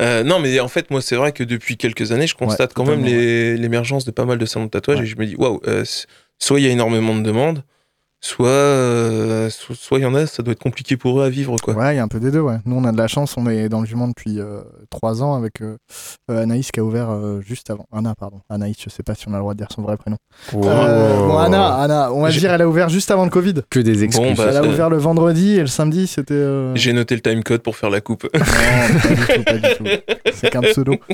Euh, 0.00 0.24
non, 0.24 0.40
mais 0.40 0.58
en 0.58 0.66
fait, 0.68 0.90
moi, 0.90 1.00
c'est 1.00 1.14
vrai 1.14 1.30
que 1.32 1.44
depuis 1.44 1.76
quelques 1.76 2.10
années, 2.10 2.26
je 2.26 2.34
constate 2.34 2.70
Ouais, 2.70 2.74
quand 2.74 2.84
même 2.84 3.04
l'émergence 3.04 4.04
de 4.04 4.10
pas 4.10 4.24
mal 4.24 4.38
de 4.38 4.46
salons 4.46 4.64
de 4.66 4.70
tatouage 4.70 4.98
Ouais. 4.98 5.04
et 5.04 5.06
je 5.06 5.16
me 5.16 5.26
dis, 5.26 5.36
waouh, 5.36 5.60
euh, 5.68 5.84
soit 6.38 6.58
il 6.58 6.66
y 6.66 6.68
a 6.68 6.72
énormément 6.72 7.14
de 7.14 7.22
demandes, 7.22 7.62
soit 8.24 8.46
euh, 8.48 9.50
so- 9.50 9.74
soit 9.74 9.98
il 9.98 10.02
y 10.02 10.06
en 10.06 10.14
a, 10.14 10.26
ça 10.26 10.42
doit 10.42 10.52
être 10.52 10.62
compliqué 10.62 10.96
pour 10.96 11.20
eux 11.20 11.24
à 11.24 11.28
vivre, 11.28 11.56
quoi. 11.60 11.74
Ouais, 11.74 11.94
il 11.94 11.96
y 11.96 12.00
a 12.00 12.02
un 12.04 12.08
peu 12.08 12.20
des 12.20 12.30
deux, 12.30 12.40
ouais. 12.40 12.56
Nous, 12.64 12.76
on 12.76 12.84
a 12.84 12.92
de 12.92 12.96
la 12.96 13.08
chance, 13.08 13.36
on 13.36 13.46
est 13.48 13.68
dans 13.68 13.80
le 13.80 13.86
jument 13.86 14.06
depuis 14.08 14.38
euh, 14.38 14.62
trois 14.90 15.22
ans 15.22 15.34
avec 15.34 15.60
euh, 15.60 15.76
euh, 16.30 16.42
Anaïs 16.42 16.70
qui 16.70 16.78
a 16.80 16.84
ouvert 16.84 17.10
euh, 17.10 17.40
juste 17.40 17.68
avant. 17.70 17.86
Anna, 17.92 18.14
pardon. 18.14 18.40
Anaïs, 18.48 18.76
je 18.82 18.88
sais 18.90 19.02
pas 19.02 19.14
si 19.16 19.26
on 19.28 19.32
a 19.32 19.36
le 19.36 19.40
droit 19.40 19.54
de 19.54 19.58
dire 19.58 19.68
son 19.74 19.82
vrai 19.82 19.96
prénom. 19.96 20.16
Euh, 20.54 21.16
bon, 21.26 21.36
Anna, 21.36 21.74
Anna, 21.74 22.12
on 22.12 22.22
va 22.22 22.30
dire, 22.30 22.52
elle 22.52 22.62
a 22.62 22.68
ouvert 22.68 22.88
juste 22.88 23.10
avant 23.10 23.24
le 23.24 23.30
Covid. 23.30 23.54
Que 23.68 23.80
des 23.80 24.04
excuses. 24.04 24.24
Bon, 24.24 24.34
bah, 24.34 24.46
Elle 24.50 24.56
a 24.56 24.62
ouvert 24.64 24.88
le 24.88 24.98
vendredi 24.98 25.56
et 25.56 25.60
le 25.60 25.66
samedi, 25.66 26.06
c'était. 26.06 26.34
euh, 26.34 26.72
J'ai 26.76 26.92
noté 26.92 27.16
le 27.16 27.20
timecode 27.22 27.62
pour 27.62 27.76
faire 27.76 27.90
la 27.90 28.00
coupe. 28.00 28.24
Non, 28.32 28.40
pas 28.40 29.08
du 29.18 29.26
tout, 29.26 29.42
pas 29.44 29.58
du 29.58 29.74
tout. 29.76 29.84
C'est 30.32 30.50
qu'un 30.50 30.62
pseudo. 30.62 30.94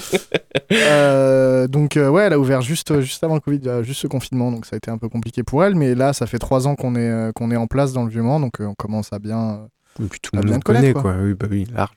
Euh, 0.71 1.67
donc, 1.67 1.97
euh, 1.97 2.09
ouais, 2.11 2.25
elle 2.25 2.33
a 2.35 2.39
ouvert 2.39 2.61
juste, 2.61 3.01
juste 3.01 3.25
avant 3.25 3.35
le 3.35 3.41
Covid, 3.41 3.61
juste 3.83 4.03
ce 4.03 4.07
confinement, 4.07 4.53
donc 4.53 4.67
ça 4.67 4.75
a 4.75 4.77
été 4.77 4.91
un 4.91 4.99
peu 4.99 5.09
compliqué 5.09 5.43
pour 5.43 5.65
elle. 5.65 5.75
Mais 5.75 5.95
là, 5.95 6.13
ça 6.13 6.27
fait 6.27 6.39
trois 6.39 6.67
ans 6.67 6.75
qu'on 6.75 6.95
est, 6.99 7.09
euh, 7.11 7.33
qu'on 7.33 7.51
est 7.51 7.57
en 7.57 7.67
place 7.67 7.93
dans 7.95 8.05
le 8.05 8.11
Vieux-Mans, 8.11 8.41
donc 8.41 8.61
euh, 8.61 8.67
on 8.67 8.75
commence 8.75 9.13
à 9.13 9.19
bien. 9.19 9.69
Et 10.01 10.05
puis 10.07 10.21
tout 10.21 10.31
le 10.35 10.43
monde 10.43 10.63
connaît, 10.63 10.93
quoi. 10.93 11.03
quoi. 11.03 11.15
Oui, 11.19 11.35
bah 11.35 11.47
oui, 11.51 11.67
large. 11.75 11.97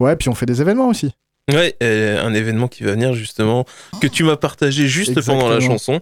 Ouais, 0.00 0.16
puis 0.16 0.28
on 0.28 0.34
fait 0.34 0.46
des 0.46 0.60
événements 0.62 0.88
aussi. 0.88 1.12
Ouais, 1.52 1.76
euh, 1.82 2.24
un 2.24 2.34
événement 2.34 2.66
qui 2.66 2.82
va 2.82 2.92
venir 2.92 3.12
justement, 3.12 3.64
que 4.00 4.06
tu 4.08 4.24
m'as 4.24 4.36
partagé 4.36 4.88
juste 4.88 5.20
pendant 5.24 5.48
la 5.48 5.60
chanson. 5.60 6.00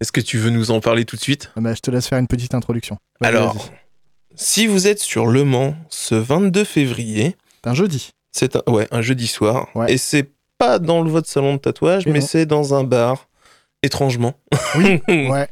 Est-ce 0.00 0.10
que 0.12 0.20
tu 0.22 0.38
veux 0.38 0.50
nous 0.50 0.70
en 0.70 0.80
parler 0.80 1.04
tout 1.04 1.16
de 1.16 1.20
suite? 1.20 1.50
Ah 1.56 1.60
bah, 1.60 1.74
je 1.74 1.80
te 1.80 1.90
laisse 1.90 2.06
faire 2.06 2.18
une 2.18 2.26
petite 2.28 2.54
introduction. 2.54 2.96
Vas-y, 3.20 3.28
Alors, 3.30 3.54
vas-y. 3.56 3.70
si 4.36 4.66
vous 4.66 4.86
êtes 4.86 5.00
sur 5.00 5.26
Le 5.26 5.44
Mans 5.44 5.74
ce 5.90 6.14
22 6.14 6.64
février, 6.64 7.36
c'est 7.62 7.70
un 7.70 7.74
jeudi. 7.74 8.10
c'est 8.32 8.56
un, 8.56 8.62
ouais, 8.68 8.88
un 8.90 9.02
jeudi 9.02 9.26
soir, 9.26 9.68
Ouais. 9.74 9.92
et 9.92 9.98
c'est 9.98 10.30
pas 10.58 10.78
dans 10.78 11.02
le- 11.02 11.10
votre 11.10 11.28
salon 11.28 11.54
de 11.54 11.58
tatouage, 11.60 12.06
Et 12.06 12.10
mais 12.10 12.20
non. 12.20 12.26
c'est 12.26 12.46
dans 12.46 12.72
un 12.74 12.84
bar, 12.84 13.28
étrangement. 13.82 14.34
Oui, 14.76 15.02
ouais. 15.08 15.48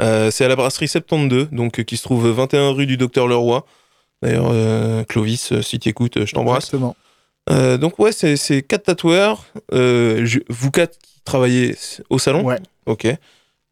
Euh, 0.00 0.30
c'est 0.30 0.44
à 0.44 0.48
la 0.48 0.56
brasserie 0.56 0.88
72, 0.88 1.50
donc 1.52 1.78
euh, 1.78 1.82
qui 1.82 1.96
se 1.96 2.02
trouve 2.02 2.28
21 2.28 2.70
rue 2.70 2.86
du 2.86 2.96
Docteur 2.96 3.26
Leroy. 3.28 3.64
D'ailleurs, 4.22 4.48
euh, 4.50 5.04
Clovis, 5.04 5.60
si 5.60 5.78
tu 5.78 5.88
écoutes, 5.88 6.24
je 6.24 6.32
t'embrasse. 6.32 6.64
Exactement. 6.72 6.96
Donc 7.78 7.98
ouais, 7.98 8.12
c'est 8.12 8.36
c'est 8.36 8.62
quatre 8.62 8.84
tatoueurs, 8.84 9.44
je- 9.72 10.38
vous 10.48 10.70
quatre 10.70 10.96
qui 10.98 11.20
travaillez 11.24 11.74
au 12.08 12.18
salon, 12.20 12.44
Ouais. 12.44 12.58
ok, 12.86 13.06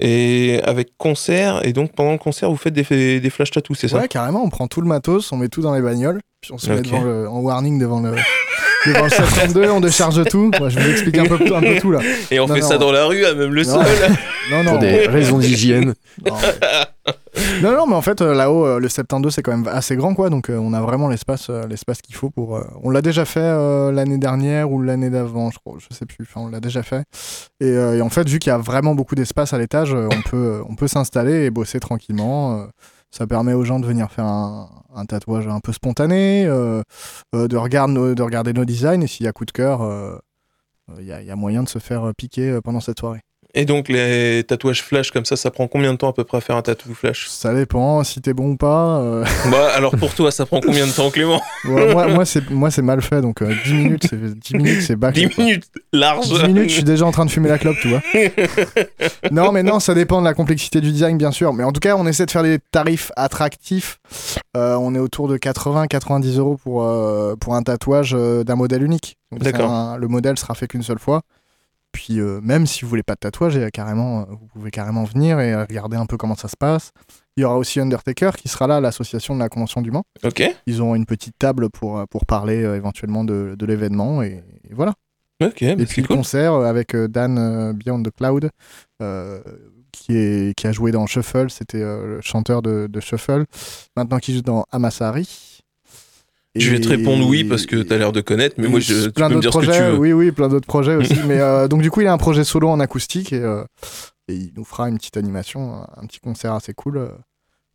et 0.01 0.61
avec 0.65 0.91
concert, 0.99 1.65
et 1.65 1.73
donc 1.73 1.93
pendant 1.95 2.13
le 2.13 2.19
concert, 2.19 2.51
vous 2.51 2.57
faites 2.57 2.75
des, 2.75 3.21
des 3.21 3.31
flash 3.31 3.51
tattoos, 3.53 3.75
c'est 3.77 3.87
ça? 3.89 3.99
Ouais, 3.99 4.09
carrément, 4.09 4.43
on 4.43 4.49
prend 4.51 4.67
tout 4.67 4.81
le 4.81 4.89
matos, 4.89 5.31
on 5.33 5.37
met 5.37 5.49
tout 5.49 5.63
dans 5.63 5.75
les 5.75 5.83
bagnoles, 5.83 6.21
puis 6.41 6.53
on 6.53 6.59
se 6.59 6.69
met 6.71 6.83
devant 6.83 7.03
le, 7.03 7.29
en 7.29 7.39
warning 7.41 7.79
devant 7.79 8.01
le, 8.01 8.17
devant 8.87 9.05
le 9.05 9.11
732, 9.11 9.71
on 9.71 9.81
décharge 9.81 10.25
tout. 10.25 10.51
Moi, 10.59 10.69
je 10.69 10.79
vous 10.79 10.91
explique 10.91 11.19
un 11.19 11.27
peu, 11.27 11.35
un 11.55 11.61
peu 11.61 11.77
tout 11.81 11.91
là. 11.91 12.01
Et 12.31 12.41
on 12.41 12.47
Non, 12.47 12.55
fait 12.55 12.61
non. 12.61 12.69
ça 12.69 12.79
dans 12.79 12.93
la 12.93 13.05
rue, 13.07 13.25
à 13.25 13.35
même 13.35 13.53
le 13.53 13.63
Non. 13.65 13.75
sol. 13.75 13.85
Non, 14.51 14.63
non. 14.65 14.71
Pour 14.73 14.79
des 14.81 15.07
raisons 15.07 15.39
d'hygiène. 15.39 15.95
Non, 16.27 16.35
mais- 16.43 17.13
non, 17.63 17.73
non, 17.77 17.87
mais 17.87 17.95
en 17.95 18.03
fait, 18.03 18.21
euh, 18.21 18.35
là-haut, 18.35 18.67
euh, 18.67 18.79
le 18.81 18.89
72, 18.89 19.33
c'est 19.35 19.43
quand 19.43 19.57
même 19.57 19.69
assez 19.69 19.95
grand, 19.97 20.15
quoi. 20.15 20.31
Donc, 20.31 20.51
euh, 20.51 20.57
on 20.59 20.73
a 20.73 20.81
vraiment 20.81 21.09
l'espace 21.09 21.47
euh, 21.51 21.67
l'espace 21.69 22.01
qu'il 22.03 22.15
faut 22.15 22.31
pour. 22.31 22.57
euh, 22.57 22.65
On 22.83 22.91
l'a 22.91 23.03
déjà 23.03 23.25
fait 23.25 23.41
euh, 23.41 23.93
l'année 23.93 24.19
dernière 24.19 24.71
ou 24.71 24.83
l'année 24.83 25.11
d'avant, 25.11 25.51
je 25.51 25.59
crois. 25.59 25.77
Je 25.79 25.95
sais 25.97 26.07
plus. 26.07 26.27
Enfin, 26.29 26.47
on 26.47 26.51
l'a 26.51 26.61
déjà 26.61 26.83
fait. 26.83 27.03
Et, 27.61 27.67
euh, 27.67 27.97
et 27.99 28.03
en 28.03 28.09
fait, 28.11 28.29
vu 28.29 28.39
qu'il 28.39 28.51
y 28.51 28.55
a 28.55 28.59
vraiment 28.59 28.95
beaucoup 28.95 29.15
d'espace 29.15 29.53
à 29.53 29.59
l'étage, 29.59 29.95
on 29.95 30.23
peut, 30.29 30.61
on 30.69 30.75
peut 30.75 30.89
s'installer 30.89 31.45
et 31.45 31.51
bosser 31.51 31.81
tranquillement. 31.81 32.61
euh, 32.61 32.65
ça 33.13 33.27
permet 33.27 33.55
aux 33.55 33.65
gens 33.65 33.81
de 33.81 33.87
venir 33.87 34.09
faire 34.11 34.25
un, 34.25 34.69
un 34.95 35.05
tatouage 35.07 35.47
un 35.49 35.61
peu 35.61 35.73
spontané, 35.73 36.47
euh, 36.47 36.83
euh, 37.35 37.49
de, 37.49 37.57
regarder 37.57 38.53
nos, 38.53 38.65
designs. 38.65 39.03
Et 39.03 39.07
s'il 39.07 39.25
y 39.27 39.29
a 39.29 39.33
coup 39.33 39.45
de 39.45 39.51
cœur, 39.51 39.83
euh, 39.83 40.19
il 40.99 41.05
y, 41.05 41.13
a- 41.13 41.37
moyen 41.37 41.63
de 41.63 41.69
se 41.69 41.79
faire 41.79 42.13
piquer 42.17 42.61
pendant 42.63 42.81
cette 42.81 42.99
soirée. 42.99 43.21
Et 43.55 43.65
donc 43.65 43.89
les 43.89 44.45
tatouages 44.47 44.83
flash 44.83 45.11
comme 45.11 45.25
ça, 45.25 45.35
ça 45.37 45.51
prend 45.51 45.67
combien 45.67 45.93
de 45.93 45.99
temps 45.99 46.09
à 46.11 46.13
peu 46.13 46.23
près 46.25 46.39
à 46.39 46.41
faire 46.41 46.57
un 46.57 46.63
tatou 46.63 46.95
flash? 46.95 47.27
Ça 47.29 47.53
dépend 47.55 48.05
si 48.05 48.21
t'es 48.21 48.33
bon 48.33 48.51
ou 48.53 48.57
pas. 48.57 48.99
euh. 49.01 49.25
Bah 49.51 49.71
alors 49.75 49.97
pour 49.97 50.15
toi, 50.15 50.31
ça 50.31 50.47
prend 50.47 50.61
combien 50.61 50.87
de 50.87 50.93
temps, 50.93 51.11
Clément? 51.11 51.43
Ouais, 51.65 51.93
moi, 51.93 52.07
moi, 52.09 52.25
c'est, 52.25 52.49
moi, 52.51 52.71
c'est 52.71 52.83
mal 52.83 53.03
fait, 53.03 53.21
donc 53.21 53.43
euh, 53.43 53.53
10 53.65 53.75
minutes, 53.75 54.07
c'est, 54.09 54.39
10 54.39 54.55
minutes, 54.55 54.83
c'est 54.83 54.95
bâclé. 54.97 55.27
10 55.27 55.35
quoi. 55.35 55.45
minutes 55.45 55.65
large. 55.93 56.29
10 56.29 56.45
minutes, 56.45 56.69
je 56.71 56.75
suis 56.75 56.85
déjà 56.85 57.05
en 57.07 57.11
train 57.13 57.25
de 57.27 57.31
fumer 57.31 57.49
la 57.49 57.59
clope, 57.59 57.77
tu 57.81 57.89
vois. 57.89 58.01
non, 59.31 59.53
mais 59.53 59.63
non, 59.63 59.81
ça 59.81 59.95
dépend 59.95 60.21
de 60.21 60.27
la 60.27 60.35
complexité 60.35 60.81
du 60.81 60.93
design, 60.93 61.19
bien 61.19 61.33
sûr. 61.33 61.53
Mais 61.53 61.65
en 61.65 61.73
tout 61.73 61.81
cas, 61.81 61.97
on 61.97 62.07
essaie 62.07 62.27
de 62.27 62.31
faire 62.31 62.43
des 62.43 62.59
tarifs 62.71 63.11
attractifs. 63.17 63.99
Euh, 64.57 64.77
on 64.77 64.95
est 64.95 64.99
autour 64.99 65.29
de 65.29 65.37
80-90 65.39 66.39
euros 66.39 66.57
pour, 66.63 66.85
euh, 66.85 67.35
pour 67.37 67.55
un 67.55 67.63
tatouage 67.63 68.13
d'un 68.13 68.55
modèle 68.57 68.83
unique. 68.83 69.17
Donc, 69.33 69.43
D'accord. 69.43 69.71
un- 69.73 69.97
le 69.99 70.09
modèle 70.09 70.39
sera 70.39 70.55
fait 70.55 70.67
qu'une 70.69 70.83
seule 70.83 70.99
fois. 70.99 71.23
Puis 71.93 72.21
euh, 72.21 72.41
même 72.43 72.67
si 72.67 72.83
vous 72.83 72.89
voulez 72.89 73.03
pas 73.03 73.15
de 73.15 73.21
tatouage, 73.21 73.59
carrément, 73.73 74.21
euh, 74.21 74.25
vous 74.31 74.47
pouvez 74.47 74.71
carrément 74.71 75.05
venir 75.05 75.41
et 75.41 75.55
regarder 75.57 75.97
un 75.97 76.07
peu 76.07 76.17
comment 76.17 76.37
ça 76.37 76.49
se 76.49 76.57
passe. 76.57 76.93
Il 77.37 77.41
y 77.43 77.45
aura 77.45 77.57
aussi 77.57 77.81
Undertaker 77.81 78.31
qui 78.37 78.49
sera 78.49 78.67
là 78.67 78.77
à 78.77 78.81
l'association 78.81 79.35
de 79.35 79.41
la 79.41 79.49
Convention 79.49 79.83
du 79.83 79.91
Mans. 79.91 80.05
Ok, 80.25 80.43
Ils 80.67 80.83
ont 80.83 80.95
une 80.95 81.07
petite 81.07 81.37
table 81.39 81.69
pour, 81.71 81.99
euh, 81.99 82.05
pour 82.11 82.27
parler 82.27 82.63
euh, 82.63 82.77
éventuellement 82.77 83.25
de, 83.25 83.55
de 83.59 83.67
l'événement 83.67 84.23
et, 84.23 84.45
et 84.69 84.75
voilà. 84.75 84.95
ok, 85.43 85.59
bah, 85.61 85.83
et 85.83 85.87
puis 85.87 86.03
le 86.03 86.07
cool. 86.09 86.17
concert 86.19 86.55
avec 86.55 86.95
Dan 86.95 87.73
Beyond 87.73 88.03
the 88.03 88.11
Cloud 88.17 88.51
qui, 89.93 90.17
est, 90.17 90.55
qui 90.55 90.67
a 90.67 90.73
joué 90.73 90.93
dans 90.93 91.07
Shuffle, 91.07 91.51
c'était 91.51 91.81
le 91.81 92.21
chanteur 92.23 92.63
de, 92.63 92.87
de 92.89 93.01
Shuffle, 93.01 93.45
maintenant 93.97 94.19
qui 94.19 94.35
joue 94.35 94.43
dans 94.43 94.65
Amasari. 94.71 95.50
Je 96.57 96.71
vais 96.71 96.81
te 96.81 96.89
Et- 96.89 96.97
répondre 96.97 97.27
oui 97.29 97.45
parce 97.45 97.65
que 97.67 97.77
t'as 97.83 97.97
l'air 97.97 98.11
de 98.13 98.21
connaître, 98.21 98.57
mais 98.59 98.67
moi, 98.69 98.81
et 98.81 98.83
je, 98.83 99.05
tu 99.05 99.13
plein 99.13 99.29
peux 99.29 99.37
me 99.37 99.41
d'autres 99.41 99.61
dire 99.61 99.61
ce 99.63 99.67
que 99.67 99.73
projets, 99.73 99.87
tu 99.87 99.93
veux. 99.93 99.99
Oui, 99.99 100.13
oui, 100.13 100.33
plein 100.33 100.49
d'autres 100.49 100.67
projets 100.67 100.97
aussi. 100.97 101.15
mais 101.29 101.39
euh, 101.39 101.69
donc 101.69 101.81
du 101.83 101.91
coup, 101.91 102.01
il 102.01 102.07
a 102.09 102.13
un 102.13 102.19
projet 102.19 102.43
solo 102.45 102.69
en 102.69 102.81
acoustique 102.81 103.33
et, 103.33 103.41
euh, 103.41 103.63
et 104.29 104.35
il 104.35 104.53
nous 104.57 104.65
fera 104.65 104.89
une 104.89 104.99
petite 104.99 105.17
animation, 105.17 105.75
un, 105.97 106.07
petit 106.07 106.19
concert 106.19 106.53
assez 106.55 106.73
cool 106.75 106.97
euh, 106.99 107.09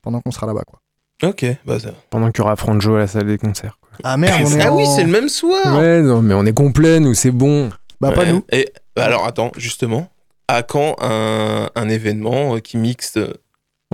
pendant 0.01 0.19
qu'on 0.19 0.31
sera 0.31 0.45
là-bas. 0.45 0.63
Quoi. 0.67 0.81
Ok, 1.29 1.45
bah 1.65 1.79
ça. 1.79 1.91
Pendant 2.09 2.29
qu'il 2.31 2.43
y 2.43 2.45
aura 2.45 2.57
Franjo 2.57 2.95
à 2.95 2.99
la 2.99 3.07
salle 3.07 3.27
des 3.27 3.37
concerts. 3.37 3.77
quoi. 3.79 3.89
Ah 4.03 4.17
merde, 4.17 4.41
on 4.45 4.51
est 4.57 4.61
Ah 4.61 4.73
en- 4.73 4.77
oui, 4.77 4.85
c'est 4.93 5.03
le 5.05 5.11
même 5.11 5.29
soir. 5.29 5.77
Ouais, 5.77 6.01
non, 6.01 6.21
mais 6.21 6.33
on 6.33 6.45
est 6.45 6.53
complet, 6.53 6.99
nous, 6.99 7.13
c'est 7.13 7.31
bon. 7.31 7.69
Bah 8.01 8.11
pas 8.11 8.25
nous. 8.25 8.43
Et 8.51 8.73
bah, 8.93 9.05
alors 9.05 9.25
attends, 9.25 9.51
justement, 9.55 10.09
à 10.49 10.63
quand 10.63 10.97
un, 10.99 11.69
un 11.75 11.87
événement 11.89 12.59
qui 12.59 12.75
mixte 12.75 13.21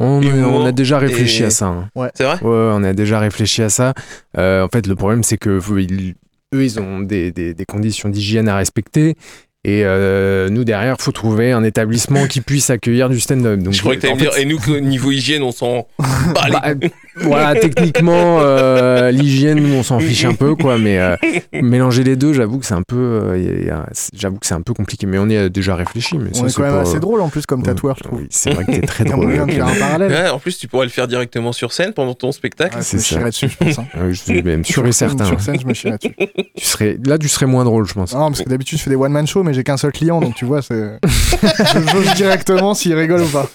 On, 0.04 0.66
a 0.66 0.72
déjà 0.72 0.98
réfléchi 1.00 1.44
et- 1.44 1.46
à 1.46 1.50
ça. 1.50 1.68
hein. 1.68 1.90
C'est 2.16 2.24
vrai? 2.24 2.36
Ouais, 2.42 2.72
on 2.74 2.84
a 2.84 2.94
déjà 2.94 3.20
réfléchi 3.20 3.62
à 3.62 3.70
ça. 3.70 3.94
Euh, 4.38 4.64
en 4.66 4.68
fait, 4.68 4.88
le 4.88 4.96
problème, 4.96 5.24
c'est 5.24 5.38
que 5.38 5.60
ils- 5.80 6.16
eux, 6.54 6.64
ils 6.64 6.80
ont 6.80 7.00
des, 7.00 7.32
des- 7.32 7.54
des 7.54 7.66
conditions 7.66 8.10
d'hygiène 8.10 8.50
à 8.50 8.56
respecter. 8.58 9.16
Et 9.64 9.84
euh, 9.86 10.50
nous, 10.50 10.64
derrière, 10.64 10.96
faut 11.00 11.12
trouver 11.12 11.52
un 11.52 11.64
établissement 11.64 12.26
qui 12.26 12.42
puisse 12.42 12.72
accueillir 12.72 13.10
du 13.10 13.20
stand-up. 13.20 13.60
Donc, 13.60 13.74
Je 13.76 13.80
croyais 13.82 14.00
que 14.00 14.08
me 14.08 14.16
dire, 14.18 14.32
et 14.40 14.46
nous, 14.46 14.58
qu'au 14.58 14.80
niveau 14.80 15.12
hygiène, 15.12 15.44
on 15.44 15.52
s'en 15.52 15.86
bah, 16.34 16.64
voilà, 17.18 17.54
techniquement, 17.54 18.40
euh, 18.40 19.12
l'hygiène, 19.12 19.60
nous, 19.60 19.76
on 19.76 19.84
s'en 19.84 20.00
fiche 20.00 20.26
un 20.26 20.34
peu, 20.34 20.56
quoi. 20.56 20.80
Mais 20.80 20.98
euh, 20.98 21.16
mélanger 21.54 22.04
les 22.04 22.16
deux, 22.16 22.34
j'avoue 22.34 22.58
que 22.58 22.66
c'est 22.66 22.74
un 22.74 22.82
peu, 22.82 22.96
euh, 22.98 23.70
j'avoue 24.16 24.40
que 24.40 24.48
c'est 24.48 24.56
un 24.56 24.62
peu 24.62 24.74
compliqué. 24.74 25.06
Mais 25.06 25.20
on 25.20 25.28
y 25.30 25.38
a 25.38 25.48
déjà 25.48 25.76
réfléchi. 25.76 26.18
Mais 26.18 26.34
ça, 26.34 26.42
On 26.42 26.48
est 26.48 26.50
c'est 26.50 26.56
quand 26.56 26.64
même 26.64 26.72
pas- 26.74 26.82
assez 26.82 27.00
drôle 27.00 27.22
en 27.22 27.30
plus 27.30 27.46
comme 27.46 27.62
tatoueur, 27.62 27.98
je 28.00 28.04
trouve. 28.06 28.20
Oui, 28.22 28.28
c'est 28.32 28.52
vrai 28.56 28.66
que 28.66 28.72
t'es 28.72 28.82
très 28.82 29.04
Il 29.06 29.10
y 29.10 29.14
a 29.14 29.16
drôle. 29.16 29.46
de 29.46 29.52
faire 29.52 29.68
un 29.68 29.76
parallèle. 29.76 30.12
Ouais, 30.12 30.30
en 30.30 30.40
plus, 30.40 30.58
tu 30.58 30.68
pourrais 30.68 30.88
le 30.88 30.92
faire 30.92 31.08
directement 31.08 31.52
sur 31.54 31.72
scène 31.72 31.94
pendant 31.94 32.16
ton 32.16 32.32
spectacle. 32.32 32.78
Ouais, 32.78 32.82
je 32.82 32.98
c'est 32.98 33.20
me 33.20 33.26
dessus, 33.28 33.48
je 33.50 33.58
pense. 33.58 33.78
hein. 33.78 33.86
Oui, 34.02 34.16
je 34.16 34.22
suis 34.22 34.42
même 34.42 34.66
sûr 34.66 34.88
et 34.88 34.92
certain. 34.92 35.26
Sur 35.26 35.40
scène, 35.40 35.60
je 35.62 35.68
me 35.68 35.76
chierais 35.76 35.98
dessus. 36.00 36.16
Tu 36.58 36.66
serais, 36.66 36.98
là, 37.06 37.20
tu 37.20 37.28
serais 37.28 37.46
moins 37.46 37.64
drôle, 37.64 37.86
je 37.86 37.94
pense. 37.94 38.14
Non, 38.16 38.30
parce 38.30 38.42
que 38.42 38.50
d'habitude, 38.50 38.80
je 38.80 38.84
fais 38.84 38.90
des 38.90 38.96
one-man 38.96 39.28
shows, 39.28 39.44
mais 39.44 39.51
j'ai 39.54 39.64
qu'un 39.64 39.78
seul 39.78 39.92
client, 39.92 40.20
donc 40.22 40.36
tu 40.36 40.46
vois, 40.46 40.62
c'est. 40.62 41.00
je 41.04 41.90
jauge 41.92 42.14
directement 42.16 42.74
s'il 42.74 42.94
rigole 42.96 43.22
ou 43.22 43.28
pas. 43.30 43.50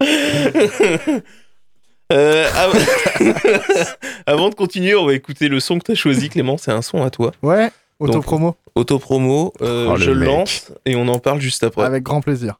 Euh, 2.10 2.48
av- 2.56 3.96
Avant 4.26 4.48
de 4.48 4.54
continuer, 4.54 4.94
on 4.94 5.04
va 5.04 5.12
écouter 5.12 5.48
le 5.48 5.60
son 5.60 5.78
que 5.78 5.84
t'as 5.84 5.94
choisi, 5.94 6.30
Clément. 6.30 6.56
C'est 6.56 6.72
un 6.72 6.80
son 6.80 7.02
à 7.02 7.10
toi. 7.10 7.32
Ouais, 7.42 7.70
auto-promo, 8.00 8.56
Auto-promo, 8.74 9.52
euh, 9.60 9.90
Oh, 9.92 9.96
je 9.98 10.10
le 10.12 10.24
lance 10.24 10.72
et 10.86 10.96
on 10.96 11.06
en 11.08 11.18
parle 11.18 11.40
juste 11.40 11.64
après. 11.64 11.84
avec 11.84 12.02
grand 12.04 12.22
plaisir. 12.22 12.58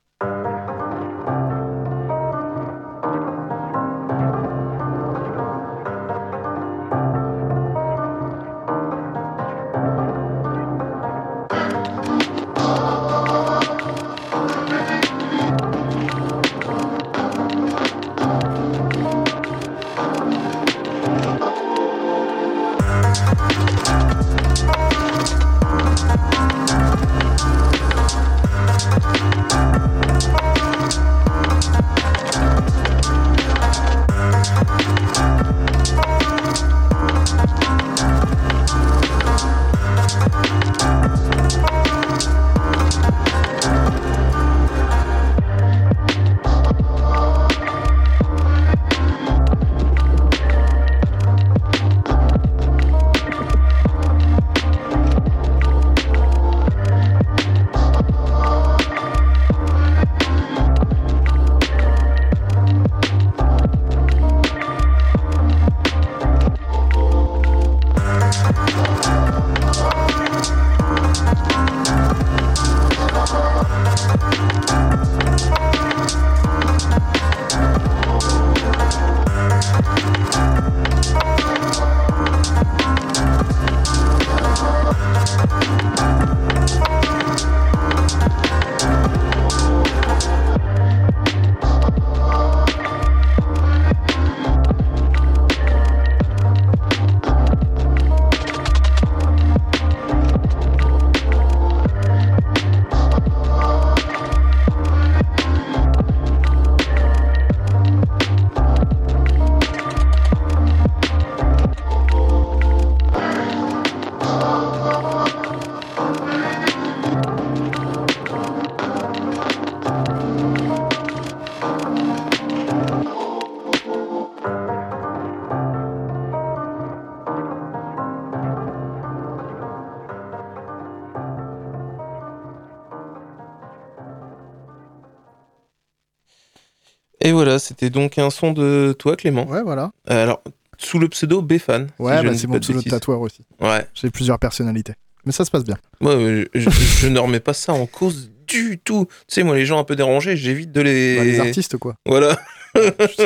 Voilà, 137.58 137.60
c'était 137.60 137.90
donc 137.90 138.18
un 138.18 138.30
son 138.30 138.52
de 138.52 138.94
toi, 138.98 139.16
Clément. 139.16 139.46
Ouais, 139.46 139.62
voilà. 139.62 139.90
Euh, 140.10 140.22
alors, 140.24 140.42
sous 140.78 140.98
le 140.98 141.08
pseudo 141.08 141.42
Bfan. 141.42 141.86
si 141.96 142.02
Ouais, 142.02 142.22
bah, 142.22 142.30
dis 142.30 142.38
c'est 142.38 142.46
pas 142.46 142.54
mon 142.54 142.60
pseudo 142.60 142.82
de 142.82 142.88
tatoueur 142.90 143.20
aussi. 143.20 143.44
Ouais. 143.60 143.86
J'ai 143.94 144.10
plusieurs 144.10 144.38
personnalités. 144.38 144.94
Mais 145.24 145.32
ça 145.32 145.44
se 145.44 145.50
passe 145.50 145.64
bien. 145.64 145.76
Moi, 146.00 146.14
euh, 146.14 146.44
je, 146.54 146.70
je 146.70 147.08
ne 147.08 147.18
remets 147.18 147.40
pas 147.40 147.52
ça 147.54 147.72
en 147.72 147.86
cause 147.86 148.30
du 148.46 148.78
tout. 148.82 149.06
Tu 149.26 149.34
sais, 149.34 149.42
moi, 149.42 149.56
les 149.56 149.66
gens 149.66 149.78
un 149.78 149.84
peu 149.84 149.96
dérangés, 149.96 150.36
j'évite 150.36 150.72
de 150.72 150.80
les. 150.80 151.16
Bah, 151.18 151.24
les 151.24 151.40
artistes, 151.40 151.76
quoi. 151.76 151.94
Voilà. 152.06 152.38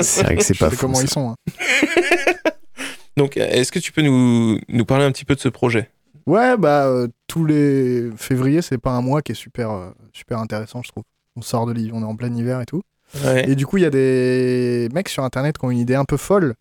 C'est 0.03 0.23
vrai 0.23 0.37
que 0.37 0.42
c'est 0.42 0.55
Je 0.55 0.59
pas 0.61 0.71
sais 0.71 0.77
faux. 0.77 0.81
comment 0.87 0.95
ça. 0.97 1.03
ils 1.03 1.11
sont. 1.11 1.31
hein. 1.31 1.35
Donc, 3.16 3.37
est-ce 3.37 3.71
que 3.71 3.79
tu 3.79 3.92
peux 3.92 4.03
nous, 4.03 4.59
nous 4.68 4.85
parler 4.85 5.05
un 5.05 5.12
petit 5.12 5.25
peu 5.27 5.35
de 5.35 5.40
ce 5.40 5.49
projet? 5.49 5.90
Ouais, 6.27 6.57
bah, 6.57 6.87
euh, 6.87 7.09
tous 7.27 7.45
les 7.45 8.11
février, 8.16 8.62
c'est 8.62 8.79
pas 8.79 8.92
un 8.92 9.03
mois 9.03 9.21
qui 9.23 9.33
est 9.33 9.37
super, 9.37 9.71
euh, 9.71 9.90
super 10.12 10.38
intéressant, 10.38 10.83
je 10.83 10.88
trouve. 10.90 11.05
On 11.37 11.42
sort 11.42 11.66
de 11.66 11.73
l'hiver, 11.73 11.95
on 11.97 12.03
est 12.03 12.07
en 12.07 12.16
plein 12.16 12.33
hiver 12.35 12.61
et 12.61 12.64
tout. 12.66 12.83
Ouais. 13.25 13.51
Et 13.51 13.55
du 13.57 13.66
coup, 13.66 13.77
il 13.77 13.83
y 13.83 13.87
a 13.87 13.90
des 13.90 14.88
mecs 14.94 15.09
sur 15.09 15.22
internet 15.25 15.59
qui 15.59 15.64
ont 15.64 15.70
une 15.70 15.79
idée 15.79 15.94
un 15.94 16.05
peu 16.05 16.16
folle. 16.16 16.44
Le 16.44 16.55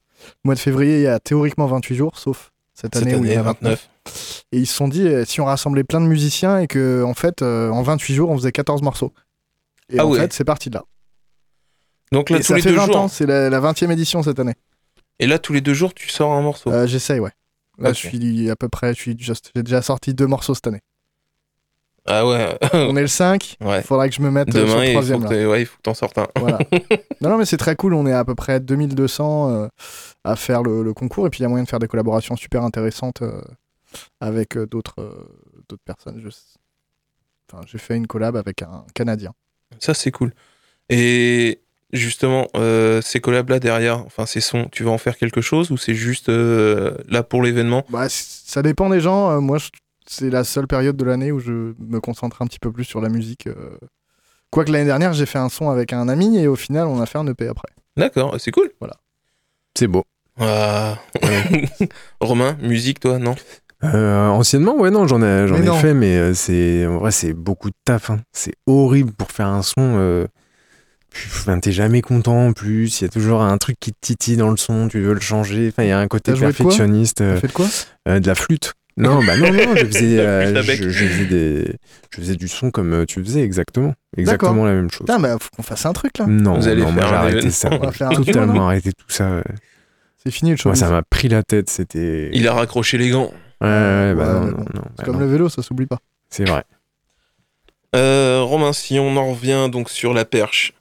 mois 0.44 0.56
de 0.56 0.60
février, 0.60 0.98
il 0.98 1.04
y 1.04 1.08
a 1.08 1.20
théoriquement 1.20 1.66
28 1.68 1.96
jours, 1.96 2.18
sauf 2.20 2.52
cette 2.74 2.94
Cette 2.96 3.04
année, 3.08 3.16
où 3.16 3.24
il 3.26 3.32
y 3.32 3.36
a 3.36 3.42
29. 3.42 3.90
29. 4.06 4.44
Et 4.52 4.58
ils 4.60 4.66
se 4.68 4.74
sont 4.76 4.88
dit, 4.88 5.08
euh, 5.08 5.24
si 5.26 5.40
on 5.42 5.46
rassemblait 5.46 5.84
plein 5.84 6.02
de 6.02 6.06
musiciens 6.08 6.60
et 6.60 6.68
que, 6.68 7.04
en 7.04 7.14
fait, 7.14 7.42
euh, 7.42 7.70
en 7.70 7.82
28 7.84 8.14
jours, 8.16 8.30
on 8.30 8.38
faisait 8.38 8.52
14 8.52 8.82
morceaux. 8.82 9.14
Et 9.90 10.00
Ah 10.00 10.06
en 10.06 10.12
ouais. 10.12 10.20
fait, 10.20 10.34
c'est 10.34 10.44
parti 10.44 10.70
de 10.70 10.76
là. 10.76 10.84
Donc 12.12 12.30
là, 12.30 12.38
Et 12.38 12.40
tous 12.42 12.48
ça 12.48 12.56
les 12.56 12.62
fait 12.62 12.70
deux 12.72 12.76
20 12.76 12.86
jours. 12.88 12.96
ans, 12.98 13.08
c'est 13.08 13.26
la, 13.26 13.50
la 13.50 13.60
20e 13.62 13.90
édition 13.92 14.22
cette 14.24 14.40
année. 14.40 14.56
Et 15.20 15.28
là, 15.28 15.40
tous 15.40 15.54
les 15.54 15.62
deux 15.62 15.74
jours, 15.74 15.94
tu 15.94 16.10
sors 16.10 16.34
un 16.34 16.42
morceau. 16.42 16.72
Euh, 16.72 16.88
J'essaye, 16.88 17.20
ouais. 17.20 17.32
Là, 17.78 17.94
je 17.94 17.98
suis 17.98 18.50
à 18.50 18.56
peu 18.56 18.70
près, 18.70 18.94
j'ai 18.94 19.14
déjà 19.16 19.82
sorti 19.82 20.14
deux 20.14 20.28
morceaux 20.28 20.54
cette 20.54 20.68
année. 20.68 20.82
Ah 22.08 22.26
ouais. 22.28 22.58
On 22.74 22.96
est 22.96 23.02
le 23.02 23.08
5, 23.08 23.58
ouais. 23.62 23.82
faudra 23.84 24.10
que 24.10 24.16
je 24.16 24.22
me 24.22 24.32
mette 24.32 24.50
euh, 24.56 24.66
sur 24.66 24.68
Demain, 24.68 24.76
le 24.82 24.84
il 24.84 24.88
faut 24.88 24.92
troisième. 24.94 25.20
que 25.20 25.24
là. 25.26 25.30
t'aies- 25.30 25.46
ouais, 25.46 25.62
il 25.62 25.66
faut 25.66 25.78
que 25.78 25.82
t'en 25.84 25.94
sortes 25.94 26.18
un. 26.18 26.28
Voilà. 26.40 26.58
non, 27.22 27.30
non, 27.30 27.38
mais 27.38 27.46
c'est 27.46 27.58
très 27.58 27.76
cool. 27.76 27.94
On 27.94 28.06
est 28.08 28.14
à 28.14 28.26
peu 28.26 28.34
près 28.36 28.60
2200 28.60 29.50
euh, 29.52 29.68
à 30.24 30.36
faire 30.36 30.64
le, 30.64 30.82
le 30.84 30.94
concours. 30.94 31.28
Et 31.28 31.30
puis, 31.30 31.40
il 31.40 31.44
y 31.44 31.46
a 31.46 31.50
moyen 31.50 31.64
de 31.64 31.70
faire 31.70 31.80
des 31.80 31.88
collaborations 31.88 32.36
super 32.36 32.64
intéressantes 32.64 33.22
euh, 33.22 33.42
avec 34.20 34.58
euh, 34.58 34.66
d'autres 34.66 35.28
d'autres 35.70 35.84
personnes. 35.86 36.20
Je... 36.24 36.30
Enfin, 37.54 37.64
j'ai 37.68 37.78
fait 37.78 37.96
une 37.96 38.08
collab 38.08 38.36
avec 38.36 38.62
un 38.62 38.86
Canadien. 38.96 39.34
Ça, 39.80 39.94
c'est 39.94 40.12
cool. 40.12 40.34
Et 40.90 41.62
justement, 41.94 42.48
euh, 42.56 43.02
ces 43.02 43.20
collabs-là 43.20 43.60
derrière, 43.60 44.00
enfin 44.06 44.26
ces 44.26 44.42
sons, 44.42 44.68
tu 44.72 44.84
vas 44.84 44.92
en 44.92 44.98
faire 44.98 45.18
quelque 45.18 45.42
chose 45.42 45.72
ou 45.72 45.78
c'est 45.78 45.94
juste 45.94 46.30
euh, 46.30 46.96
là 47.10 47.24
pour 47.24 47.44
l'événement? 47.44 47.86
Bah, 47.90 48.08
ça 48.10 48.62
dépend 48.62 48.90
des 48.90 49.02
gens. 49.02 49.32
Euh, 49.32 49.40
moi, 49.40 49.58
je- 49.58 49.70
c'est 50.08 50.30
la 50.30 50.44
seule 50.44 50.68
période 50.68 50.98
de 50.98 51.06
l'année 51.06 51.32
où 51.32 51.40
je 51.40 51.74
me 51.80 52.00
concentre 52.00 52.42
un 52.42 52.48
petit 52.48 52.60
peu 52.60 52.72
plus 52.72 52.84
sur 52.86 53.02
la 53.02 53.10
musique. 53.10 53.48
euh. 53.48 53.78
Quoique 54.50 54.72
l'année 54.72 54.86
dernière, 54.86 55.14
j'ai 55.14 55.26
fait 55.26 55.40
un 55.40 55.50
son 55.50 55.70
avec 55.70 55.94
un 55.94 56.10
ami 56.10 56.38
et 56.38 56.48
au 56.48 56.56
final, 56.56 56.88
on 56.88 57.00
a 57.02 57.06
fait 57.06 57.18
un 57.18 57.28
EP 57.28 57.48
après. 57.48 57.70
D'accord, 57.98 58.36
c'est 58.40 58.52
cool. 58.52 58.70
C'est 59.78 59.88
beau. 59.88 60.04
Ah. 60.40 60.98
Romain, 62.20 62.58
musique, 62.62 63.00
toi, 63.00 63.20
non? 63.20 63.36
Euh, 63.84 64.28
anciennement, 64.28 64.76
ouais, 64.76 64.92
non, 64.92 65.08
j'en 65.08 65.22
ai, 65.24 65.48
j'en 65.48 65.56
Mais 65.56 65.64
ai 65.64 65.66
non. 65.68 65.74
fait, 65.74 65.94
mais 65.94 66.16
euh, 66.18 66.34
c'est, 66.34 66.86
en 66.86 66.98
vrai, 67.00 67.12
c'est 67.12 67.34
beaucoup 67.34 67.70
de 67.70 67.76
taf. 67.86 68.10
hein. 68.10 68.20
C'est 68.32 68.54
horrible 68.68 69.12
pour 69.14 69.32
faire 69.32 69.48
un 69.48 69.64
son. 69.64 69.74
euh, 69.98 70.28
Enfin, 71.14 71.60
t'es 71.60 71.72
jamais 71.74 72.02
content 72.02 72.48
en 72.48 72.54
plus. 72.54 73.02
Il 73.02 73.04
y 73.04 73.08
a 73.08 73.10
toujours 73.10 73.42
un 73.42 73.58
truc 73.58 73.78
qui 73.80 73.92
te 73.92 73.98
titille 74.00 74.38
dans 74.38 74.50
le 74.52 74.56
son. 74.58 74.88
Tu 74.88 75.02
veux 75.02 75.14
le 75.14 75.20
changer. 75.20 75.68
Enfin, 75.70 75.84
il 75.84 75.90
y 75.90 75.92
a 75.92 76.00
un 76.00 76.08
côté 76.08 76.32
de 76.32 76.38
quoi? 76.38 76.48
perfectionniste. 76.48 77.20
euh, 77.22 77.38
fait 77.40 77.48
de 77.48 77.52
quoi? 77.54 77.68
Euh, 78.08 78.20
de 78.22 78.28
la 78.28 78.36
flûte. 78.36 78.74
Non, 78.98 79.24
bah 79.24 79.38
non, 79.38 79.52
non, 79.54 79.76
je 79.76 79.86
faisais, 79.86 80.20
euh, 80.20 80.62
je, 80.64 80.90
je 80.90 81.06
faisais 81.06 81.26
des, 81.26 81.76
je 82.14 82.18
faisais 82.20 82.36
du 82.36 82.48
son 82.48 82.72
comme 82.72 82.94
euh, 82.94 83.06
tu 83.06 83.24
faisais 83.24 83.42
exactement, 83.42 83.94
exactement 84.18 84.66
la 84.66 84.74
même 84.74 84.92
chose. 84.92 85.00
Putain, 85.08 85.20
bah, 85.20 85.38
faut 85.40 85.50
qu'on 85.56 85.64
fasse 85.64 85.86
un 85.86 85.94
truc 85.94 86.18
là. 86.18 86.26
Non, 86.28 86.56
Vous 86.56 86.68
allez 86.68 86.82
non, 86.82 86.92
moi 86.92 87.06
j'ai 87.08 87.14
arrêté 87.16 87.50
ça. 87.52 87.70
Totalement 87.70 88.68
arrêté 88.68 88.92
tout 88.94 89.06
ça. 89.10 89.38
ouais. 89.38 89.44
C'est 90.24 90.32
fini 90.32 90.52
le 90.52 90.58
show. 90.58 90.70
Moi, 90.70 90.76
ça 90.76 90.90
m'a 90.90 91.02
pris 91.02 91.30
la 91.30 91.42
tête. 91.42 91.70
C'était. 91.70 92.30
Il 92.34 92.48
a 92.48 92.54
raccroché 92.54 92.98
les 93.00 93.10
gants. 93.10 93.32
Ouais, 93.62 93.68
ouais, 93.68 94.14
bah 94.16 94.42
Ouais, 94.42 94.52
non, 94.52 94.58
non, 94.58 94.66
C'est 94.76 94.98
bah 94.98 95.04
comme 95.06 95.14
non. 95.16 95.20
le 95.22 95.26
vélo, 95.28 95.50
ça 95.50 95.62
s'oublie 95.64 95.88
pas. 95.88 95.98
C'est 96.30 96.48
vrai. 96.48 96.64
Euh, 97.96 98.42
Romain, 98.44 98.74
si 98.74 99.00
on 99.00 99.16
en 99.18 99.32
revient 99.32 99.68
donc 99.72 99.90
sur 99.90 100.14
la 100.14 100.24
perche, 100.26 100.74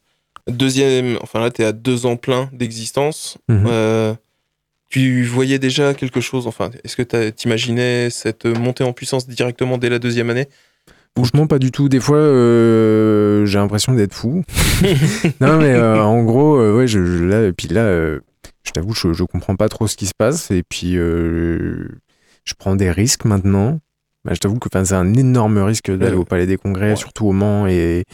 deuxième, 0.46 1.18
enfin 1.22 1.40
là, 1.40 1.50
t'es 1.50 1.64
à 1.64 1.72
deux 1.72 2.06
ans 2.06 2.16
plein 2.16 2.48
d'existence. 2.52 3.38
Mhm. 3.48 3.64
Euh, 3.68 4.14
tu 4.90 5.24
voyais 5.24 5.58
déjà 5.58 5.94
quelque 5.94 6.20
chose, 6.20 6.46
enfin, 6.46 6.70
est-ce 6.84 6.96
que 6.96 7.02
t'as- 7.02 7.30
t'imaginais 7.32 8.10
cette 8.10 8.44
montée 8.44 8.84
en 8.84 8.92
puissance 8.92 9.26
directement 9.26 9.78
dès 9.78 9.88
la 9.88 9.98
deuxième 9.98 10.28
année? 10.30 10.48
Franchement, 11.16 11.46
pas 11.46 11.58
du 11.58 11.70
tout. 11.72 11.88
Des 11.88 11.98
fois, 12.00 12.18
euh, 12.18 13.44
j'ai 13.46 13.58
l'impression 13.58 13.94
d'être 13.94 14.14
fou. 14.14 14.44
non, 15.40 15.58
mais 15.58 15.72
euh, 15.74 16.02
en 16.02 16.22
gros, 16.22 16.56
euh, 16.58 16.76
ouais, 16.76 16.86
je, 16.86 17.04
je- 17.04 17.24
là, 17.24 17.46
et 17.46 17.52
puis 17.52 17.68
là, 17.68 17.82
je 18.64 18.70
t'avoue, 18.72 18.94
je, 18.94 19.12
je 19.12 19.24
comprends 19.24 19.56
pas 19.56 19.68
trop 19.68 19.86
ce 19.88 19.96
qui 19.96 20.06
se 20.06 20.14
passe. 20.16 20.50
Et 20.50 20.62
puis, 20.68 20.92
je 20.94 22.54
prends 22.58 22.76
des 22.76 22.90
risques 22.90 23.24
maintenant. 23.24 23.80
Bah, 24.24 24.32
je 24.34 24.38
t'avoue 24.38 24.58
que 24.58 24.68
c'est 24.84 24.92
un 24.94 25.14
énorme 25.14 25.58
risque 25.58 25.90
d'aller 25.90 26.12
Ouais. 26.12 26.18
au 26.20 26.24
Palais 26.24 26.46
des 26.46 26.56
Congrès, 26.58 26.90
Ouais. 26.90 26.96
surtout 26.96 27.26
au 27.26 27.32
Mans. 27.32 27.66
Et, 27.66 28.04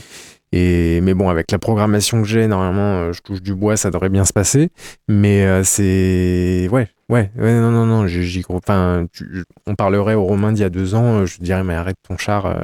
et, 0.53 1.01
mais 1.03 1.14
bon, 1.14 1.28
avec 1.28 1.51
la 1.51 1.59
programmation 1.59 2.22
que 2.22 2.28
j'ai, 2.28 2.47
normalement, 2.47 2.99
euh, 3.09 3.12
je 3.12 3.20
touche 3.20 3.42
du 3.42 3.55
bois, 3.55 3.76
ça 3.76 3.90
devrait 3.90 4.09
bien 4.09 4.24
se 4.24 4.32
passer. 4.32 4.70
Mais 5.09 5.44
euh, 5.44 5.64
c'est. 5.64 6.68
Ouais, 6.70 6.88
ouais, 7.09 7.30
ouais, 7.36 7.61
non, 7.61 7.70
non, 7.70 7.86
non, 7.86 8.07
j'y. 8.07 8.42
Enfin, 8.49 9.07
tu- 9.12 9.44
on 9.66 9.74
parlerait 9.74 10.14
aux 10.14 10.24
Romains 10.24 10.53
d'il 10.53 10.62
y 10.62 10.64
a 10.64 10.70
deux 10.70 10.94
ans, 10.94 11.20
euh, 11.20 11.26
je 11.26 11.38
dirais, 11.40 11.64
mais 11.64 11.74
arrête 11.74 11.97
ton 12.09 12.16
char. 12.16 12.47
euh, 12.47 12.55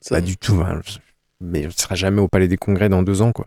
Ça- 0.00 0.16
pas 0.16 0.20
du 0.20 0.36
tout. 0.36 0.60
hein. 0.66 0.80
Mais 1.40 1.62
je 1.62 1.66
ne 1.68 1.72
serai 1.72 1.96
jamais 1.96 2.20
au 2.20 2.28
Palais 2.28 2.48
des 2.48 2.58
Congrès 2.58 2.88
dans 2.88 3.02
deux 3.02 3.22
ans, 3.22 3.32
quoi. 3.32 3.46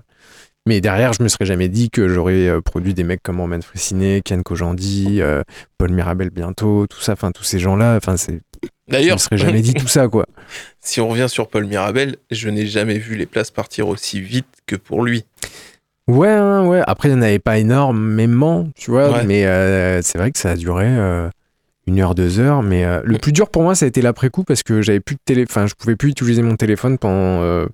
Mais 0.66 0.80
derrière, 0.80 1.12
je 1.14 1.22
me 1.22 1.28
serais 1.28 1.46
jamais 1.46 1.68
dit 1.68 1.90
que 1.90 2.08
j'aurais 2.08 2.48
euh, 2.48 2.62
produit 2.62 2.94
des 2.94 3.04
mecs 3.04 3.22
comme 3.22 3.42
Roman 3.42 3.60
Fressinet, 3.62 4.22
Ken 4.24 4.44
Kojandi, 4.44 5.18
euh, 5.22 5.44
Paul 5.78 5.92
Mirabel 5.92 6.30
bientôt, 6.30 6.88
tout 6.88 7.02
ça, 7.02 7.14
enfin 7.14 7.32
tous 7.32 7.44
ces 7.44 7.60
gens-là, 7.60 7.98
enfin 7.98 8.16
c'est, 8.16 8.32
je 8.64 8.68
me 8.68 8.70
D'ailleurs, 8.92 9.20
serais 9.20 9.38
jamais 9.38 9.62
dit 9.62 9.74
tout 9.74 9.90
ça, 9.90 10.08
quoi. 10.08 10.26
si 10.80 11.02
on 11.02 11.10
revient 11.10 11.28
sur 11.28 11.50
Paul 11.50 11.66
Mirabel, 11.66 12.16
je 12.32 12.48
n'ai 12.50 12.66
jamais 12.66 12.98
vu 12.98 13.16
les 13.16 13.26
places 13.26 13.52
partir 13.52 13.90
aussi 13.90 14.22
vite 14.22 14.48
que 14.66 14.78
pour 14.78 15.04
lui. 15.04 15.26
Ouais, 16.08 16.30
hein, 16.30 16.66
ouais. 16.66 16.82
Après, 16.88 17.10
il 17.10 17.14
n'y 17.14 17.20
en 17.20 17.22
avait 17.24 17.40
pas 17.40 17.58
énormément, 17.58 18.68
tu 18.76 18.92
vois, 18.92 19.12
Ouais. 19.12 19.26
mais 19.26 19.46
euh, 19.46 20.02
c'est 20.02 20.18
vrai 20.18 20.32
que 20.32 20.40
ça 20.40 20.52
a 20.52 20.56
duré 20.56 20.86
euh, 20.88 21.30
une 21.88 22.00
heure, 22.00 22.16
deux 22.16 22.40
heures. 22.40 22.62
Mais 22.64 22.86
euh, 22.86 23.02
le 23.04 23.18
plus 23.18 23.32
dur 23.34 23.50
pour 23.50 23.64
moi, 23.64 23.74
ça 23.76 23.86
a 23.86 23.88
été 23.88 24.02
l'après-coup 24.02 24.44
parce 24.44 24.64
que 24.64 24.82
j'avais 24.82 25.00
plus 25.02 25.16
de 25.16 25.22
télé, 25.26 25.46
enfin, 25.50 25.66
je 25.68 25.74
pouvais 25.76 25.96
plus 25.98 26.10
utiliser 26.10 26.42
mon 26.42 26.56
téléphone 26.56 26.98
pendant. 26.98 27.42
euh, 27.44 27.66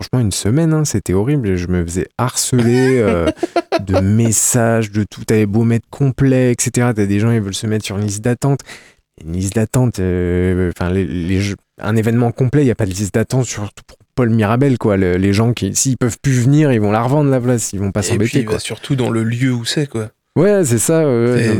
Franchement, 0.00 0.20
une 0.20 0.32
semaine, 0.32 0.72
hein, 0.72 0.84
c'était 0.84 1.12
horrible. 1.12 1.56
Je 1.56 1.66
me 1.68 1.84
faisais 1.84 2.08
harceler 2.16 2.98
euh, 2.98 3.26
de 3.86 4.00
messages, 4.00 4.90
de 4.90 5.04
tout. 5.10 5.24
T'avais 5.24 5.46
beau 5.46 5.64
mettre 5.64 5.86
complet, 5.90 6.52
etc. 6.52 6.92
T'as 6.96 7.06
des 7.06 7.18
gens, 7.20 7.30
ils 7.30 7.40
veulent 7.40 7.54
se 7.54 7.66
mettre 7.66 7.84
sur 7.84 7.98
une 7.98 8.04
liste 8.06 8.22
d'attente. 8.24 8.60
Une 9.22 9.32
liste 9.34 9.54
d'attente, 9.54 9.98
euh, 9.98 10.70
enfin, 10.74 10.90
les, 10.90 11.04
les 11.04 11.40
jeux- 11.40 11.56
un 11.78 11.94
événement 11.96 12.32
complet, 12.32 12.62
il 12.62 12.64
n'y 12.64 12.70
a 12.70 12.74
pas 12.74 12.86
de 12.86 12.90
liste 12.90 13.12
d'attente, 13.12 13.44
surtout 13.44 13.82
pour 13.86 13.98
Paul 14.14 14.30
Mirabel, 14.30 14.78
quoi. 14.78 14.96
Le- 14.96 15.16
les 15.18 15.34
gens 15.34 15.52
qui, 15.52 15.74
s'ils 15.76 15.98
peuvent 15.98 16.16
plus 16.22 16.32
venir, 16.40 16.72
ils 16.72 16.80
vont 16.80 16.90
la 16.92 17.02
revendre 17.02 17.28
la 17.30 17.38
place, 17.40 17.74
ils 17.74 17.80
vont 17.80 17.92
pas 17.92 18.00
s'embêter, 18.02 18.38
bah, 18.44 18.52
quoi. 18.52 18.58
surtout 18.60 18.96
dans 18.96 19.10
le 19.10 19.22
lieu 19.22 19.52
où 19.52 19.66
c'est, 19.66 19.86
quoi. 19.86 20.08
Ouais, 20.36 20.64
c'est 20.64 20.78
ça. 20.78 21.04
ouais, 21.06 21.58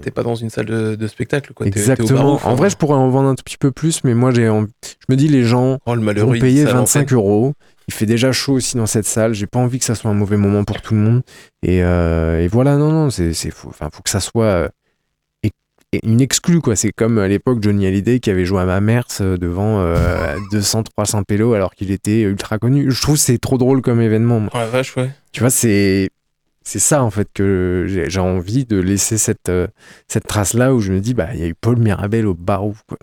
T'es- 0.00 0.10
pas, 0.10 0.22
dans 0.22 0.34
une 0.34 0.50
salle 0.50 0.66
de, 0.66 0.94
de 0.96 1.06
spectacle, 1.06 1.52
quoi. 1.54 1.64
Au 1.64 1.68
Exactement. 1.68 2.08
Barouf, 2.22 2.44
en 2.46 2.50
hein. 2.50 2.54
vrai, 2.54 2.70
je 2.70 2.76
pourrais 2.76 2.96
en 2.96 3.08
vendre 3.08 3.28
un 3.28 3.34
tout 3.34 3.44
petit 3.44 3.56
peu 3.56 3.70
plus, 3.70 4.02
mais 4.04 4.14
moi, 4.14 4.32
j'ai, 4.32 4.48
en- 4.48 4.62
je 4.82 5.04
me 5.08 5.16
dis, 5.16 5.28
les 5.28 5.44
gens 5.44 5.78
Oh, 5.86 5.94
le 5.94 6.02
vont 6.20 6.32
payer 6.38 6.64
ça 6.64 6.70
à 6.70 6.74
25 6.74 7.12
l'antenne. 7.12 7.16
euros. 7.18 7.52
Il 7.86 7.94
fait 7.94 8.04
déjà 8.06 8.32
chaud 8.32 8.54
aussi 8.54 8.76
dans 8.76 8.86
cette 8.86 9.06
salle. 9.06 9.32
J'ai 9.32 9.46
pas 9.46 9.60
envie 9.60 9.78
que 9.78 9.84
ça 9.84 9.94
soit 9.94 10.10
un 10.10 10.14
mauvais 10.14 10.36
moment 10.36 10.64
pour 10.64 10.82
tout 10.82 10.92
le 10.94 11.00
monde. 11.00 11.22
Et, 11.62 11.82
euh, 11.82 12.40
et 12.42 12.48
voilà, 12.48 12.76
non, 12.76 12.90
non, 12.90 13.10
c'est, 13.10 13.32
faut, 13.50 13.68
enfin, 13.68 13.88
faut 13.92 14.02
que 14.02 14.10
ça 14.10 14.20
soit 14.20 14.44
euh, 14.44 14.68
une 16.02 16.20
exclue, 16.20 16.60
quoi. 16.60 16.76
C'est 16.76 16.90
comme 16.92 17.16
à 17.18 17.28
l'époque 17.28 17.62
Johnny 17.62 17.86
Hallyday 17.86 18.18
qui 18.20 18.28
avait 18.30 18.44
joué 18.44 18.60
à 18.60 18.66
ma 18.66 18.80
mère 18.80 19.06
devant 19.20 19.80
euh, 19.80 20.36
200, 20.52 20.82
300 20.82 21.22
pélos 21.22 21.54
alors 21.54 21.74
qu'il 21.74 21.90
était 21.90 22.20
ultra 22.22 22.58
connu. 22.58 22.90
Je 22.90 23.00
trouve 23.00 23.14
que 23.14 23.20
c'est 23.22 23.38
trop 23.38 23.56
drôle 23.56 23.80
comme 23.80 24.00
événement. 24.02 24.40
moi. 24.40 24.50
Oh 24.52 24.58
la 24.58 24.66
vache, 24.66 24.94
ouais. 24.96 25.10
Tu 25.32 25.40
vois, 25.40 25.48
c'est 25.50 26.10
c'est 26.68 26.78
ça 26.78 27.02
en 27.02 27.10
fait 27.10 27.28
que 27.32 27.86
j'ai 27.88 28.20
envie 28.20 28.66
de 28.66 28.76
laisser 28.78 29.16
cette 29.16 29.48
euh, 29.48 29.66
cette 30.06 30.26
trace 30.26 30.52
là 30.52 30.74
où 30.74 30.80
je 30.80 30.92
me 30.92 31.00
dis 31.00 31.14
bah 31.14 31.28
il 31.32 31.40
y 31.40 31.42
a 31.44 31.46
eu 31.46 31.54
Paul 31.54 31.78
Mirabel 31.78 32.26
au 32.26 32.34
Barouf 32.34 32.82
quoi. 32.86 32.98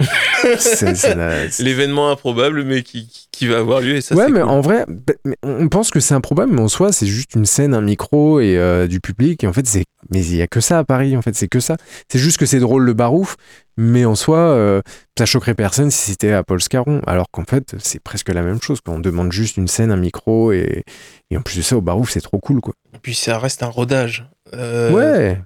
L'événement 1.58 2.10
improbable, 2.10 2.64
mais 2.64 2.82
qui, 2.82 3.08
qui- 3.32 3.46
va 3.46 3.58
avoir 3.58 3.80
lieu, 3.80 3.96
et 3.96 4.00
ça, 4.00 4.14
ouais, 4.14 4.28
mais 4.28 4.40
cool. 4.40 4.48
en 4.48 4.60
vrai, 4.60 4.84
bah, 4.88 5.14
on 5.42 5.68
pense 5.68 5.90
que 5.90 6.00
c'est 6.00 6.14
improbable, 6.14 6.52
mais 6.52 6.60
en 6.60 6.68
soi, 6.68 6.92
c'est 6.92 7.06
juste 7.06 7.34
une 7.34 7.46
scène, 7.46 7.72
un 7.74 7.80
micro 7.80 8.40
et 8.40 8.58
euh, 8.58 8.86
du 8.86 9.00
public. 9.00 9.44
Et 9.44 9.46
en 9.46 9.52
fait, 9.52 9.66
c'est, 9.66 9.84
mais 10.10 10.24
il 10.24 10.36
y 10.36 10.42
a 10.42 10.46
que 10.46 10.60
ça 10.60 10.78
à 10.78 10.84
Paris. 10.84 11.16
En 11.16 11.22
fait, 11.22 11.34
c'est 11.34 11.48
que 11.48 11.60
ça. 11.60 11.76
C'est 12.10 12.18
juste 12.18 12.38
que 12.38 12.46
c'est 12.46 12.58
drôle 12.58 12.84
le 12.84 12.92
barouf, 12.92 13.36
mais 13.76 14.04
en 14.04 14.14
soi, 14.14 14.38
euh, 14.38 14.82
ça 15.18 15.24
choquerait 15.26 15.54
personne 15.54 15.90
si 15.90 16.10
c'était 16.10 16.32
à 16.32 16.42
Paul 16.42 16.60
Scarron. 16.60 17.00
Alors 17.06 17.26
qu'en 17.30 17.44
fait, 17.44 17.74
c'est 17.78 18.00
presque 18.02 18.28
la 18.30 18.42
même 18.42 18.60
chose. 18.60 18.80
Quoi. 18.80 18.94
On 18.94 19.00
demande 19.00 19.32
juste 19.32 19.56
une 19.56 19.68
scène, 19.68 19.90
un 19.90 19.96
micro 19.96 20.52
et, 20.52 20.84
et 21.30 21.36
en 21.36 21.42
plus 21.42 21.56
de 21.58 21.62
ça, 21.62 21.76
au 21.76 21.80
barouf, 21.80 22.10
c'est 22.10 22.20
trop 22.20 22.38
cool, 22.38 22.60
quoi. 22.60 22.74
Puis 23.04 23.14
ça 23.14 23.38
reste 23.38 23.62
un 23.62 23.68
rodage. 23.68 24.26
Euh, 24.54 24.90
ouais. 24.90 25.38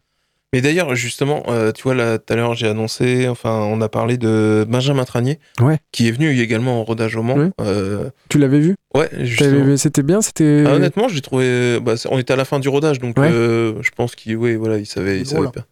Mais 0.54 0.62
d'ailleurs, 0.62 0.94
justement, 0.94 1.42
euh, 1.48 1.72
tu 1.72 1.82
vois, 1.82 1.94
là, 1.94 2.16
tout 2.16 2.32
à 2.32 2.36
l'heure, 2.36 2.54
j'ai 2.54 2.68
annoncé, 2.68 3.28
enfin, 3.28 3.50
on 3.70 3.82
a 3.82 3.88
parlé 3.90 4.16
de 4.16 4.64
Benjamin 4.66 5.04
Tranier, 5.04 5.38
Ouais. 5.61 5.78
qui 5.92 6.09
est 6.09 6.11
venu 6.11 6.30
également 6.40 6.80
en 6.80 6.84
rodage 6.84 7.16
au 7.16 7.22
Mans. 7.22 7.34
Ouais. 7.36 7.50
Euh, 7.61 8.09
Tu 8.30 8.38
l'avais 8.38 8.61
vu? 8.61 8.76
Ouais, 8.94 9.11
justement. 9.18 9.76
C'était 9.76 10.02
bien. 10.02 10.22
C'était. 10.22 10.64
Ah, 10.66 10.70
honnêtement, 10.74 11.09
j'ai 11.09 11.20
trouvé. 11.20 11.78
Bah, 11.80 11.96
on 12.11 12.18
était 12.18 12.32
à 12.32 12.36
la 12.36 12.46
fin 12.46 12.61
du 12.61 12.68
rodage, 12.70 12.98
donc 13.00 13.18
Ouais. 13.18 13.28
euh, 13.30 13.74
je 13.82 13.90
pense 13.90 14.14
qu'il 14.14 14.36
oui, 14.36 14.54
voilà, 14.54 14.78
il 14.78 14.86
savait. 14.86 15.18
Il 15.18 15.26
savait 15.26 15.48
pas. 15.48 15.66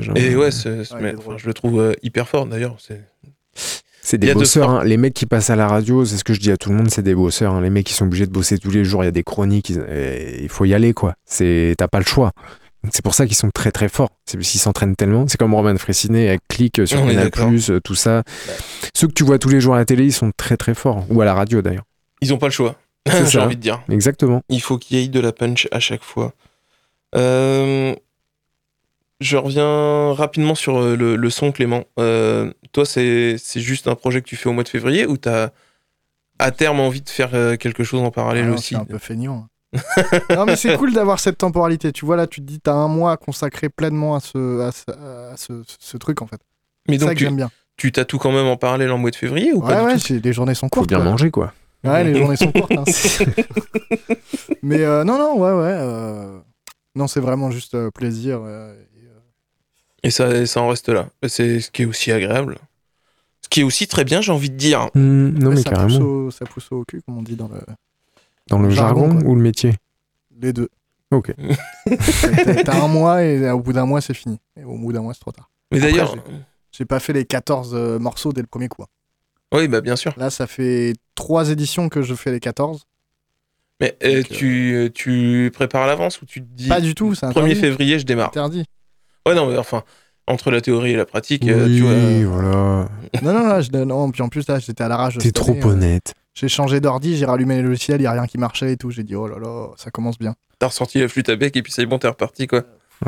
Genre, 0.00 0.16
Et 0.16 0.36
ouais, 0.36 0.50
je 0.52 1.46
le 1.46 1.52
trouve 1.52 1.80
euh, 1.80 1.92
hyper 2.02 2.28
fort 2.28 2.46
d'ailleurs. 2.46 2.76
C'est- 4.12 4.18
des 4.18 4.34
bosseurs, 4.34 4.70
hein. 4.70 4.84
les 4.84 4.96
mecs 4.96 5.14
qui 5.14 5.26
passent 5.26 5.50
à 5.50 5.56
la 5.56 5.66
radio, 5.66 6.04
c'est 6.04 6.16
ce 6.16 6.24
que 6.24 6.32
je 6.34 6.40
dis 6.40 6.50
à 6.50 6.56
tout 6.56 6.70
le 6.70 6.76
monde, 6.76 6.90
c'est 6.90 7.02
des 7.02 7.14
bosseurs. 7.14 7.54
hein. 7.54 7.60
Les 7.60 7.70
mecs 7.70 7.86
qui 7.86 7.92
sont 7.94 8.04
obligés 8.06 8.26
de 8.26 8.32
bosser 8.32 8.58
tous 8.58 8.70
les 8.70 8.84
jours, 8.84 9.02
il 9.02 9.06
y 9.06 9.08
a 9.08 9.12
des 9.12 9.22
chroniques, 9.24 9.70
et 9.70 10.42
il 10.42 10.48
faut 10.48 10.64
y 10.64 10.74
aller 10.74 10.92
quoi. 10.94 11.14
T'as 11.28 11.88
pas 11.88 11.98
le 11.98 12.04
choix. 12.04 12.32
C'est 12.90 13.02
pour 13.04 13.14
ça 13.14 13.26
qu'ils 13.26 13.36
sont 13.36 13.50
très 13.50 13.70
très 13.70 13.88
forts. 13.88 14.10
C'est 14.26 14.36
parce 14.36 14.48
qu'ils 14.50 14.60
s'entraînent 14.60 14.96
tellement. 14.96 15.26
C'est 15.28 15.38
comme 15.38 15.54
Roman 15.54 15.76
Fressinet 15.78 16.28
avec 16.30 16.40
Click 16.48 16.86
sur 16.86 17.00
On 17.00 17.06
Canal+, 17.06 17.30
tout 17.84 17.94
ça. 17.94 18.22
Ceux 18.94 19.06
que 19.06 19.12
tu 19.12 19.22
vois 19.22 19.38
tous 19.38 19.48
les 19.50 19.60
jours 19.60 19.74
à 19.74 19.78
la 19.78 19.84
télé, 19.84 20.04
ils 20.04 20.12
sont 20.12 20.32
très 20.36 20.56
très 20.56 20.74
forts. 20.74 21.04
Ou 21.08 21.20
à 21.20 21.24
la 21.24 21.32
radio 21.34 21.62
d'ailleurs. 21.62 21.84
Ils 22.20 22.34
ont 22.34 22.38
pas 22.38 22.46
le 22.48 22.52
choix. 22.52 22.74
J'ai 23.28 23.38
envie 23.38 23.54
de 23.56 23.60
dire. 23.60 23.80
Exactement. 23.88 24.42
Il 24.48 24.60
faut 24.60 24.78
qu'il 24.78 24.98
y 24.98 25.02
ait 25.04 25.06
de 25.08 25.20
la 25.20 25.30
punch 25.32 25.68
à 25.70 25.78
chaque 25.80 26.02
fois. 26.02 26.32
Euh, 27.14 27.94
je 29.22 29.36
reviens 29.36 30.12
rapidement 30.12 30.54
sur 30.54 30.78
euh, 30.78 30.96
le, 30.96 31.16
le 31.16 31.30
son, 31.30 31.52
Clément. 31.52 31.84
Euh, 31.98 32.52
toi, 32.72 32.84
c'est 32.84 33.36
c'est 33.38 33.60
juste 33.60 33.86
un 33.88 33.94
projet 33.94 34.20
que 34.22 34.26
tu 34.28 34.36
fais 34.36 34.48
au 34.48 34.52
mois 34.52 34.64
de 34.64 34.68
février 34.68 35.06
ou 35.06 35.16
tu 35.16 35.28
as 35.28 35.52
à 36.38 36.50
terme 36.50 36.80
envie 36.80 37.00
de 37.02 37.08
faire 37.08 37.30
euh, 37.34 37.56
quelque 37.56 37.84
chose 37.84 38.00
en 38.02 38.10
parallèle 38.10 38.44
Ah 38.46 38.48
non, 38.48 38.54
aussi 38.54 38.74
C'est 38.74 38.80
un 38.80 38.84
peu 38.84 38.98
feignant. 38.98 39.46
non, 40.30 40.44
mais 40.44 40.56
c'est 40.56 40.76
cool 40.76 40.92
d'avoir 40.92 41.18
cette 41.20 41.38
temporalité. 41.38 41.92
Tu 41.92 42.04
vois, 42.04 42.16
là, 42.16 42.26
tu 42.26 42.40
te 42.40 42.46
dis, 42.46 42.60
t'as 42.60 42.74
un 42.74 42.88
mois 42.88 43.12
à 43.12 43.16
consacrer 43.16 43.68
pleinement 43.70 44.14
à 44.14 44.20
ce, 44.20 44.60
à 44.60 44.70
ce, 44.72 44.90
à 45.32 45.36
ce, 45.36 45.62
ce 45.78 45.96
truc, 45.96 46.20
en 46.20 46.26
fait. 46.26 46.40
Mais 46.88 46.94
C'est 46.98 47.00
ça 47.00 47.06
donc, 47.06 47.14
que 47.14 47.18
tu, 47.18 47.24
j'aime 47.24 47.36
bien. 47.36 47.50
tu 47.78 47.90
tatoues 47.92 48.18
quand 48.18 48.32
même 48.32 48.46
en 48.46 48.56
parallèle 48.58 48.90
en 48.90 48.98
mois 48.98 49.10
de 49.10 49.16
février 49.16 49.52
ou 49.54 49.62
Ouais, 49.62 49.68
pas 49.72 49.80
du 49.80 49.86
ouais, 49.86 49.98
tout 49.98 50.20
les 50.22 50.32
journées 50.34 50.54
sont 50.54 50.66
Faut 50.66 50.80
courtes. 50.80 50.88
bien 50.90 50.98
quoi. 50.98 51.06
manger 51.06 51.30
quoi. 51.30 51.52
Ouais, 51.84 52.04
les 52.04 52.18
journées 52.18 52.36
sont 52.36 52.52
courtes. 52.52 52.72
hein. 52.72 52.84
mais 54.62 54.80
euh, 54.82 55.04
non, 55.04 55.18
non, 55.18 55.34
ouais, 55.38 55.50
ouais. 55.52 55.76
euh, 55.78 56.38
Non, 56.94 57.06
c'est 57.06 57.20
vraiment 57.20 57.50
juste 57.50 57.74
euh, 57.74 57.90
plaisir. 57.90 58.40
Et, 60.02 60.10
ça, 60.10 60.46
ça 60.46 60.60
en 60.60 60.68
reste 60.68 60.88
là. 60.88 61.08
C'est 61.28 61.60
ce 61.60 61.70
qui 61.70 61.82
est 61.82 61.86
aussi 61.86 62.12
agréable. 62.12 62.58
Ce 63.40 63.48
qui 63.48 63.60
est 63.60 63.64
aussi 63.64 63.86
très 63.86 64.04
bien, 64.04 64.20
j'ai 64.20 64.32
envie 64.32 64.50
de 64.50 64.56
dire. 64.56 64.88
Hmm, 64.94 65.28
non 65.38 65.48
ouais, 65.50 65.54
mais 65.56 65.62
ça, 65.62 65.70
carrément. 65.70 65.98
pousse 65.98 66.06
au, 66.06 66.30
ça 66.30 66.44
pousse 66.46 66.68
au 66.72 66.84
cul, 66.84 67.02
comme 67.02 67.18
on 67.18 67.22
dit 67.22 67.36
dans 67.36 67.48
le. 67.48 67.60
Dans 68.48 68.58
le 68.58 68.70
jargon, 68.70 69.20
ou 69.24 69.34
le 69.34 69.42
métier? 69.42 69.74
Les 70.40 70.52
deux. 70.52 70.68
Ok. 71.12 71.32
T'as 72.64 72.82
un 72.82 72.88
mois 72.88 73.22
et 73.22 73.50
au 73.50 73.60
bout 73.60 73.72
d'un 73.72 73.86
mois, 73.86 74.00
c'est 74.00 74.14
fini. 74.14 74.38
Et 74.58 74.64
au 74.64 74.76
bout 74.78 74.92
d'un 74.92 75.02
mois, 75.02 75.14
c'est 75.14 75.20
trop 75.20 75.32
tard. 75.32 75.50
Mais 75.70 75.80
d'ailleurs, 75.80 76.16
J'ai 76.72 76.84
pas 76.84 77.00
fait 77.00 77.12
les 77.12 77.24
14 77.24 77.72
euh, 77.74 77.98
morceaux 77.98 78.32
dès 78.32 78.40
le 78.40 78.46
premier 78.46 78.68
coup. 78.68 78.82
hein. 78.82 78.86
oui, 79.52 79.68
bah 79.68 79.80
bien 79.80 79.96
sûr. 79.96 80.14
Là, 80.16 80.30
ça 80.30 80.46
fait 80.46 80.94
trois 81.14 81.50
éditions 81.50 81.88
que 81.88 82.02
je 82.02 82.14
fais 82.14 82.32
les 82.32 82.40
14. 82.40 82.86
Mais 83.80 83.96
euh, 84.04 84.22
Donc, 84.22 84.32
euh, 84.32 84.34
tu, 84.34 84.90
tu 84.94 85.50
prépares 85.52 85.82
à 85.82 85.86
l'avance 85.86 86.20
ou 86.22 86.26
tu 86.26 86.40
te 86.40 86.46
dis 86.46 86.68
Pas 86.68 86.80
du 86.80 86.94
tout, 86.94 87.14
c'est 87.14 87.26
1er 87.26 87.30
interdit. 87.30 87.54
février, 87.56 87.98
je 87.98 88.04
démarre 88.06 88.28
interdit. 88.28 88.64
Ouais, 89.26 89.34
non, 89.34 89.46
mais 89.50 89.56
enfin, 89.58 89.82
entre 90.26 90.50
la 90.50 90.60
théorie 90.60 90.92
et 90.92 90.96
la 90.96 91.06
pratique, 91.06 91.46
euh, 91.48 91.66
oui, 91.66 91.76
tu 91.76 91.82
vois. 91.82 92.32
voilà. 92.32 92.88
non, 93.22 93.32
non, 93.32 93.46
non, 93.48 93.60
je- 93.60 93.70
non, 93.84 94.10
puis 94.10 94.22
en 94.22 94.28
plus, 94.28 94.46
là, 94.48 94.58
j'étais 94.58 94.82
à 94.84 94.88
la 94.88 94.96
rage. 94.96 95.18
T'es 95.18 95.30
trop 95.32 95.52
année, 95.52 95.60
euh, 95.62 95.68
honnête. 95.68 96.14
J'ai 96.34 96.48
changé 96.48 96.80
d'ordi, 96.80 97.16
j'ai 97.16 97.26
rallumé 97.26 97.56
les 97.56 97.62
logiciels, 97.62 98.00
il 98.00 98.04
y 98.04 98.06
a 98.06 98.12
rien 98.12 98.26
qui 98.26 98.38
marchait 98.38 98.72
et 98.72 98.76
tout. 98.76 98.90
J'ai 98.90 99.02
dit, 99.04 99.14
oh 99.14 99.28
là 99.28 99.38
là, 99.38 99.68
ça 99.76 99.90
commence 99.90 100.18
bien. 100.18 100.34
T'as 100.58 100.68
ressorti 100.68 100.98
la 101.00 101.08
flûte 101.08 101.28
à 101.28 101.36
bec 101.36 101.54
et 101.56 101.62
puis 101.62 101.72
c'est 101.72 101.84
bon, 101.86 101.98
t'es 101.98 102.08
reparti, 102.08 102.46
quoi. 102.46 102.62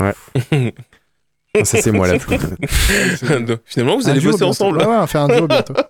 Ça, 1.64 1.80
c'est 1.80 1.92
moi 1.92 2.08
la 2.08 2.18
flûte. 2.18 2.40
Donc, 3.46 3.60
Finalement, 3.64 3.96
vous 3.96 4.08
Un 4.08 4.10
allez 4.10 4.20
duo 4.20 4.32
bosser 4.32 4.44
bientôt. 4.44 4.50
ensemble. 4.50 4.78
Ouais, 4.78 4.86
ouais, 4.86 4.96
on 5.00 5.06
fait 5.06 5.18
un 5.18 5.28
duo 5.28 5.46
bientôt. 5.46 5.74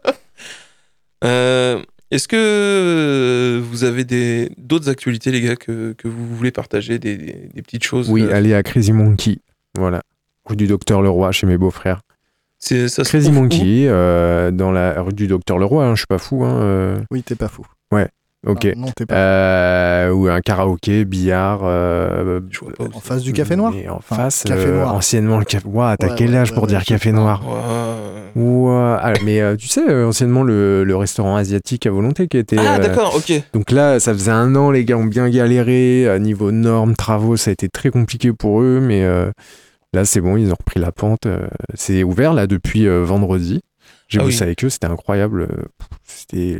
Euh, 1.24 1.80
Est-ce 2.10 2.28
que 2.28 2.36
euh, 2.36 3.62
vous 3.64 3.84
avez 3.84 4.04
des 4.04 4.50
d'autres 4.58 4.90
actualités, 4.90 5.30
les 5.30 5.40
gars, 5.40 5.56
que, 5.56 5.94
que 5.94 6.06
vous 6.06 6.36
voulez 6.36 6.50
partager, 6.50 6.98
des, 6.98 7.16
des- 7.16 7.48
des 7.54 7.62
petites 7.62 7.84
choses 7.84 8.10
Oui, 8.10 8.20
euh, 8.22 8.34
allez 8.34 8.52
à 8.52 8.62
Crazy 8.62 8.92
Monkey. 8.92 9.38
Voilà. 9.78 10.02
Rue 10.46 10.56
du 10.56 10.66
Docteur 10.66 11.02
Leroy, 11.02 11.32
chez 11.32 11.46
mes 11.46 11.56
beaux-frères. 11.58 12.00
c'est- 12.58 12.88
ça 12.88 13.04
se 13.04 13.08
Crazy 13.10 13.30
Monkey, 13.30 13.86
euh, 13.88 14.50
dans 14.50 14.72
la 14.72 15.00
rue 15.02 15.12
du 15.12 15.26
Docteur 15.26 15.58
Leroy, 15.58 15.84
hein, 15.84 15.94
je 15.94 16.00
suis 16.00 16.06
pas 16.06 16.18
fou. 16.18 16.44
Hein, 16.44 16.56
euh, 16.62 16.98
Oui, 17.10 17.22
t'es 17.22 17.34
pas 17.34 17.48
fou. 17.48 17.62
ok. 18.46 18.66
Ah, 18.66 18.74
non, 18.76 18.88
t'es 18.94 19.06
pas 19.06 19.14
Euh, 19.16 20.10
ou 20.12 20.28
un 20.28 20.40
karaoké, 20.40 21.04
billard. 21.06 21.60
euh, 21.64 22.40
Je 22.50 22.60
vois 22.60 22.72
pas 22.72 22.84
où 22.84 22.90
En 22.94 23.00
face 23.00 23.22
du 23.22 23.32
Café 23.32 23.56
Noir 23.56 23.72
en 23.88 23.96
Enfin, 23.96 24.16
face, 24.16 24.44
Café 24.44 24.66
euh, 24.66 24.76
Noir. 24.80 24.94
anciennement 24.94 25.38
le 25.38 25.44
café. 25.46 25.66
Ouah, 25.66 25.96
t'as 25.98 26.08
Ouais, 26.08 26.14
quel 26.16 26.30
ouais, 26.32 26.36
âge 26.36 26.50
ouais, 26.50 26.54
pour 26.54 26.64
ouais, 26.64 26.68
dire 26.68 26.84
café 26.84 27.10
noir? 27.12 27.42
Ouais. 27.46 28.42
Ouah. 28.42 29.00
Ah, 29.02 29.12
mais 29.24 29.40
euh, 29.40 29.56
tu 29.56 29.68
sais, 29.68 30.04
anciennement 30.04 30.42
le, 30.42 30.84
le 30.84 30.96
restaurant 30.96 31.36
asiatique 31.36 31.86
à 31.86 31.90
volonté 31.90 32.28
qui 32.28 32.36
était. 32.36 32.58
Ah, 32.58 32.76
euh, 32.76 32.78
d'accord, 32.80 33.14
ok. 33.16 33.32
Donc 33.54 33.70
là, 33.70 33.98
ça 34.00 34.12
faisait 34.12 34.30
un 34.30 34.54
an, 34.56 34.70
les 34.70 34.84
gars 34.84 34.96
ont 34.98 35.04
bien 35.06 35.28
galéré. 35.30 36.06
À 36.08 36.18
niveau 36.18 36.50
normes, 36.50 36.94
travaux, 36.96 37.36
ça 37.38 37.50
a 37.50 37.52
été 37.52 37.68
très 37.70 37.90
compliqué 37.90 38.32
pour 38.34 38.60
eux, 38.60 38.80
mais 38.82 39.04
euh, 39.04 39.30
là, 39.94 40.04
c'est 40.04 40.20
bon, 40.20 40.36
ils 40.36 40.50
ont 40.50 40.56
repris 40.58 40.80
la 40.80 40.92
pente. 40.92 41.26
euh, 41.26 41.46
c'est 41.74 42.02
ouvert 42.02 42.34
là 42.34 42.46
depuis 42.46 42.86
euh, 42.86 43.04
vendredi. 43.04 43.62
J'ai 44.08 44.20
Ah 44.20 44.24
bossé 44.24 44.38
oui. 44.38 44.42
avec 44.44 44.64
eux, 44.64 44.68
c'était 44.70 44.86
incroyable. 44.86 45.42
euh, 45.50 45.64
C'était. 46.06 46.58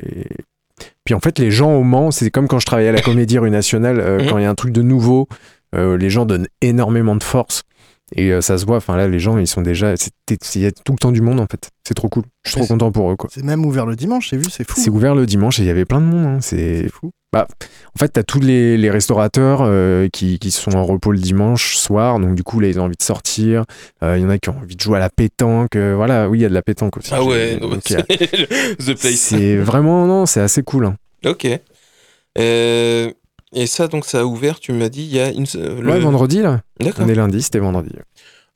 Puis 1.05 1.15
en 1.15 1.21
fait, 1.21 1.39
les 1.39 1.51
gens 1.51 1.73
au 1.75 1.83
Mans, 1.83 2.11
c'est 2.11 2.31
comme 2.31 2.49
quand 2.49 2.59
je 2.59 2.67
travaillais 2.67 2.89
à 2.89 2.93
la 2.93 3.01
Comédie 3.03 3.39
Rue 3.39 3.51
Nationale, 3.51 4.01
euh, 4.01 4.19
Mhm. 4.21 4.29
quand 4.29 4.39
il 4.39 4.43
y 4.43 4.47
a 4.47 4.51
un 4.51 4.55
truc 4.55 4.73
de 4.73 4.83
nouveau, 4.83 5.29
euh, 5.75 5.97
les 5.97 6.11
gens 6.11 6.25
donnent 6.27 6.49
énormément 6.63 7.15
de 7.17 7.23
force. 7.23 7.63
Et 8.15 8.31
euh, 8.33 8.41
ça 8.43 8.59
se 8.59 8.67
voit, 8.67 8.77
enfin 8.77 8.97
là, 8.97 9.09
les 9.09 9.19
gens, 9.19 9.39
ils 9.39 9.47
sont 9.47 9.63
déjà. 9.63 9.95
Il 10.55 10.63
y 10.63 10.67
a 10.67 10.73
tout 10.73 10.93
le 10.93 10.99
temps 10.99 11.11
du 11.13 11.23
monde 11.23 11.41
en 11.41 11.47
fait. 11.51 11.71
C'est 11.89 11.95
trop 11.95 12.09
cool. 12.09 12.25
Je 12.45 12.51
suis 12.51 12.61
trop 12.61 12.67
content 12.69 12.93
pour 12.93 13.11
eux, 13.11 13.17
quoi. 13.17 13.31
C'est 13.33 13.43
même 13.43 13.65
ouvert 13.65 13.87
le 13.87 13.97
dimanche, 13.97 14.29
j'ai 14.31 14.37
vu, 14.37 14.45
c'est 14.51 14.69
fou. 14.69 14.79
C'est 14.79 14.91
ouvert 14.91 15.15
le 15.15 15.25
dimanche 15.27 15.59
et 15.59 15.63
il 15.63 15.67
y 15.67 15.71
avait 15.71 15.87
plein 15.87 16.01
de 16.01 16.07
monde. 16.07 16.27
hein. 16.27 16.39
C'est 16.41 16.89
fou. 16.89 17.11
Bah, 17.33 17.49
en 17.97 17.99
fait, 17.99 18.13
tu 18.13 18.21
as 18.21 18.23
tous 18.23 18.39
les, 18.41 18.77
les 18.77 18.91
restaurateurs 18.91 19.61
euh, 19.63 20.09
qui, 20.13 20.39
qui 20.39 20.51
sont 20.53 20.77
en 20.77 20.85
repos 20.85 21.11
le 21.11 21.19
dimanche 21.19 21.77
soir. 21.77 22.21
Donc, 22.21 22.37
du 22.37 22.45
coup, 22.45 22.61
là, 22.61 22.69
ils 22.69 22.79
ont 22.79 22.85
envie 22.85 22.97
de 22.97 23.03
sortir. 23.03 23.65
Euh, 24.05 24.17
Il 24.19 24.23
y 24.23 24.27
en 24.27 24.29
a 24.29 24.39
qui 24.39 24.51
ont 24.51 24.59
envie 24.59 24.77
de 24.77 24.81
jouer 24.81 24.99
à 24.99 25.01
la 25.01 25.11
pétanque. 25.11 25.75
euh, 25.75 25.95
voilà, 25.97 26.29
oui, 26.29 26.39
il 26.39 26.43
y 26.43 26.45
a 26.45 26.49
de 26.49 26.55
la 26.55 26.63
pétanque 26.63 26.97
aussi. 26.99 27.11
Ah 27.13 27.25
ouais, 27.25 27.55
J'ai- 27.55 27.61
non, 27.61 27.71
donc, 27.71 27.91
il 27.91 27.95
y 27.95 27.97
a- 27.97 28.03
The 28.05 28.95
Place. 28.99 29.15
C'est 29.17 29.57
vraiment, 29.57 30.07
non, 30.07 30.27
c'est 30.27 30.41
assez 30.41 30.63
cool. 30.63 30.87
hein. 30.87 30.97
Ok. 31.27 31.49
Euh, 32.39 33.11
et 33.55 33.67
ça, 33.67 33.89
donc, 33.89 34.05
ça 34.05 34.21
a 34.21 34.25
ouvert, 34.25 34.61
tu 34.61 34.73
m'as 34.73 34.89
dit, 34.89 35.03
il 35.03 35.15
y 35.15 35.21
a 35.21 35.31
une. 35.31 35.47
se- 35.47 35.59
le- 35.59 35.91
Ouais, 35.91 35.99
vendredi, 36.01 36.41
là. 36.43 36.61
D'accord. 36.81 37.05
On 37.07 37.09
est 37.09 37.15
lundi, 37.15 37.43
c'était 37.43 37.59
vendredi. 37.61 37.91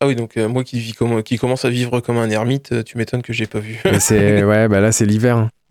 Ah 0.00 0.06
oui, 0.06 0.14
donc 0.14 0.36
euh, 0.36 0.46
moi 0.48 0.62
qui, 0.62 0.78
vis 0.78 0.92
comme, 0.92 1.24
qui 1.24 1.38
commence 1.38 1.64
à 1.64 1.70
vivre 1.70 1.98
comme 1.98 2.18
un 2.18 2.30
ermite, 2.30 2.70
euh, 2.70 2.82
tu 2.84 2.96
m'étonnes 2.98 3.22
que 3.22 3.32
j'ai 3.32 3.46
pas 3.48 3.58
vu. 3.58 3.80
Mais 3.84 3.98
c'est, 3.98 4.44
ouais, 4.44 4.68
bah 4.68 4.78
là, 4.80 4.92
c'est 4.92 5.04
l'hiver. 5.06 5.36
hein. 5.36 5.50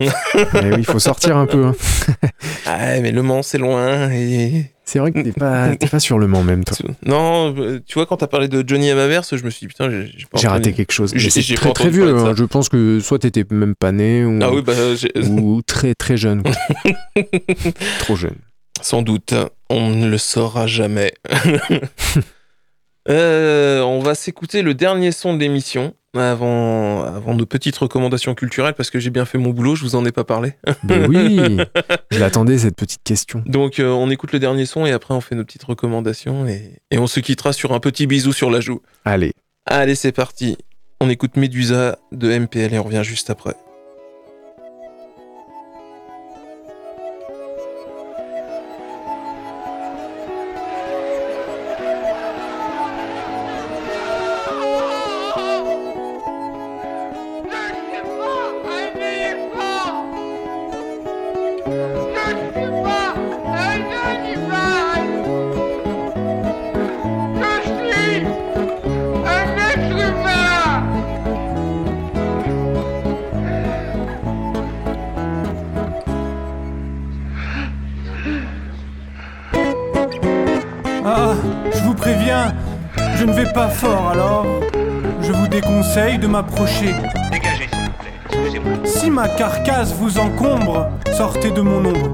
Oui, 0.54 0.70
il 0.76 0.84
faut 0.84 0.98
sortir 0.98 1.36
un 1.38 1.46
peu. 1.46 1.64
hein. 1.64 1.74
ah, 2.66 3.00
mais 3.00 3.10
Le 3.10 3.22
Mans, 3.22 3.42
c'est 3.42 3.56
loin. 3.56 4.10
Et... 4.12 4.66
C'est 4.84 4.98
vrai 4.98 5.12
que 5.12 5.20
t'es 5.20 5.32
pas, 5.32 5.74
t'es 5.76 5.86
pas 5.86 5.98
sur 5.98 6.18
le 6.18 6.26
Mans 6.26 6.42
même, 6.42 6.62
toi. 6.64 6.76
Non, 7.06 7.54
euh, 7.58 7.80
tu 7.86 7.94
vois, 7.94 8.04
quand 8.04 8.18
t'as 8.18 8.26
parlé 8.26 8.48
de 8.48 8.62
Johnny 8.66 8.90
Amaverse, 8.90 9.34
je 9.34 9.44
me 9.44 9.48
suis 9.50 9.60
dit, 9.60 9.68
putain, 9.68 9.90
j'ai 9.90 10.12
j'ai 10.36 10.48
raté 10.48 10.72
quelque 10.74 10.92
chose. 10.92 11.12
J'ai- 11.14 11.30
C'est 11.30 11.40
j'ai 11.40 11.54
très 11.54 11.72
très 11.72 11.88
vieux. 11.88 12.14
hein. 12.14 12.34
Je 12.36 12.44
pense 12.44 12.68
que 12.68 13.00
soit 13.00 13.18
t'étais 13.18 13.46
même 13.50 13.74
pas 13.74 13.92
né 13.92 14.26
ou, 14.26 14.38
Ah 14.42 14.52
oui, 14.52 14.60
bah, 14.60 14.74
ou 15.26 15.62
très 15.62 15.94
très 15.94 16.18
jeune. 16.18 16.42
Trop 18.00 18.16
jeune. 18.16 18.36
Sans 18.82 19.02
doute, 19.02 19.34
on 19.70 19.90
ne 19.90 20.08
le 20.08 20.18
saura 20.18 20.66
jamais. 20.66 21.14
Euh, 23.10 23.80
on 23.80 24.00
va 24.00 24.14
s'écouter 24.14 24.60
le 24.60 24.74
dernier 24.74 25.12
son 25.12 25.32
de 25.32 25.38
l'émission 25.38 25.94
avant, 26.14 27.04
avant 27.04 27.32
nos 27.34 27.46
petites 27.46 27.78
recommandations 27.78 28.34
culturelles 28.34 28.74
parce 28.74 28.90
que 28.90 28.98
j'ai 28.98 29.08
bien 29.08 29.24
fait 29.24 29.38
mon 29.38 29.48
boulot, 29.48 29.76
je 29.76 29.82
vous 29.82 29.94
en 29.94 30.04
ai 30.04 30.12
pas 30.12 30.24
parlé. 30.24 30.52
Mais 30.84 31.06
oui, 31.06 31.56
je 32.10 32.18
l'attendais 32.18 32.58
cette 32.58 32.76
petite 32.76 33.02
question. 33.04 33.42
Donc 33.46 33.80
euh, 33.80 33.88
on 33.88 34.10
écoute 34.10 34.32
le 34.32 34.38
dernier 34.38 34.66
son 34.66 34.84
et 34.84 34.92
après 34.92 35.14
on 35.14 35.22
fait 35.22 35.36
nos 35.36 35.44
petites 35.44 35.64
recommandations 35.64 36.46
et, 36.46 36.82
et 36.90 36.98
on 36.98 37.06
se 37.06 37.20
quittera 37.20 37.54
sur 37.54 37.72
un 37.72 37.80
petit 37.80 38.06
bisou 38.06 38.34
sur 38.34 38.50
la 38.50 38.60
joue. 38.60 38.82
Allez, 39.06 39.32
Allez, 39.70 39.94
c'est 39.94 40.12
parti. 40.12 40.56
On 41.00 41.10
écoute 41.10 41.36
Medusa 41.36 41.98
de 42.10 42.38
MPL 42.38 42.72
et 42.72 42.78
on 42.78 42.84
revient 42.84 43.04
juste 43.04 43.28
après. 43.28 43.54
M'approcher. 86.38 86.94
Dégagez, 87.32 87.66
s'il 87.72 87.82
vous 87.84 87.90
plaît. 87.98 88.12
Excusez-moi. 88.30 88.72
Si 88.84 89.10
ma 89.10 89.28
carcasse 89.28 89.92
vous 89.92 90.18
encombre, 90.18 90.88
sortez 91.16 91.50
de 91.50 91.60
mon 91.60 91.84
ombre. 91.84 92.08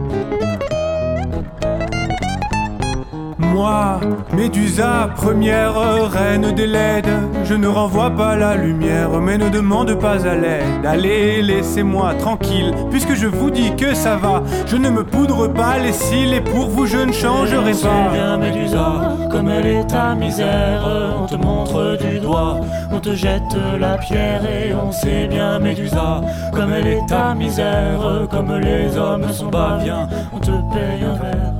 Moi, 3.55 4.01
Médusa, 4.37 5.11
première 5.15 5.77
reine 6.11 6.51
des 6.57 6.67
laides, 6.67 7.07
je 7.45 7.55
ne 7.55 7.69
renvoie 7.69 8.11
pas 8.11 8.35
la 8.35 8.57
lumière, 8.57 9.11
mais 9.21 9.39
ne 9.39 9.49
demande 9.49 9.95
pas 9.95 10.27
à 10.27 10.35
l'aide. 10.35 10.85
Allez, 10.85 11.41
laissez-moi 11.41 12.15
tranquille, 12.15 12.75
puisque 12.91 13.15
je 13.15 13.29
vous 13.29 13.53
dis 13.53 13.71
que 13.77 13.95
ça 13.95 14.17
va. 14.17 14.43
Je 14.67 14.77
ne 14.77 14.91
me 14.91 15.05
poudre 15.05 15.47
pas 15.47 15.79
les 15.79 15.93
cils 15.93 16.35
et 16.35 16.41
pour 16.41 16.69
vous 16.69 16.87
je 16.87 16.97
ne 16.97 17.13
changerai 17.13 17.75
pas. 17.75 18.13
bien 18.13 18.37
Médusa, 18.39 19.17
comme 19.31 19.49
elle 19.49 19.67
est 19.69 19.87
ta 19.87 20.17
misère, 20.17 20.83
on 21.23 21.27
te 21.27 21.37
montre 21.37 21.97
du 21.97 22.19
doigt, 22.19 22.59
on 22.91 22.99
te 22.99 23.15
jette 23.15 23.57
la 23.79 23.99
pierre 23.99 24.45
et 24.45 24.75
on 24.75 24.91
sait 24.91 25.29
bien 25.29 25.61
Médusa, 25.61 26.23
comme 26.53 26.73
elle 26.73 26.89
est 26.89 27.07
ta 27.07 27.35
misère, 27.35 28.27
comme 28.29 28.59
les 28.59 28.99
hommes 28.99 29.31
sont 29.33 29.47
bas, 29.47 29.79
viens, 29.81 30.09
on 30.33 30.41
te 30.41 30.51
paye 30.51 31.05
un 31.05 31.15
verre. 31.23 31.54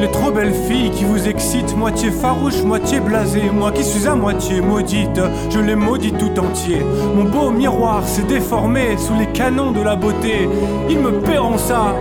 Les 0.00 0.10
trop 0.10 0.30
belles 0.30 0.54
filles 0.68 0.90
qui 0.90 1.04
vous 1.04 1.26
excitent, 1.28 1.76
moitié 1.76 2.10
farouche, 2.10 2.62
moitié 2.62 3.00
blasée. 3.00 3.50
Moi 3.52 3.72
qui 3.72 3.82
suis 3.82 4.06
à 4.06 4.14
moitié 4.14 4.60
maudite, 4.60 5.20
je 5.50 5.58
les 5.58 5.74
maudis 5.74 6.12
tout 6.12 6.38
entier. 6.38 6.82
Mon 7.14 7.24
beau 7.24 7.50
miroir 7.50 8.06
s'est 8.06 8.22
déformé 8.22 8.96
sous 8.98 9.14
les 9.14 9.26
canons 9.28 9.72
de 9.72 9.80
la 9.80 9.96
beauté. 9.96 10.48
Ils 10.90 10.98
me 10.98 11.12
paieront 11.20 11.58
ça. 11.58 11.94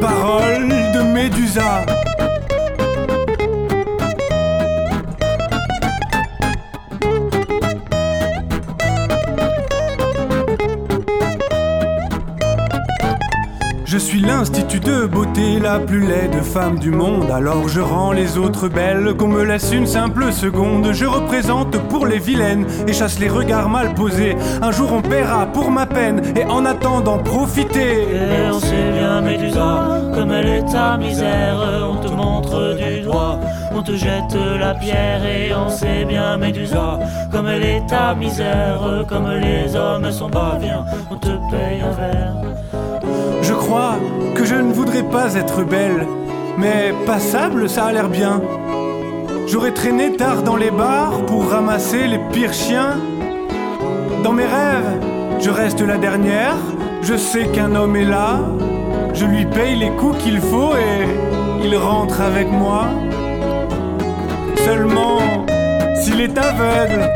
Parole 0.00 0.68
de 0.68 1.02
Médusa. 1.02 1.84
Suis 14.14 14.22
l'institut 14.22 14.78
de 14.78 15.06
beauté, 15.06 15.58
la 15.58 15.80
plus 15.80 16.06
laide 16.06 16.40
femme 16.40 16.78
du 16.78 16.92
monde. 16.92 17.32
Alors 17.32 17.68
je 17.68 17.80
rends 17.80 18.12
les 18.12 18.38
autres 18.38 18.68
belles, 18.68 19.12
qu'on 19.14 19.26
me 19.26 19.42
laisse 19.42 19.72
une 19.72 19.88
simple 19.88 20.32
seconde. 20.32 20.92
Je 20.92 21.04
représente 21.04 21.76
pour 21.88 22.06
les 22.06 22.20
vilaines 22.20 22.64
et 22.86 22.92
chasse 22.92 23.18
les 23.18 23.28
regards 23.28 23.68
mal 23.68 23.92
posés. 23.94 24.36
Un 24.62 24.70
jour 24.70 24.92
on 24.92 25.02
paiera 25.02 25.46
pour 25.46 25.68
ma 25.68 25.86
peine 25.86 26.22
et 26.36 26.44
en 26.44 26.64
attendant 26.64 27.18
profiter. 27.18 28.02
Et 28.02 28.50
on 28.52 28.60
sait 28.60 28.92
bien, 28.92 29.20
Médusa, 29.20 30.00
comme 30.14 30.30
elle 30.30 30.48
est 30.48 30.72
ta 30.72 30.96
misère. 30.96 31.58
On 31.90 31.96
te 31.96 32.12
montre 32.12 32.76
du 32.76 33.00
doigt, 33.00 33.40
on 33.74 33.82
te 33.82 33.96
jette 33.96 34.36
la 34.60 34.74
pierre. 34.74 35.26
Et 35.26 35.52
on 35.52 35.68
sait 35.68 36.04
bien, 36.04 36.36
Médusa, 36.36 37.00
comme 37.32 37.48
elle 37.48 37.64
est 37.64 37.86
ta 37.88 38.14
misère. 38.14 38.78
Comme 39.08 39.28
les 39.28 39.74
hommes 39.74 40.12
sont 40.12 40.28
bas, 40.28 40.56
viens, 40.60 40.84
on 41.10 41.16
te 41.16 41.30
paye 41.50 41.80
un 41.82 41.90
verre. 41.90 42.53
Je 43.46 43.52
crois 43.52 43.96
que 44.34 44.46
je 44.46 44.54
ne 44.54 44.72
voudrais 44.72 45.02
pas 45.02 45.34
être 45.34 45.64
belle, 45.64 46.06
mais 46.56 46.94
passable, 47.04 47.68
ça 47.68 47.84
a 47.84 47.92
l'air 47.92 48.08
bien. 48.08 48.40
J'aurais 49.46 49.72
traîné 49.72 50.16
tard 50.16 50.42
dans 50.42 50.56
les 50.56 50.70
bars 50.70 51.26
pour 51.26 51.50
ramasser 51.50 52.06
les 52.06 52.20
pires 52.32 52.54
chiens. 52.54 52.96
Dans 54.22 54.32
mes 54.32 54.46
rêves, 54.46 54.98
je 55.40 55.50
reste 55.50 55.82
la 55.82 55.98
dernière. 55.98 56.56
Je 57.02 57.16
sais 57.16 57.46
qu'un 57.48 57.74
homme 57.74 57.96
est 57.96 58.06
là. 58.06 58.40
Je 59.12 59.26
lui 59.26 59.44
paye 59.44 59.76
les 59.76 59.90
coups 59.90 60.16
qu'il 60.24 60.40
faut 60.40 60.72
et 60.74 61.06
il 61.62 61.76
rentre 61.76 62.22
avec 62.22 62.50
moi. 62.50 62.86
Seulement, 64.64 65.18
s'il 66.00 66.22
est 66.22 66.38
aveugle, 66.38 67.10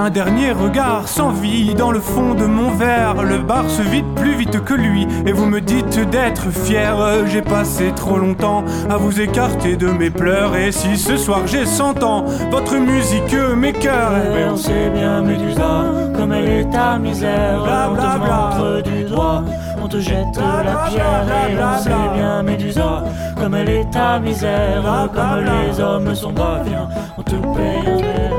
Un 0.00 0.10
dernier 0.10 0.52
regard 0.52 1.08
s'envie 1.08 1.74
dans 1.74 1.90
le 1.90 1.98
fond 1.98 2.34
de 2.34 2.44
mon 2.44 2.70
verre. 2.70 3.20
Le 3.24 3.38
bar 3.38 3.68
se 3.68 3.82
vide 3.82 4.06
plus 4.14 4.36
vite 4.36 4.62
que 4.64 4.72
lui. 4.72 5.08
Et 5.26 5.32
vous 5.32 5.46
me 5.46 5.60
dites 5.60 5.98
d'être 6.08 6.52
fier. 6.52 6.96
J'ai 7.26 7.42
passé 7.42 7.90
trop 7.96 8.16
longtemps 8.16 8.64
à 8.88 8.96
vous 8.96 9.20
écarter 9.20 9.74
de 9.74 9.88
mes 9.88 10.10
pleurs. 10.10 10.54
Et 10.54 10.70
si 10.70 10.96
ce 10.96 11.16
soir 11.16 11.48
j'ai 11.48 11.66
100 11.66 12.04
ans, 12.04 12.24
votre 12.52 12.76
musique 12.76 13.34
m'écœure. 13.56 14.12
Et 14.38 14.44
on 14.48 14.56
sait 14.56 14.88
bien, 14.94 15.20
Médusa, 15.20 15.86
comme 16.16 16.32
elle 16.32 16.48
est 16.48 16.70
ta 16.70 16.96
misère. 16.96 17.64
Bla, 17.64 17.90
on 17.90 17.94
bla, 17.94 18.50
te 18.56 18.88
du 18.88 19.02
doigt, 19.02 19.42
on 19.82 19.88
te 19.88 19.98
jette 19.98 20.36
la 20.36 20.88
pierre. 20.88 21.26
Et 21.50 21.56
on 21.60 21.82
sait 21.82 21.90
bien, 22.14 22.42
Médusa, 22.44 23.02
comme 23.36 23.56
elle 23.56 23.68
est 23.68 23.90
ta 23.90 24.20
misère. 24.20 25.08
Comme 25.12 25.44
les 25.44 25.80
hommes 25.80 26.14
sont 26.14 26.32
bas, 26.32 26.62
viens, 26.64 26.88
on 27.18 27.22
te 27.24 27.34
paye. 27.34 28.37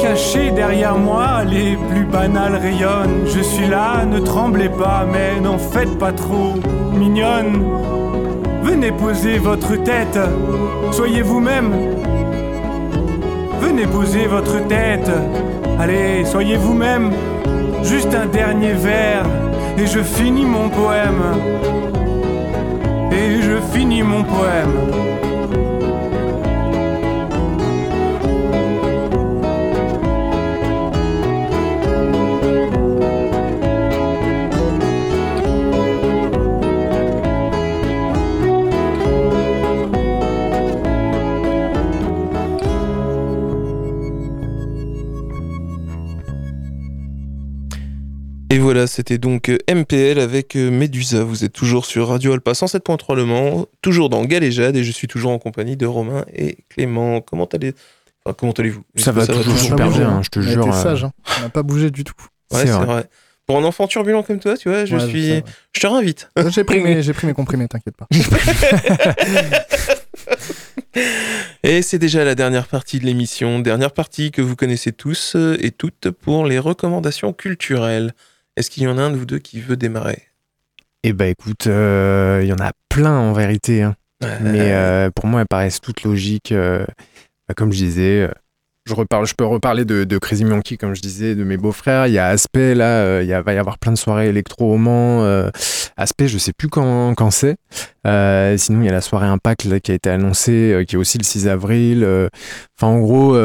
Caché 0.00 0.50
derrière 0.50 0.96
moi, 0.96 1.42
les 1.44 1.76
plus 1.88 2.04
banales 2.04 2.56
rayonnent. 2.56 3.24
Je 3.26 3.40
suis 3.40 3.66
là, 3.66 4.04
ne 4.04 4.18
tremblez 4.18 4.68
pas, 4.68 5.04
mais 5.10 5.40
n'en 5.40 5.58
faites 5.58 5.98
pas 5.98 6.12
trop, 6.12 6.54
mignonne. 6.92 7.64
Venez 8.62 8.92
poser 8.92 9.38
votre 9.38 9.74
tête, 9.82 10.18
soyez 10.92 11.22
vous-même. 11.22 11.72
Venez 13.60 13.86
poser 13.86 14.26
votre 14.26 14.66
tête, 14.66 15.10
allez, 15.80 16.24
soyez 16.24 16.56
vous-même. 16.56 17.10
Juste 17.82 18.14
un 18.14 18.26
dernier 18.26 18.72
verre, 18.72 19.24
et 19.78 19.86
je 19.86 20.00
finis 20.00 20.44
mon 20.44 20.68
poème. 20.68 21.22
Et 23.12 23.40
je 23.40 23.56
finis 23.72 24.02
mon 24.02 24.22
poème. 24.24 25.05
Voilà, 48.66 48.88
c'était 48.88 49.18
donc 49.18 49.48
euh, 49.48 49.58
MPL 49.72 50.18
avec 50.18 50.56
euh, 50.56 50.70
Médusa. 50.72 51.22
Vous 51.22 51.44
êtes 51.44 51.52
toujours 51.52 51.86
sur 51.86 52.08
Radio 52.08 52.32
Alpa 52.32 52.50
107.3 52.52 53.14
Le 53.14 53.24
Mans, 53.24 53.66
toujours 53.80 54.08
dans 54.08 54.24
Galéjade, 54.24 54.74
et 54.76 54.82
je 54.82 54.90
suis 54.90 55.06
toujours 55.06 55.30
en 55.30 55.38
compagnie 55.38 55.76
de 55.76 55.86
Romain 55.86 56.24
et 56.34 56.58
Clément. 56.68 57.20
Comment 57.20 57.44
allez 57.46 57.74
enfin, 58.24 58.34
comment 58.36 58.50
allez-vous? 58.52 58.82
Ça 58.96 59.12
va 59.12 59.24
toujours 59.24 59.56
super 59.56 59.88
bien, 59.90 60.08
hein. 60.08 60.20
je 60.24 60.28
te 60.30 60.40
On 60.40 60.42
jure. 60.42 60.66
euh, 60.68 60.72
sage, 60.82 61.04
hein. 61.04 61.12
on 61.38 61.42
n'a 61.42 61.48
pas 61.48 61.62
bougé 61.62 61.90
du 61.92 62.02
tout. 62.02 62.12
Ouais, 62.52 62.60
c'est 62.62 62.66
c'est 62.66 62.72
vrai. 62.72 62.86
vrai. 62.86 63.04
Pour 63.46 63.56
un 63.58 63.62
enfant 63.62 63.86
turbulent 63.86 64.24
comme 64.24 64.40
toi, 64.40 64.56
tu 64.56 64.68
vois, 64.68 64.84
je 64.84 64.96
Ouais, 64.96 65.06
suis. 65.08 65.42
Je 65.72 65.80
te 65.80 65.86
réinvite. 65.86 66.28
J'ai 66.48 66.64
pris, 66.64 66.80
mes- 66.80 67.00
j'ai 67.04 67.12
pris 67.12 67.28
mes 67.28 67.34
comprimés, 67.34 67.68
t'inquiète 67.68 67.94
pas. 67.96 68.08
Et 71.62 71.82
c'est 71.82 71.98
déjà 71.98 72.24
la 72.24 72.34
dernière 72.34 72.66
partie 72.66 72.98
de 72.98 73.04
l'émission, 73.04 73.58
dernière 73.60 73.92
partie 73.92 74.30
que 74.30 74.42
vous 74.42 74.56
connaissez 74.56 74.92
tous 74.92 75.36
et 75.60 75.70
toutes 75.70 76.10
pour 76.10 76.46
les 76.46 76.58
recommandations 76.58 77.32
culturelles. 77.32 78.12
Est-ce 78.56 78.70
qu'il 78.70 78.82
y 78.84 78.86
en 78.86 78.98
a 78.98 79.02
un 79.02 79.10
de 79.10 79.16
vous 79.16 79.26
deux 79.26 79.38
qui 79.38 79.60
veut 79.60 79.76
démarrer? 79.76 80.22
Eh 81.02 81.12
ben 81.12 81.26
écoute, 81.28 81.66
euh, 81.66 82.40
il 82.42 82.48
y 82.48 82.52
en 82.52 82.58
a 82.64 82.72
plein 82.88 83.16
en 83.18 83.32
vérité. 83.32 83.82
hein. 83.82 83.94
Mais 84.40 84.72
euh, 84.74 85.10
pour 85.14 85.26
moi, 85.26 85.42
elles 85.42 85.46
paraissent 85.46 85.80
toutes 85.80 86.02
logiques. 86.02 86.52
euh, 86.52 86.84
bah, 87.46 87.54
comme 87.54 87.70
je 87.72 87.78
disais, 87.78 88.28
je, 88.86 88.94
reparle, 88.94 89.26
je 89.26 89.34
peux 89.34 89.44
reparler 89.44 89.84
de, 89.84 90.04
de 90.04 90.18
Crazy 90.18 90.44
Monkey, 90.44 90.76
comme 90.78 90.94
je 90.94 91.02
disais, 91.02 91.34
de 91.34 91.44
mes 91.44 91.58
beaux-frères. 91.58 92.06
Il 92.06 92.14
y 92.14 92.18
a 92.18 92.28
Aspect, 92.28 92.74
là, 92.74 93.20
il 93.22 93.28
y 93.28 93.32
a, 93.34 93.42
va 93.42 93.52
y 93.52 93.58
avoir 93.58 93.78
plein 93.78 93.92
de 93.92 93.98
soirées 93.98 94.28
électro-roman. 94.28 95.22
euh, 95.24 95.50
Aspect, 95.98 96.26
je 96.28 96.38
sais 96.38 96.52
plus 96.52 96.68
quand, 96.68 97.14
quand 97.14 97.30
c'est. 97.30 97.56
Sinon, 98.58 98.80
il 98.82 98.86
y 98.86 98.88
a 98.88 98.92
la 98.92 99.00
soirée 99.02 99.26
Impact 99.26 99.64
là, 99.64 99.80
qui 99.80 99.92
a 99.92 99.94
été 99.94 100.08
annoncée, 100.10 100.84
qui 100.88 100.96
est 100.96 100.98
aussi 100.98 101.18
le 101.18 101.24
6 101.24 101.46
avril. 101.46 102.04
Enfin, 102.78 102.92
en 102.92 102.98
gros, 103.00 103.36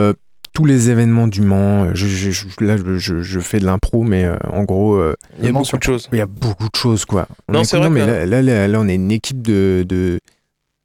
tous 0.53 0.65
les 0.65 0.89
événements 0.89 1.27
du 1.27 1.41
Mans. 1.41 1.85
euh, 1.85 1.91
Je, 1.93 2.07
je- 2.07 2.31
je- 2.31 2.45
là, 2.63 2.75
je, 2.97 3.21
je 3.21 3.39
fais 3.39 3.59
de 3.59 3.65
l'impro, 3.65 4.03
mais 4.03 4.25
euh, 4.25 4.35
en 4.51 4.63
gros, 4.63 4.95
euh, 4.95 5.15
Il 5.39 5.45
y 5.45 5.49
a 5.49 5.51
beaucoup 5.51 5.77
de 5.77 5.83
choses. 5.83 6.09
il 6.11 6.17
y 6.17 6.21
a 6.21 6.25
beaucoup 6.25 6.69
de 6.69 6.75
choses, 6.75 7.05
quoi. 7.05 7.27
On 7.47 7.53
Non, 7.53 7.61
est 7.61 7.63
c'est 7.63 7.77
vrai 7.77 7.89
mais 7.89 8.01
que- 8.01 8.05
là, 8.05 8.25
là, 8.25 8.41
là, 8.41 8.67
là, 8.67 8.79
on 8.79 8.87
est 8.87 8.95
une 8.95 9.11
équipe 9.11 9.41
de, 9.41 9.85
de, 9.87 10.19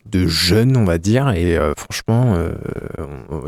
de 0.07 0.27
jeunes, 0.29 0.77
on 0.77 0.85
va 0.85 0.99
dire, 0.99 1.31
et 1.31 1.57
euh, 1.59 1.73
franchement, 1.77 2.35
euh, 2.37 2.53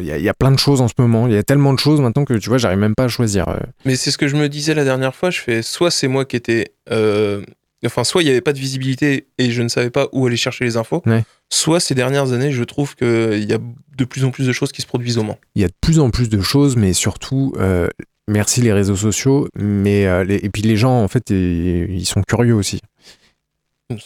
il 0.01 0.07
y, 0.07 0.11
a- 0.13 0.19
il 0.19 0.25
y 0.25 0.29
a 0.29 0.35
plein 0.35 0.51
de 0.51 0.59
choses 0.59 0.81
en 0.81 0.89
ce 0.89 0.95
moment. 0.99 1.27
Il 1.29 1.33
y 1.35 1.37
a 1.37 1.43
tellement 1.43 1.73
de 1.73 1.79
choses 1.79 2.01
maintenant 2.01 2.25
que 2.25 2.35
tu 2.35 2.49
vois, 2.49 2.59
j'arrive 2.59 2.79
même 2.79 2.95
pas 2.97 3.05
à 3.05 3.09
choisir. 3.09 3.47
Mais 3.85 3.95
c'est 3.97 4.11
ce 4.11 4.19
que 4.19 4.27
je 4.29 4.37
me 4.37 4.49
disais 4.49 4.75
la 4.75 4.85
dernière 4.85 5.15
fois. 5.15 5.31
Je 5.31 5.41
fais 5.41 5.63
soit 5.63 5.91
c'est 5.91 6.09
moi 6.09 6.25
qui 6.25 6.37
étais. 6.37 6.73
euh, 6.91 7.43
Enfin, 7.87 8.03
soit 8.03 8.23
il 8.23 8.25
n'y 8.25 8.33
avait 8.33 8.41
pas 8.41 8.53
de 8.53 8.59
visibilité 8.59 9.29
et 9.39 9.53
je 9.53 9.63
ne 9.63 9.69
savais 9.69 9.91
pas 9.91 10.09
où 10.11 10.27
aller 10.27 10.37
chercher 10.37 10.65
les 10.65 10.77
infos. 10.77 11.01
Ouais. 11.07 11.23
Soit 11.51 11.81
ces 11.81 11.95
dernières 11.95 12.33
années, 12.33 12.53
je 12.53 12.63
trouve 12.65 12.95
qu'il 12.95 13.45
y 13.45 13.53
a 13.55 13.59
de 13.97 14.05
plus 14.05 14.25
en 14.25 14.31
plus 14.31 14.47
de 14.47 14.53
choses 14.53 14.71
qui 14.73 14.83
se 14.83 14.87
produisent 14.87 15.17
au 15.19 15.23
Mans. 15.23 15.39
Il 15.55 15.63
y 15.63 15.65
a 15.65 15.69
de 15.69 15.75
plus 15.81 15.99
en 15.99 16.11
plus 16.11 16.29
de 16.29 16.41
choses, 16.43 16.77
mais 16.77 16.93
surtout, 16.93 17.55
euh, 17.59 17.89
merci 18.29 18.61
les 18.61 18.73
réseaux 18.73 18.97
sociaux, 18.97 19.49
mais 19.57 20.07
euh, 20.07 20.25
les- 20.25 20.37
et 20.37 20.51
puis 20.51 20.61
les 20.63 20.77
gens, 20.77 21.03
en 21.03 21.09
fait, 21.09 21.31
ils, 21.31 21.91
ils 21.91 22.05
sont 22.07 22.23
curieux 22.23 22.55
aussi. 22.55 22.81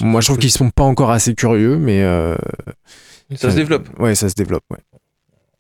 Moi, 0.00 0.20
je 0.20 0.26
trouve 0.28 0.38
qu'ils 0.38 0.52
sont 0.52 0.70
pas 0.70 0.84
encore 0.84 1.10
assez 1.10 1.34
curieux, 1.34 1.76
mais 1.76 2.02
euh, 2.04 2.36
Ça 3.34 3.50
se 3.50 3.56
développe. 3.56 3.88
Ouais, 3.98 4.14
ça 4.14 4.28
se 4.28 4.34
développe. 4.34 4.62
Ouais. 4.70 4.78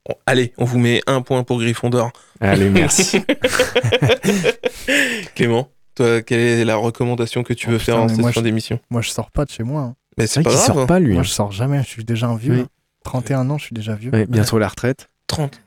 Bon, 0.08 0.14
allez, 0.26 0.52
on 0.58 0.64
vous 0.64 0.78
met 0.78 1.00
un 1.08 1.20
point 1.22 1.42
pour 1.42 1.58
Gryffondor. 1.58 2.12
Allez, 2.40 2.70
merci. 2.70 3.20
Clément, 5.34 5.68
toi, 5.94 6.22
quelle 6.22 6.40
est 6.40 6.64
la 6.64 6.76
recommandation 6.76 7.42
que 7.42 7.52
tu 7.52 7.66
Oh, 7.68 7.72
veux 7.72 7.78
putain, 7.78 7.92
faire 7.94 8.02
en 8.02 8.08
cette 8.08 8.18
moi, 8.18 8.32
fin 8.32 8.40
je- 8.40 8.44
d'émission? 8.44 8.78
Moi, 8.90 9.02
je 9.02 9.10
sors 9.10 9.30
pas 9.30 9.44
de 9.44 9.50
chez 9.50 9.62
moi. 9.64 9.82
hein. 9.82 9.94
Mais 10.18 10.26
C'est 10.26 10.40
vrai 10.40 10.44
pas 10.44 10.50
qu'il 10.50 10.58
sort 10.74 10.86
pas 10.86 10.98
lui. 11.00 11.12
Moi, 11.12 11.20
hein. 11.20 11.24
je 11.24 11.30
sors 11.30 11.52
jamais, 11.52 11.82
je 11.82 11.88
suis 11.88 12.04
déjà 12.04 12.26
un 12.28 12.36
vieux. 12.36 12.54
Oui. 12.54 12.60
hein. 12.60 12.68
31 13.04 13.50
ans, 13.50 13.58
je 13.58 13.64
suis 13.64 13.74
déjà 13.74 13.94
vieux. 13.94 14.12
Ouais, 14.12 14.26
bientôt 14.26 14.58
la 14.58 14.68
retraite. 14.68 15.08
30. 15.26 15.60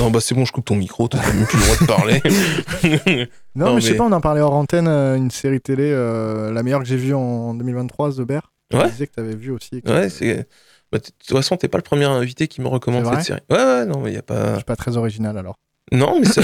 Non, 0.00 0.10
bah 0.10 0.18
c'est 0.20 0.34
bon, 0.34 0.44
je 0.44 0.50
coupe 0.50 0.64
ton 0.64 0.74
micro, 0.74 1.06
t'as 1.06 1.18
même 1.32 1.46
plus 1.46 1.56
le 1.58 1.64
droit 1.64 1.76
de 1.80 1.86
parler. 1.86 2.22
Non, 3.54 3.66
Non, 3.66 3.74
mais 3.74 3.80
je 3.80 3.86
sais 3.86 3.92
mais- 3.92 3.98
pas, 3.98 4.04
on 4.04 4.12
en 4.12 4.20
parlait 4.20 4.40
hors 4.40 4.54
antenne, 4.54 4.88
euh, 4.88 5.16
une 5.16 5.30
série 5.30 5.60
télé, 5.60 5.90
euh, 5.92 6.52
la 6.52 6.62
meilleure 6.62 6.80
que 6.80 6.86
j'ai 6.86 6.96
vue 6.96 7.14
en 7.14 7.54
2023, 7.54 8.12
The 8.14 8.20
Bear. 8.22 8.50
Ouais. 8.72 8.84
Tu 8.86 8.90
disais 8.90 9.06
que 9.06 9.14
t'avais 9.14 9.34
vu 9.36 9.50
aussi. 9.52 9.82
que 9.82 9.88
ouais, 9.90 10.08
c'est. 10.08 10.46
bah, 10.90 10.98
de 10.98 11.04
toute 11.04 11.36
façon, 11.36 11.56
t'es 11.56 11.68
pas 11.68 11.78
le 11.78 11.82
premier 11.82 12.04
invité 12.04 12.48
qui 12.48 12.60
me 12.60 12.68
recommande 12.68 13.04
cette 13.14 13.24
série. 13.24 13.40
Ouais, 13.50 13.56
ouais, 13.56 13.86
non, 13.86 14.00
mais 14.00 14.12
y 14.12 14.16
a 14.16 14.18
Je 14.18 14.22
pas. 14.22 14.54
suis 14.56 14.64
pas 14.64 14.76
très 14.76 14.96
original 14.96 15.36
alors. 15.38 15.54
Non, 15.92 16.18
mais 16.20 16.26
ça. 16.26 16.40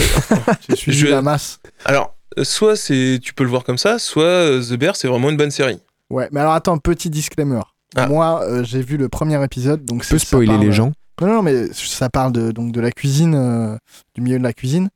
J'ai 0.68 0.76
suivi 0.76 0.98
Je- 0.98 1.06
la 1.06 1.22
masse. 1.22 1.60
Alors, 1.84 2.14
euh, 2.38 2.44
soit 2.44 2.74
c'est, 2.76 3.18
tu 3.22 3.32
peux 3.34 3.44
le 3.44 3.50
voir 3.50 3.62
comme 3.64 3.78
ça, 3.78 3.98
soit 4.00 4.60
The 4.60 4.74
Bear, 4.74 4.94
c'est 4.96 5.06
vraiment 5.08 5.30
une 5.30 5.36
bonne 5.36 5.52
série. 5.52 5.80
Ouais, 6.10 6.28
mais 6.32 6.40
alors 6.40 6.52
attends, 6.52 6.78
petit 6.78 7.10
disclaimer. 7.10 7.60
Ah. 7.96 8.06
Moi, 8.08 8.42
euh, 8.44 8.64
j'ai 8.64 8.82
vu 8.82 8.96
le 8.96 9.08
premier 9.08 9.42
épisode, 9.44 9.84
donc 9.84 10.04
c'est- 10.04 10.18
ça 10.18 10.26
spoiler 10.26 10.46
parle- 10.48 10.60
les 10.64 10.72
gens. 10.72 10.92
Non, 11.20 11.28
non, 11.28 11.42
mais 11.42 11.68
ça 11.72 12.10
parle 12.10 12.30
de, 12.32 12.52
donc 12.52 12.72
de 12.72 12.80
la 12.80 12.90
cuisine, 12.90 13.34
euh, 13.34 13.76
du 14.14 14.20
milieu 14.20 14.38
de 14.38 14.42
la 14.42 14.52
cuisine. 14.52 14.88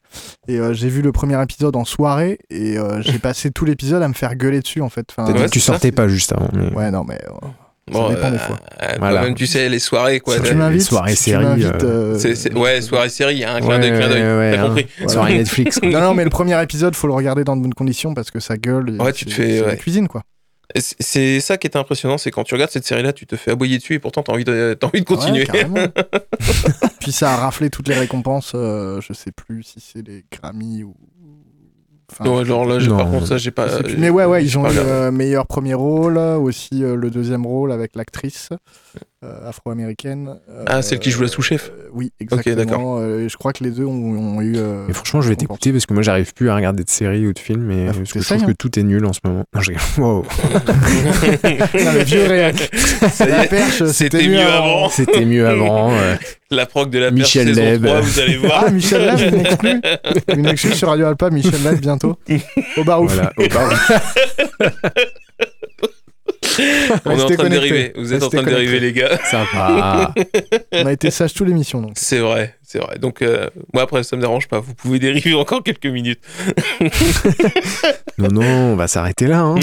Et 0.49 0.59
euh, 0.59 0.75
j'ai 0.75 0.91
vu 0.91 1.01
le 1.01 1.13
premier 1.13 1.43
épisode 1.43 1.75
en 1.77 1.87
soirée 1.87 2.39
et 2.51 2.77
euh, 2.77 3.01
j'ai 3.01 3.19
passé 3.19 3.51
tout 3.51 3.65
l'épisode 3.65 4.03
à 4.03 4.09
me 4.09 4.13
faire 4.13 4.35
gueuler 4.37 4.61
dessus 4.61 4.83
en 4.83 4.91
fait. 4.91 5.07
Enfin, 5.17 5.33
ouais, 5.33 5.49
tu 5.49 5.61
ça, 5.61 5.73
sortais 5.73 5.93
pas 5.93 6.09
juste 6.09 6.33
avant. 6.33 6.49
mais- 6.53 6.75
Ouais, 6.75 6.91
non, 6.91 7.05
mais. 7.09 7.19
euh, 7.27 7.47
Ça 7.93 8.09
dépend 8.15 8.31
des 8.31 8.39
fois. 8.39 8.57
euh, 8.83 8.87
quand 8.93 8.99
Voilà. 8.99 9.23
même, 9.23 9.35
tu 9.35 9.47
sais, 9.47 9.69
les 9.71 9.79
soirées, 9.79 10.21
quoi. 10.21 10.39
Tu 10.39 10.55
m'invites, 10.55 10.83
soirées 10.83 11.17
séries, 11.17 11.45
euh, 11.65 11.73
euh, 11.83 12.55
ouais, 12.55 12.83
soirée 12.83 13.09
série, 13.09 13.43
hein, 13.43 13.59
clin 13.61 13.79
d'œil, 13.79 13.91
clin 13.99 14.09
d'œil. 14.09 14.23
ouais, 14.23 14.37
ouais, 14.37 14.53
T'as 14.55 14.63
hein. 14.63 14.67
compris. 14.69 14.87
Soirée 15.09 15.35
Netflix. 15.39 15.81
Non, 15.83 16.01
non, 16.01 16.15
mais 16.15 16.25
le 16.25 16.31
premier 16.31 16.63
épisode, 16.63 16.95
faut 16.95 17.07
le 17.07 17.15
regarder 17.15 17.43
dans 17.45 17.57
de 17.57 17.63
bonnes 17.63 17.75
conditions 17.75 18.13
parce 18.15 18.31
que 18.31 18.39
ça 18.41 18.59
gueule. 18.59 18.97
Ouais, 19.01 19.13
tu 19.15 19.25
te 19.25 19.33
fais, 19.33 19.59
c'est 19.61 19.67
la 19.67 19.77
cuisine, 19.77 20.07
quoi. 20.07 20.23
C'est- 20.77 21.41
ça 21.41 21.57
qui 21.59 21.67
est 21.67 21.77
impressionnant, 21.77 22.19
c'est 22.19 22.31
quand 22.31 22.45
tu 22.45 22.55
regardes 22.55 22.71
cette 22.71 22.85
série-là, 22.87 23.13
tu 23.13 23.27
te 23.27 23.37
fais 23.37 23.51
aboyer 23.53 23.79
dessus 23.79 23.95
et 23.95 23.99
pourtant 23.99 24.23
t'as 24.23 24.33
envie 24.33 24.45
de, 24.45 24.77
t'as 24.79 24.87
envie 24.87 25.01
de 25.01 25.05
continuer. 25.07 25.47
Ouais. 25.51 25.65
Puis 27.01 27.13
ça 27.13 27.33
a 27.33 27.37
raflé 27.37 27.71
toutes 27.71 27.89
les 27.89 27.95
récompenses. 27.95 28.53
euh, 28.55 29.01
je 29.01 29.13
sais 29.13 29.33
plus 29.33 29.63
si 29.63 29.81
c'est 29.81 30.07
les 30.07 30.25
Grammy 30.31 30.83
ou. 30.85 30.95
Enfin, 32.13 32.29
Ouais, 32.29 32.45
genre 32.45 32.65
là, 32.65 32.79
Non. 32.79 32.97
par 32.97 33.09
contre, 33.11 33.27
ça, 33.29 33.39
j'ai 33.39 33.53
pas. 33.53 33.69
plus. 33.83 33.97
Mais 33.97 34.11
ouais, 34.11 34.25
ouais, 34.25 34.45
ils 34.45 34.59
ont 34.59 34.65
eu 34.65 34.69
regardé. 34.69 34.91
euh, 34.91 35.11
meilleur 35.13 35.47
premier 35.47 35.75
rôle, 35.75 36.19
aussi 36.19 36.83
euh, 36.83 36.97
le 36.97 37.09
deuxième 37.11 37.47
rôle 37.47 37.71
avec 37.71 37.95
l'actrice 37.95 38.49
euh, 38.53 38.57
afro-américaine. 39.23 40.37
euh, 40.49 40.65
Ah, 40.67 40.83
celle 40.83 40.99
qui 40.99 41.11
joue 41.11 41.23
la 41.23 41.29
sous-chef 41.29 41.71
euh, 41.71 41.89
Oui, 41.93 42.11
exactement. 42.21 42.57
d'accord. 42.57 42.97
Euh, 43.01 43.29
je 43.29 43.37
crois 43.37 43.53
que 43.53 43.63
les 43.65 43.71
deux 43.71 43.85
ont, 43.85 43.93
ont 43.93 44.41
eu. 44.41 44.55
euh, 44.57 44.85
Mais 44.89 44.95
franchement, 44.95 45.21
je 45.21 45.29
vais 45.29 45.37
t'écouter 45.37 45.73
parce 45.73 45.85
que 45.87 45.93
moi, 45.93 46.03
j'arrive 46.03 46.33
plus 46.33 46.49
à 46.49 46.55
regarder 46.57 46.85
de 46.85 46.89
séries 46.91 47.27
ou 47.27 47.33
de 47.33 47.39
films 47.39 47.71
et 47.71 47.89
Ah, 47.89 47.93
parce 47.97 48.13
que 48.13 48.21
je 48.21 48.25
trouve 48.27 48.47
que 48.47 48.53
tout 48.53 48.79
est 48.79 48.83
nul 48.83 49.05
en 49.05 49.13
ce 49.13 49.21
moment. 49.25 49.45
Non, 49.55 49.61
je. 49.61 49.73
Wow. 50.01 50.25
Non, 51.45 52.03
vieux 52.05 52.27
réac. 52.27 52.71
La 53.21 53.47
perche, 53.47 53.85
c'était 53.87 54.27
mieux 54.27 54.41
avant. 54.41 54.89
C'était 54.89 55.25
mieux 55.25 55.47
avant. 55.47 55.93
euh. 55.95 56.17
La 56.51 56.67
proc 56.67 56.91
de 56.91 56.99
la 56.99 57.11
perche 57.13 57.21
Michel 57.21 57.49
saison 57.49 57.61
Leb. 57.63 57.85
3, 57.85 58.01
vous 58.01 58.19
allez 58.21 58.37
voir. 58.39 58.65
Ah, 58.67 58.71
Michel 58.71 59.05
Leb, 59.07 59.35
une 59.35 59.41
exclue. 59.47 59.81
Une 60.37 60.47
exclue 60.47 60.73
sur 60.73 60.89
Radio 60.89 61.07
Alpa, 61.07 61.31
Michel 61.31 61.63
Leb 61.63 61.81
bientôt. 61.81 62.17
Au 62.77 62.85
barouf. 62.85 63.13
Voilà. 63.15 63.33
Au 63.37 63.47
bar. 63.49 63.71
On 67.05 67.19
est 67.19 67.23
en 67.23 67.29
train 67.29 67.45
de 67.45 67.49
dériver. 67.49 67.93
Vous 67.97 68.13
êtes 68.15 68.23
en 68.23 68.29
train 68.29 68.43
de 68.43 68.49
dériver, 68.49 68.81
les 68.81 68.93
gars. 68.93 69.19
Ça 69.31 69.45
va. 69.53 70.15
On 70.73 70.87
a 70.87 70.93
été 70.93 71.11
sages 71.11 71.35
toute 71.35 71.47
l'émission, 71.49 71.81
donc. 71.81 71.93
C'est 71.97 72.19
vrai, 72.19 72.55
c'est 72.63 72.79
vrai. 72.79 72.99
Donc, 72.99 73.23
euh, 73.23 73.49
moi, 73.73 73.83
après, 73.85 74.03
ça 74.03 74.17
me 74.17 74.21
dérange 74.21 74.49
pas. 74.49 74.61
Vous 74.61 74.75
pouvez 74.75 74.99
dériver 74.99 75.35
encore 75.41 75.63
quelques 75.63 75.87
minutes. 75.87 76.21
Non, 78.19 78.29
non, 78.33 78.43
on 78.73 78.77
va 78.77 78.89
s'arrêter 78.89 79.27
là. 79.27 79.41
Hein. 79.41 79.57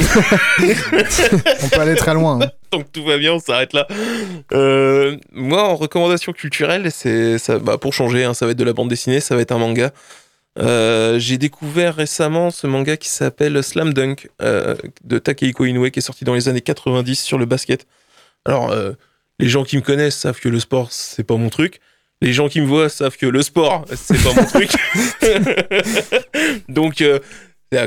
On 1.63 1.69
peut 1.69 1.79
aller 1.79 1.95
très 1.95 2.13
loin. 2.13 2.39
hein. 2.41 2.49
Donc, 2.71 2.91
tout 2.91 3.03
va 3.05 3.17
bien, 3.17 3.33
on 3.33 3.39
s'arrête 3.39 3.73
là. 3.73 3.87
Euh, 4.53 5.15
moi, 5.33 5.63
en 5.63 5.75
recommandation 5.75 6.33
culturelle, 6.33 6.89
c'est 6.91 7.37
ça, 7.37 7.59
bah, 7.59 7.77
pour 7.77 7.93
changer, 7.93 8.23
hein, 8.25 8.33
ça 8.33 8.45
va 8.45 8.51
être 8.51 8.57
de 8.57 8.63
la 8.63 8.73
bande 8.73 8.89
dessinée, 8.89 9.19
ça 9.19 9.35
va 9.35 9.41
être 9.41 9.51
un 9.53 9.57
manga. 9.57 9.91
Euh, 10.59 11.19
j'ai 11.19 11.37
découvert 11.37 11.95
récemment 11.95 12.49
ce 12.49 12.65
manga 12.65 12.97
qui 12.97 13.09
s'appelle 13.09 13.61
Slam 13.63 13.93
Dunk 13.93 14.29
euh, 14.41 14.75
de 15.03 15.19
Takehiko 15.19 15.65
Inoue 15.65 15.91
qui 15.91 15.99
est 15.99 16.01
sorti 16.01 16.25
dans 16.25 16.33
les 16.33 16.49
années 16.49 16.61
90 16.61 17.21
sur 17.21 17.37
le 17.37 17.45
basket. 17.45 17.85
Alors, 18.45 18.71
euh, 18.71 18.93
les 19.39 19.49
gens 19.49 19.63
qui 19.63 19.77
me 19.77 19.81
connaissent 19.81 20.17
savent 20.17 20.39
que 20.39 20.49
le 20.49 20.59
sport, 20.59 20.91
c'est 20.91 21.23
pas 21.23 21.35
mon 21.35 21.49
truc. 21.49 21.79
Les 22.21 22.33
gens 22.33 22.49
qui 22.49 22.61
me 22.61 22.65
voient 22.65 22.89
savent 22.89 23.17
que 23.17 23.27
le 23.27 23.43
sport, 23.43 23.85
c'est 23.93 24.21
pas 24.23 24.33
mon 24.33 24.45
truc. 24.47 24.71
Donc, 26.69 27.03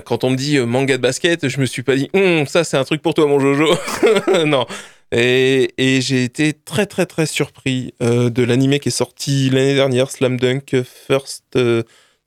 quand 0.05 0.23
on 0.23 0.31
me 0.31 0.37
dit 0.37 0.59
manga 0.61 0.97
de 0.97 1.03
basket, 1.03 1.49
je 1.49 1.59
me 1.59 1.67
suis 1.67 1.83
pas 1.83 1.97
dit, 1.97 2.09
Hum, 2.15 2.47
ça 2.47 2.63
c'est 2.63 2.77
un 2.77 2.85
truc 2.85 3.03
pour 3.03 3.15
toi, 3.15 3.27
mon 3.27 3.41
Jojo. 3.41 3.75
non. 4.47 4.67
Et, 5.11 5.73
et 5.77 6.01
j'ai 6.01 6.23
été 6.23 6.53
très 6.53 6.87
très 6.87 7.07
très 7.07 7.27
surpris 7.27 7.95
de 8.01 8.43
l'animé 8.45 8.79
qui 8.79 8.91
est 8.91 8.93
sorti 8.93 9.51
l'année 9.51 9.75
dernière, 9.75 10.13
Slam 10.13 10.39
Dunk 10.39 10.85
First. 10.85 11.59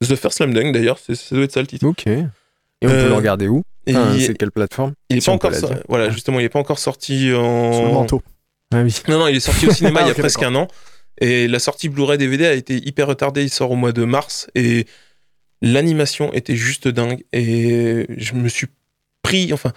Euh, 0.01 0.07
The 0.07 0.15
First 0.15 0.37
Slam 0.37 0.53
Dunk 0.53 0.71
d'ailleurs, 0.73 0.97
ça 0.99 1.13
doit 1.35 1.43
être 1.43 1.51
ça 1.51 1.61
le 1.61 1.67
titre. 1.67 1.85
Ok. 1.85 2.07
Et 2.07 2.23
on 2.83 2.87
Euh, 2.89 3.03
peut 3.03 3.09
le 3.09 3.13
regarder 3.15 3.47
où? 3.47 3.63
Et 3.85 3.95
Enfin, 3.95 4.17
C'est 4.19 4.37
quelle 4.37 4.51
plateforme? 4.51 4.93
il 5.09 5.17
est 5.17 5.19
si 5.21 5.25
pas 5.25 5.31
encore 5.33 5.51
la 5.51 5.59
so- 5.59 5.67
dire. 5.67 5.83
voilà 5.89 6.09
justement 6.09 6.39
il 6.39 6.45
est 6.45 6.49
pas 6.49 6.59
encore 6.59 6.79
sorti 6.79 7.33
en 7.33 7.73
Sur 7.73 7.85
le 7.85 7.91
manteau. 7.91 8.21
Ah 8.73 8.81
oui. 8.81 8.95
non 9.09 9.19
non 9.19 9.27
il 9.27 9.35
est 9.35 9.39
sorti 9.41 9.67
au 9.67 9.71
cinéma 9.73 9.99
Ah, 10.01 10.05
il 10.05 10.07
y 10.07 10.11
a 10.11 10.15
presque 10.15 10.41
un 10.41 10.55
an 10.55 10.67
et 11.19 11.47
la 11.47 11.59
sortie 11.59 11.89
Blu-ray 11.89 12.17
DVD 12.17 12.45
a 12.47 12.53
été 12.53 12.75
hyper 12.77 13.07
retardée 13.07 13.43
il 13.43 13.49
sort 13.49 13.71
au 13.71 13.75
mois 13.75 13.91
de 13.91 14.03
mars 14.05 14.47
et 14.55 14.85
l'animation 15.61 16.33
était 16.33 16.55
juste 16.55 16.87
dingue 16.87 17.23
et 17.33 18.05
je 18.17 18.33
me 18.33 18.47
suis 18.49 18.67
pris 19.21 19.53
enfin 19.53 19.71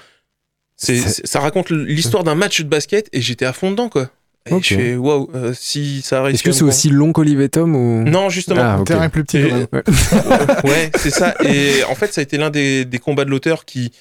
ça 0.77 1.41
raconte 1.41 1.71
l'histoire 1.71 2.23
d'un 2.25 2.35
match 2.35 2.61
de 2.61 2.69
basket 2.69 3.09
et 3.13 3.21
j'étais 3.21 3.45
à 3.45 3.53
fond 3.53 3.71
dedans 3.71 3.89
quoi 3.89 4.11
et 4.47 4.63
je 4.63 4.75
fais 4.75 4.97
waouh 4.97 5.29
euh, 5.35 5.53
si 5.55 6.03
ça 6.03 6.23
réussit 6.23 6.41
Est-ce 6.47 6.51
que 6.51 6.53
c'est 6.57 6.65
aussi 6.65 6.91
long 6.91 7.13
qu'Olive 7.13 7.49
Tom 7.49 7.75
ou? 7.77 8.05
Non 8.05 8.29
justement 8.29 8.61
Ah, 8.63 8.75
Le 8.77 8.81
ok. 8.83 8.87
terrain 8.87 9.05
est 9.05 9.09
plus 9.09 9.25
petit. 9.25 9.39
Et- 9.39 9.51
ouais, 10.69 10.91
c'est 10.97 11.11
ça. 11.11 11.35
Et 11.45 11.83
en 11.89 11.95
fait, 11.95 12.13
ça 12.13 12.21
a 12.21 12.23
été 12.23 12.37
l'un 12.39 12.51
des, 12.51 12.85
des 12.85 12.99
combats 12.99 13.25
de 13.25 13.31
l'auteur 13.31 13.65
qui, 13.65 13.93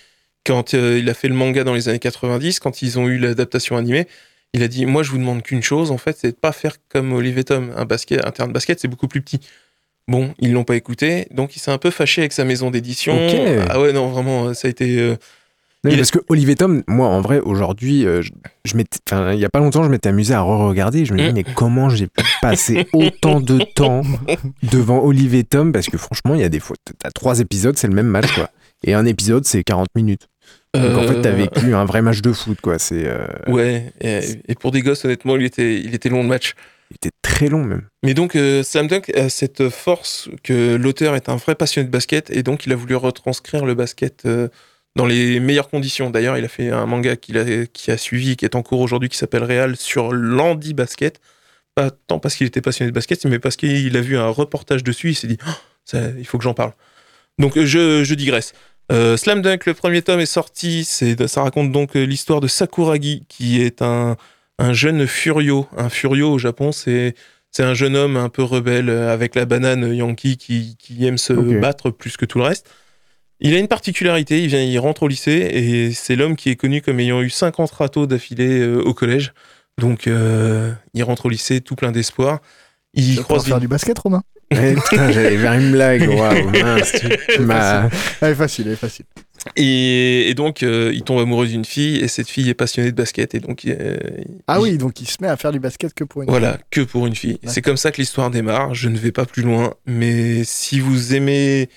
quand 0.46 0.74
euh, 0.74 1.00
il 1.00 1.10
a 1.10 1.14
fait 1.14 1.28
le 1.28 1.34
manga 1.36 1.64
dans 1.64 1.74
les 1.74 1.90
années 1.90 2.00
90, 2.00 2.60
quand 2.60 2.82
ils 2.82 3.00
ont 3.00 3.08
eu 3.08 3.18
l'adaptation 3.18 3.78
animée, 3.78 4.08
il 4.54 4.64
a 4.64 4.68
dit 4.68 4.86
Moi, 4.86 5.04
je 5.04 5.12
vous 5.12 5.18
demande 5.18 5.42
qu'une 5.44 5.64
chose, 5.64 5.92
en 5.92 5.98
fait, 5.98 6.18
c'est 6.20 6.32
de 6.32 6.36
pas 6.36 6.52
faire 6.52 6.76
comme 6.90 7.14
Olivier 7.14 7.44
Tom. 7.44 7.72
Un, 7.76 7.86
basket, 7.86 8.26
un 8.26 8.32
terrain 8.32 8.48
de 8.48 8.54
basket, 8.54 8.80
c'est 8.80 8.88
beaucoup 8.88 9.08
plus 9.08 9.22
petit. 9.22 9.40
Bon, 10.08 10.34
ils 10.40 10.54
l'ont 10.54 10.64
pas 10.64 10.76
écouté, 10.76 11.28
donc 11.32 11.56
il 11.56 11.60
s'est 11.60 11.72
un 11.72 11.80
peu 11.80 11.90
fâché 11.90 12.22
avec 12.22 12.32
sa 12.32 12.44
maison 12.46 12.70
d'édition. 12.70 13.16
Ok. 13.28 13.36
Ah 13.70 13.82
ouais, 13.82 13.92
non, 13.92 14.08
vraiment, 14.10 14.54
ça 14.54 14.68
a 14.68 14.72
été. 14.72 15.00
euh, 15.00 15.16
Il 15.92 15.94
est- 15.96 15.98
parce 15.98 16.12
que 16.12 16.20
Olivier 16.30 16.56
Tom, 16.56 16.84
moi 16.88 17.08
en 17.08 17.22
vrai 17.22 17.40
aujourd'hui, 17.40 18.06
euh, 18.06 18.22
je, 18.22 18.32
je 18.66 18.76
m'étais- 18.78 19.00
enfin, 19.12 19.34
il 19.34 19.40
y 19.40 19.46
a 19.46 19.50
pas 19.50 19.60
longtemps, 19.60 19.84
je 19.84 19.90
m'étais 19.90 20.10
amusé 20.10 20.34
à 20.34 20.42
re-regarder. 20.42 21.06
Je 21.06 21.14
me 21.14 21.20
dis 21.20 21.30
Mm. 21.30 21.34
mais 21.34 21.44
comment 21.44 21.90
j'ai 21.90 22.08
pu 22.08 22.24
passer 22.42 22.88
autant 22.94 23.40
de 23.42 23.60
temps 23.76 24.02
devant 24.64 25.00
Olivier 25.04 25.44
Tom? 25.44 25.72
Parce 25.72 25.88
que 25.88 25.98
franchement, 25.98 26.36
il 26.36 26.42
y 26.42 26.46
a 26.46 26.50
des 26.50 26.60
fois, 26.60 26.76
t'as 27.00 27.12
trois 27.12 27.40
épisodes, 27.40 27.78
c'est 27.78 27.88
le 27.88 27.94
même 27.96 28.08
match 28.08 28.34
quoi, 28.34 28.50
et 28.84 28.94
un 28.94 29.06
épisode 29.06 29.46
c'est 29.46 29.64
40 29.64 29.88
minutes. 29.96 30.28
Donc 30.74 30.98
en 30.98 31.04
fait, 31.08 31.22
t'as 31.22 31.30
euh, 31.30 31.36
vécu 31.36 31.74
un 31.74 31.86
vrai 31.86 32.02
match 32.02 32.22
de 32.22 32.34
foot 32.34 32.60
quoi. 32.62 32.78
C'est, 32.80 33.06
euh, 33.08 33.26
Ouais, 33.48 33.94
et, 34.02 34.20
et 34.50 34.56
pour 34.56 34.72
des 34.72 34.82
gosses, 34.82 35.06
honnêtement, 35.06 35.38
il 35.38 35.44
était, 35.46 35.80
il 35.80 35.96
était 35.96 36.10
long 36.10 36.22
le 36.22 36.28
match. 36.28 36.54
il 36.92 36.96
était 36.96 37.12
très 37.22 37.48
long 37.48 37.64
même. 37.64 37.84
Mais 38.04 38.14
donc, 38.14 38.36
euh, 38.36 38.62
Slam 38.62 38.88
Dunk 38.88 39.10
a 39.16 39.30
cette 39.30 39.70
force 39.70 40.30
que 40.44 40.76
l'auteur 40.76 41.16
est 41.16 41.30
un 41.30 41.38
vrai 41.38 41.56
passionné 41.56 41.86
de 41.88 41.92
basket 41.92 42.30
et 42.30 42.44
donc 42.44 42.66
il 42.66 42.74
a 42.74 42.76
voulu 42.76 42.96
retranscrire 42.96 43.66
le 43.66 43.74
basket 43.74 44.24
euh, 44.26 44.50
dans 44.96 45.06
les 45.06 45.40
meilleures 45.40 45.70
conditions. 45.70 46.10
D'ailleurs, 46.10 46.38
il 46.38 46.46
a 46.46 46.48
fait 46.48 46.70
un 46.70 46.86
manga 46.86 47.16
qu'il 47.16 47.38
a, 47.38 47.66
qui 47.66 47.92
a 47.92 47.98
suivi, 47.98 48.38
qui 48.38 48.46
est 48.46 48.56
en 48.56 48.64
cours 48.64 48.80
aujourd'hui, 48.80 49.10
qui 49.10 49.18
s'appelle 49.18 49.44
Real 49.44 49.76
sur 49.76 50.12
l'Andy 50.12 50.74
Basket. 50.74 51.20
Pas 51.76 51.92
tant 51.92 52.20
parce 52.20 52.36
qu'il 52.36 52.48
était 52.48 52.62
passionné 52.62 52.92
de 52.92 52.96
basket, 52.96 53.26
mais 53.26 53.40
parce 53.40 53.58
qu'il 53.58 53.96
a 53.98 54.02
vu 54.02 54.18
un 54.18 54.30
reportage 54.30 54.84
dessus, 54.84 55.10
il 55.10 55.16
s'est 55.16 55.28
dit, 55.28 55.38
Oh, 55.46 55.52
ça, 55.84 56.00
il 56.18 56.26
faut 56.26 56.38
que 56.38 56.44
j'en 56.44 56.54
parle. 56.54 56.72
Donc, 57.38 57.60
je, 57.60 58.04
je 58.04 58.14
digresse. 58.14 58.54
Euh, 58.92 59.18
Slam 59.18 59.42
Dunk, 59.42 59.66
le 59.66 59.74
premier 59.74 60.02
tome 60.02 60.20
est 60.20 60.26
sorti, 60.26 60.86
c'est, 60.86 61.28
ça 61.28 61.44
raconte 61.44 61.72
donc 61.72 61.96
euh, 61.96 62.04
l'histoire 62.04 62.40
de 62.40 62.48
Sakuragi, 62.48 63.26
qui 63.28 63.62
est 63.62 63.82
un, 63.82 64.16
un 64.60 64.74
jeune 64.74 65.08
furio. 65.08 65.68
Un 65.76 65.90
furio 65.90 66.32
au 66.32 66.38
Japon, 66.38 66.72
c'est 66.72 67.16
c'est 67.52 67.64
un 67.64 67.74
jeune 67.74 67.96
homme 67.96 68.18
un 68.18 68.28
peu 68.28 68.44
rebelle 68.44 68.90
euh, 68.90 69.14
avec 69.14 69.34
la 69.34 69.46
banane 69.46 69.96
yankee 69.96 70.36
qui, 70.36 70.76
qui 70.78 71.06
aime 71.06 71.18
se 71.18 71.32
battre 71.32 71.90
plus 71.90 72.18
que 72.18 72.26
tout 72.26 72.38
le 72.38 72.44
reste. 72.44 72.70
Il 73.46 73.54
a 73.54 73.60
une 73.60 73.68
particularité, 73.68 74.42
il, 74.42 74.48
vient, 74.48 74.62
il 74.62 74.78
rentre 74.80 75.04
au 75.04 75.08
lycée 75.08 75.32
et 75.54 75.92
c'est 75.94 76.16
l'homme 76.16 76.36
qui 76.36 76.50
est 76.50 76.56
connu 76.56 76.82
comme 76.82 77.00
ayant 77.00 77.22
eu 77.22 77.30
50 77.30 77.72
râteaux 77.72 78.08
d'affilée 78.08 78.60
euh, 78.60 78.82
au 78.82 78.94
collège. 78.94 79.34
Donc 79.78 80.08
euh, 80.08 80.72
il 80.94 81.04
rentre 81.04 81.26
au 81.26 81.30
lycée 81.30 81.62
tout 81.62 81.76
plein 81.76 81.92
d'espoir. 81.92 82.40
Il 82.94 83.04
Tu 83.04 83.10
vas 83.10 83.22
pouvoir 83.24 83.26
croise 83.26 83.46
faire 83.48 83.60
du 83.60 83.68
basket, 83.68 83.98
Romain 84.00 84.24
Ouais, 84.54 84.76
putain, 84.76 85.12
j'allais 85.12 85.38
vers 85.38 85.54
une 85.54 85.72
blague. 85.72 86.08
Waouh, 86.08 86.50
mince, 86.52 86.94
tu- 87.00 87.10
tu 87.36 87.42
m'as- 87.42 87.90
Elle 88.22 88.32
est 88.32 88.36
facile, 88.36 88.68
elle 88.68 88.74
est 88.74 88.78
facile. 88.78 89.06
et, 89.56 90.30
et 90.30 90.34
donc 90.36 90.62
euh, 90.64 90.92
il 90.94 91.02
tombe 91.04 91.20
amoureux 91.20 91.48
d'une 91.48 91.66
fille 91.66 91.98
et 91.98 92.08
cette 92.08 92.30
fille 92.30 92.50
est 92.50 92.54
passionnée 92.54 92.92
de 92.92 92.96
basket 92.96 93.34
et 93.36 93.40
donc 93.40 93.66
euh, 93.66 93.98
Ah 94.48 94.58
il- 94.58 94.62
oui, 94.62 94.78
donc 94.78 95.02
il 95.02 95.08
se 95.08 95.18
met 95.22 95.28
à 95.28 95.36
faire 95.36 95.52
du 95.52 95.60
basket 95.60 95.94
que 95.94 96.04
pour 96.04 96.22
une. 96.24 96.30
Voilà, 96.30 96.58
que 96.72 96.82
pour 96.82 97.08
une 97.08 97.16
fille. 97.16 97.40
C'est 97.46 97.62
comme 97.62 97.78
ça 97.78 97.92
que 97.92 97.98
l'histoire 97.98 98.30
démarre. 98.32 98.74
Je 98.76 98.88
ne 98.90 98.98
vais 98.98 99.12
pas 99.12 99.26
plus 99.26 99.44
loin, 99.44 99.74
mais 99.88 100.44
si 100.44 100.80
vous 100.80 101.16
aimez 101.16 101.70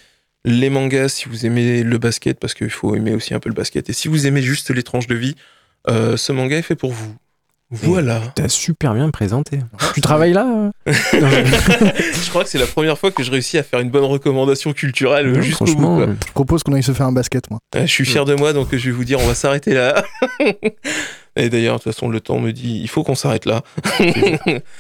les 0.44 0.70
mangas, 0.70 1.08
si 1.08 1.28
vous 1.28 1.46
aimez 1.46 1.82
le 1.82 1.98
basket, 1.98 2.38
parce 2.38 2.54
qu'il 2.54 2.70
faut 2.70 2.94
aimer 2.94 3.14
aussi 3.14 3.34
un 3.34 3.40
peu 3.40 3.48
le 3.48 3.54
basket, 3.54 3.90
et 3.90 3.92
si 3.92 4.08
vous 4.08 4.26
aimez 4.26 4.42
juste 4.42 4.70
les 4.70 4.82
tranches 4.82 5.06
de 5.06 5.14
vie, 5.14 5.34
euh, 5.88 6.16
ce 6.16 6.32
manga 6.32 6.56
est 6.56 6.62
fait 6.62 6.76
pour 6.76 6.92
vous. 6.92 7.14
Voilà. 7.70 8.22
T'as 8.34 8.48
super 8.48 8.94
bien 8.94 9.10
présenté. 9.10 9.58
Tu 9.92 10.00
travailles 10.00 10.32
là 10.32 10.46
euh 10.46 10.70
je 10.92 12.30
crois 12.30 12.42
que 12.42 12.48
c'est 12.48 12.58
la 12.58 12.66
première 12.66 12.96
fois 12.96 13.10
que 13.10 13.22
je 13.22 13.30
réussis 13.30 13.58
à 13.58 13.62
faire 13.62 13.80
une 13.80 13.90
bonne 13.90 14.04
recommandation 14.04 14.72
culturelle 14.72 15.42
jusqu'au 15.42 15.66
bout. 15.66 15.96
Quoi. 15.96 16.00
euh, 16.00 16.14
Je 16.26 16.32
propose 16.32 16.62
qu'on 16.62 16.72
aille 16.72 16.82
se 16.82 16.92
faire 16.92 17.06
un 17.06 17.12
basket, 17.12 17.50
moi. 17.50 17.60
Euh, 17.76 17.82
Je 17.82 17.92
suis 17.92 18.06
fier 18.06 18.24
de 18.24 18.34
moi, 18.34 18.54
donc 18.54 18.68
je 18.74 18.86
vais 18.86 18.90
vous 18.90 19.04
dire, 19.04 19.20
on 19.20 19.26
va 19.26 19.34
s'arrêter 19.34 19.74
là. 19.74 20.02
Et 21.36 21.50
d'ailleurs, 21.50 21.76
de 21.78 21.82
toute 21.82 21.92
façon, 21.92 22.08
le 22.08 22.20
temps 22.20 22.38
me 22.38 22.52
dit, 22.52 22.80
il 22.82 22.88
faut 22.88 23.04
qu'on 23.04 23.14
s'arrête 23.14 23.44
là. 23.44 23.62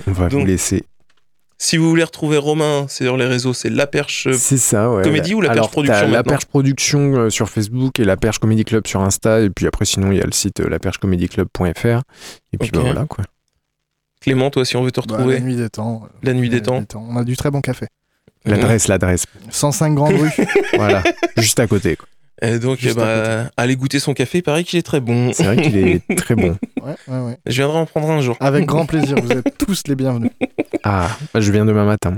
on 0.06 0.12
va 0.12 0.28
vous 0.28 0.44
laisser. 0.46 0.84
Si 1.58 1.76
vous 1.76 1.88
voulez 1.88 2.04
retrouver 2.04 2.38
Romain, 2.38 2.86
c'est 2.88 3.04
sur 3.04 3.16
les 3.16 3.26
réseaux, 3.26 3.52
c'est 3.52 3.68
La 3.70 3.86
Perche. 3.86 4.28
C'est 4.32 4.56
ça, 4.58 4.90
ouais. 4.90 5.02
Comédie 5.02 5.34
ou 5.34 5.40
La 5.40 5.48
Perche 5.48 5.58
Alors, 5.58 5.70
Production 5.70 6.00
t'as 6.00 6.06
La 6.06 6.22
Perche 6.22 6.44
Production 6.46 7.14
euh, 7.16 7.30
sur 7.30 7.48
Facebook 7.48 7.98
et 7.98 8.04
La 8.04 8.16
Perche 8.16 8.38
Comedy 8.38 8.64
Club 8.64 8.86
sur 8.86 9.00
Insta. 9.02 9.40
Et 9.40 9.50
puis 9.50 9.66
après, 9.66 9.84
sinon, 9.84 10.12
il 10.12 10.18
y 10.18 10.22
a 10.22 10.24
le 10.26 10.32
site 10.32 10.60
euh, 10.60 10.68
laperchecomedyclub.fr. 10.68 12.02
Et 12.52 12.58
puis 12.58 12.70
bah, 12.70 12.80
voilà 12.80 13.04
quoi. 13.06 13.24
Clément, 14.20 14.50
toi, 14.50 14.64
si 14.64 14.76
on 14.76 14.82
veut 14.84 14.90
te 14.92 15.00
Bah, 15.00 15.14
retrouver, 15.16 15.34
la 15.34 15.40
nuit 15.40 15.56
des 15.56 15.68
temps. 15.68 16.02
euh, 16.04 16.08
La 16.22 16.32
Nuit 16.34 16.48
des 16.48 16.62
Temps. 16.62 16.84
On 16.94 17.16
a 17.16 17.24
du 17.24 17.36
très 17.36 17.50
bon 17.50 17.60
café. 17.60 17.86
L'adresse, 18.44 18.88
l'adresse. 18.88 19.24
105 19.50 19.94
Grande 19.94 20.14
Rue. 20.14 20.30
Voilà, 20.74 21.02
juste 21.36 21.58
à 21.60 21.66
côté. 21.66 21.96
Quoi. 21.96 22.06
Et 22.40 22.58
donc, 22.58 22.78
eh 22.82 22.94
ben, 22.94 23.50
allez 23.56 23.76
goûter 23.76 23.98
son 23.98 24.14
café, 24.14 24.38
il 24.38 24.42
paraît 24.42 24.64
qu'il 24.64 24.78
est 24.78 24.82
très 24.82 25.00
bon. 25.00 25.32
C'est 25.32 25.44
vrai 25.44 25.56
qu'il 25.60 25.76
est 25.76 26.02
très 26.16 26.36
bon. 26.36 26.56
Ouais, 26.82 26.94
ouais, 27.08 27.20
ouais. 27.20 27.38
Je 27.46 27.56
viendrai 27.56 27.78
en 27.78 27.86
prendre 27.86 28.10
un 28.10 28.20
jour. 28.20 28.36
Avec 28.40 28.64
grand 28.64 28.86
plaisir, 28.86 29.16
vous 29.22 29.32
êtes 29.32 29.58
tous 29.58 29.82
les 29.88 29.96
bienvenus. 29.96 30.30
Ah, 30.84 31.08
bah, 31.34 31.40
je 31.40 31.50
viens 31.50 31.64
demain 31.64 31.84
matin. 31.84 32.14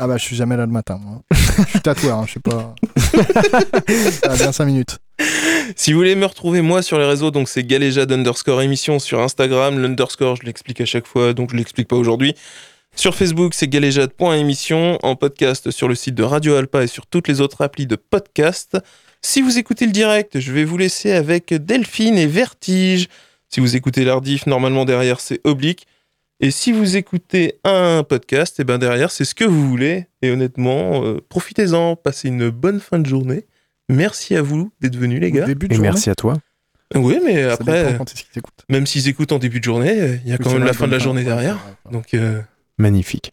Ah 0.00 0.08
bah 0.08 0.16
je 0.16 0.24
suis 0.24 0.34
jamais 0.34 0.56
là 0.56 0.66
le 0.66 0.72
matin, 0.72 0.98
moi. 1.00 1.22
Je 1.30 1.64
suis 1.64 1.80
tatoueur, 1.80 2.18
hein, 2.18 2.24
je 2.26 2.32
sais 2.32 2.40
pas. 2.40 2.74
Ça 4.10 4.32
a 4.32 4.36
bien 4.36 4.50
5 4.50 4.64
minutes. 4.64 4.98
Si 5.76 5.92
vous 5.92 5.98
voulez 5.98 6.16
me 6.16 6.26
retrouver 6.26 6.60
moi 6.60 6.82
sur 6.82 6.98
les 6.98 7.04
réseaux, 7.04 7.30
donc 7.30 7.48
c'est 7.48 7.62
galéjade 7.62 8.10
underscore 8.10 8.62
émission 8.62 8.98
sur 8.98 9.20
Instagram, 9.20 9.78
l'underscore 9.78 10.36
je 10.36 10.42
l'explique 10.42 10.80
à 10.80 10.86
chaque 10.86 11.06
fois, 11.06 11.34
donc 11.34 11.52
je 11.52 11.56
l'explique 11.56 11.86
pas 11.86 11.94
aujourd'hui. 11.94 12.34
Sur 12.96 13.14
Facebook, 13.14 13.54
c'est 13.54 13.68
galéjade.émission, 13.68 14.98
en 15.02 15.14
podcast 15.14 15.70
sur 15.70 15.86
le 15.86 15.94
site 15.94 16.16
de 16.16 16.24
Radio 16.24 16.56
Alpa 16.56 16.82
et 16.82 16.88
sur 16.88 17.06
toutes 17.06 17.28
les 17.28 17.40
autres 17.40 17.62
applis 17.62 17.86
de 17.86 17.94
podcast. 17.94 18.76
Si 19.22 19.42
vous 19.42 19.58
écoutez 19.58 19.86
le 19.86 19.92
direct, 19.92 20.40
je 20.40 20.52
vais 20.52 20.64
vous 20.64 20.78
laisser 20.78 21.12
avec 21.12 21.52
Delphine 21.52 22.16
et 22.16 22.26
Vertige. 22.26 23.08
Si 23.48 23.60
vous 23.60 23.76
écoutez 23.76 24.04
l'Ardif, 24.04 24.46
normalement 24.46 24.84
derrière 24.84 25.20
c'est 25.20 25.40
Oblique. 25.44 25.86
Et 26.40 26.50
si 26.50 26.72
vous 26.72 26.96
écoutez 26.96 27.58
un 27.64 28.02
podcast, 28.02 28.58
et 28.60 28.64
ben 28.64 28.78
derrière 28.78 29.10
c'est 29.10 29.26
ce 29.26 29.34
que 29.34 29.44
vous 29.44 29.68
voulez. 29.68 30.06
Et 30.22 30.30
honnêtement, 30.30 31.04
euh, 31.04 31.18
profitez-en, 31.28 31.96
passez 31.96 32.28
une 32.28 32.48
bonne 32.48 32.80
fin 32.80 32.98
de 32.98 33.06
journée. 33.06 33.44
Merci 33.90 34.36
à 34.36 34.42
vous 34.42 34.72
d'être 34.80 34.96
venus 34.96 35.20
les 35.20 35.30
gars. 35.32 35.44
Début 35.44 35.68
de 35.68 35.74
Et 35.74 35.76
journée. 35.76 35.90
merci 35.90 36.08
à 36.08 36.14
toi. 36.14 36.38
Oui, 36.94 37.18
mais 37.24 37.42
Ça 37.44 37.52
après, 37.54 37.98
même 38.68 38.86
s'ils 38.86 39.06
écoutent 39.08 39.32
en 39.32 39.38
début 39.38 39.60
de 39.60 39.64
journée, 39.64 40.00
euh, 40.00 40.16
il 40.24 40.30
y 40.30 40.32
a 40.32 40.38
quand 40.38 40.52
même 40.52 40.64
la 40.64 40.72
fin 40.72 40.86
de 40.86 40.92
la 40.92 40.98
journée 40.98 41.24
derrière. 41.24 41.58
Donc, 41.92 42.14
euh, 42.14 42.40
Magnifique. 42.78 43.32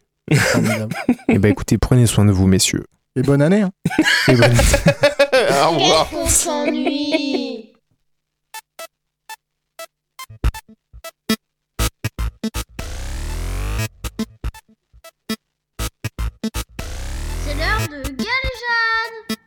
Et 1.29 1.39
ben 1.39 1.49
écoutez, 1.49 1.77
prenez 1.77 2.05
soin 2.07 2.25
de 2.25 2.31
vous, 2.31 2.45
messieurs. 2.45 2.83
Et 3.15 3.21
bonne 3.21 3.41
année. 3.41 3.61
Hein. 3.61 3.71
Et 4.27 4.35
bonne- 4.35 4.51
au 5.49 5.71
revoir. 5.71 6.09
On 6.13 6.27
s'ennuie? 6.27 7.73
C'est 17.45 17.55
l'heure 17.55 17.87
de 17.89 18.01
Galéjade. 18.09 19.37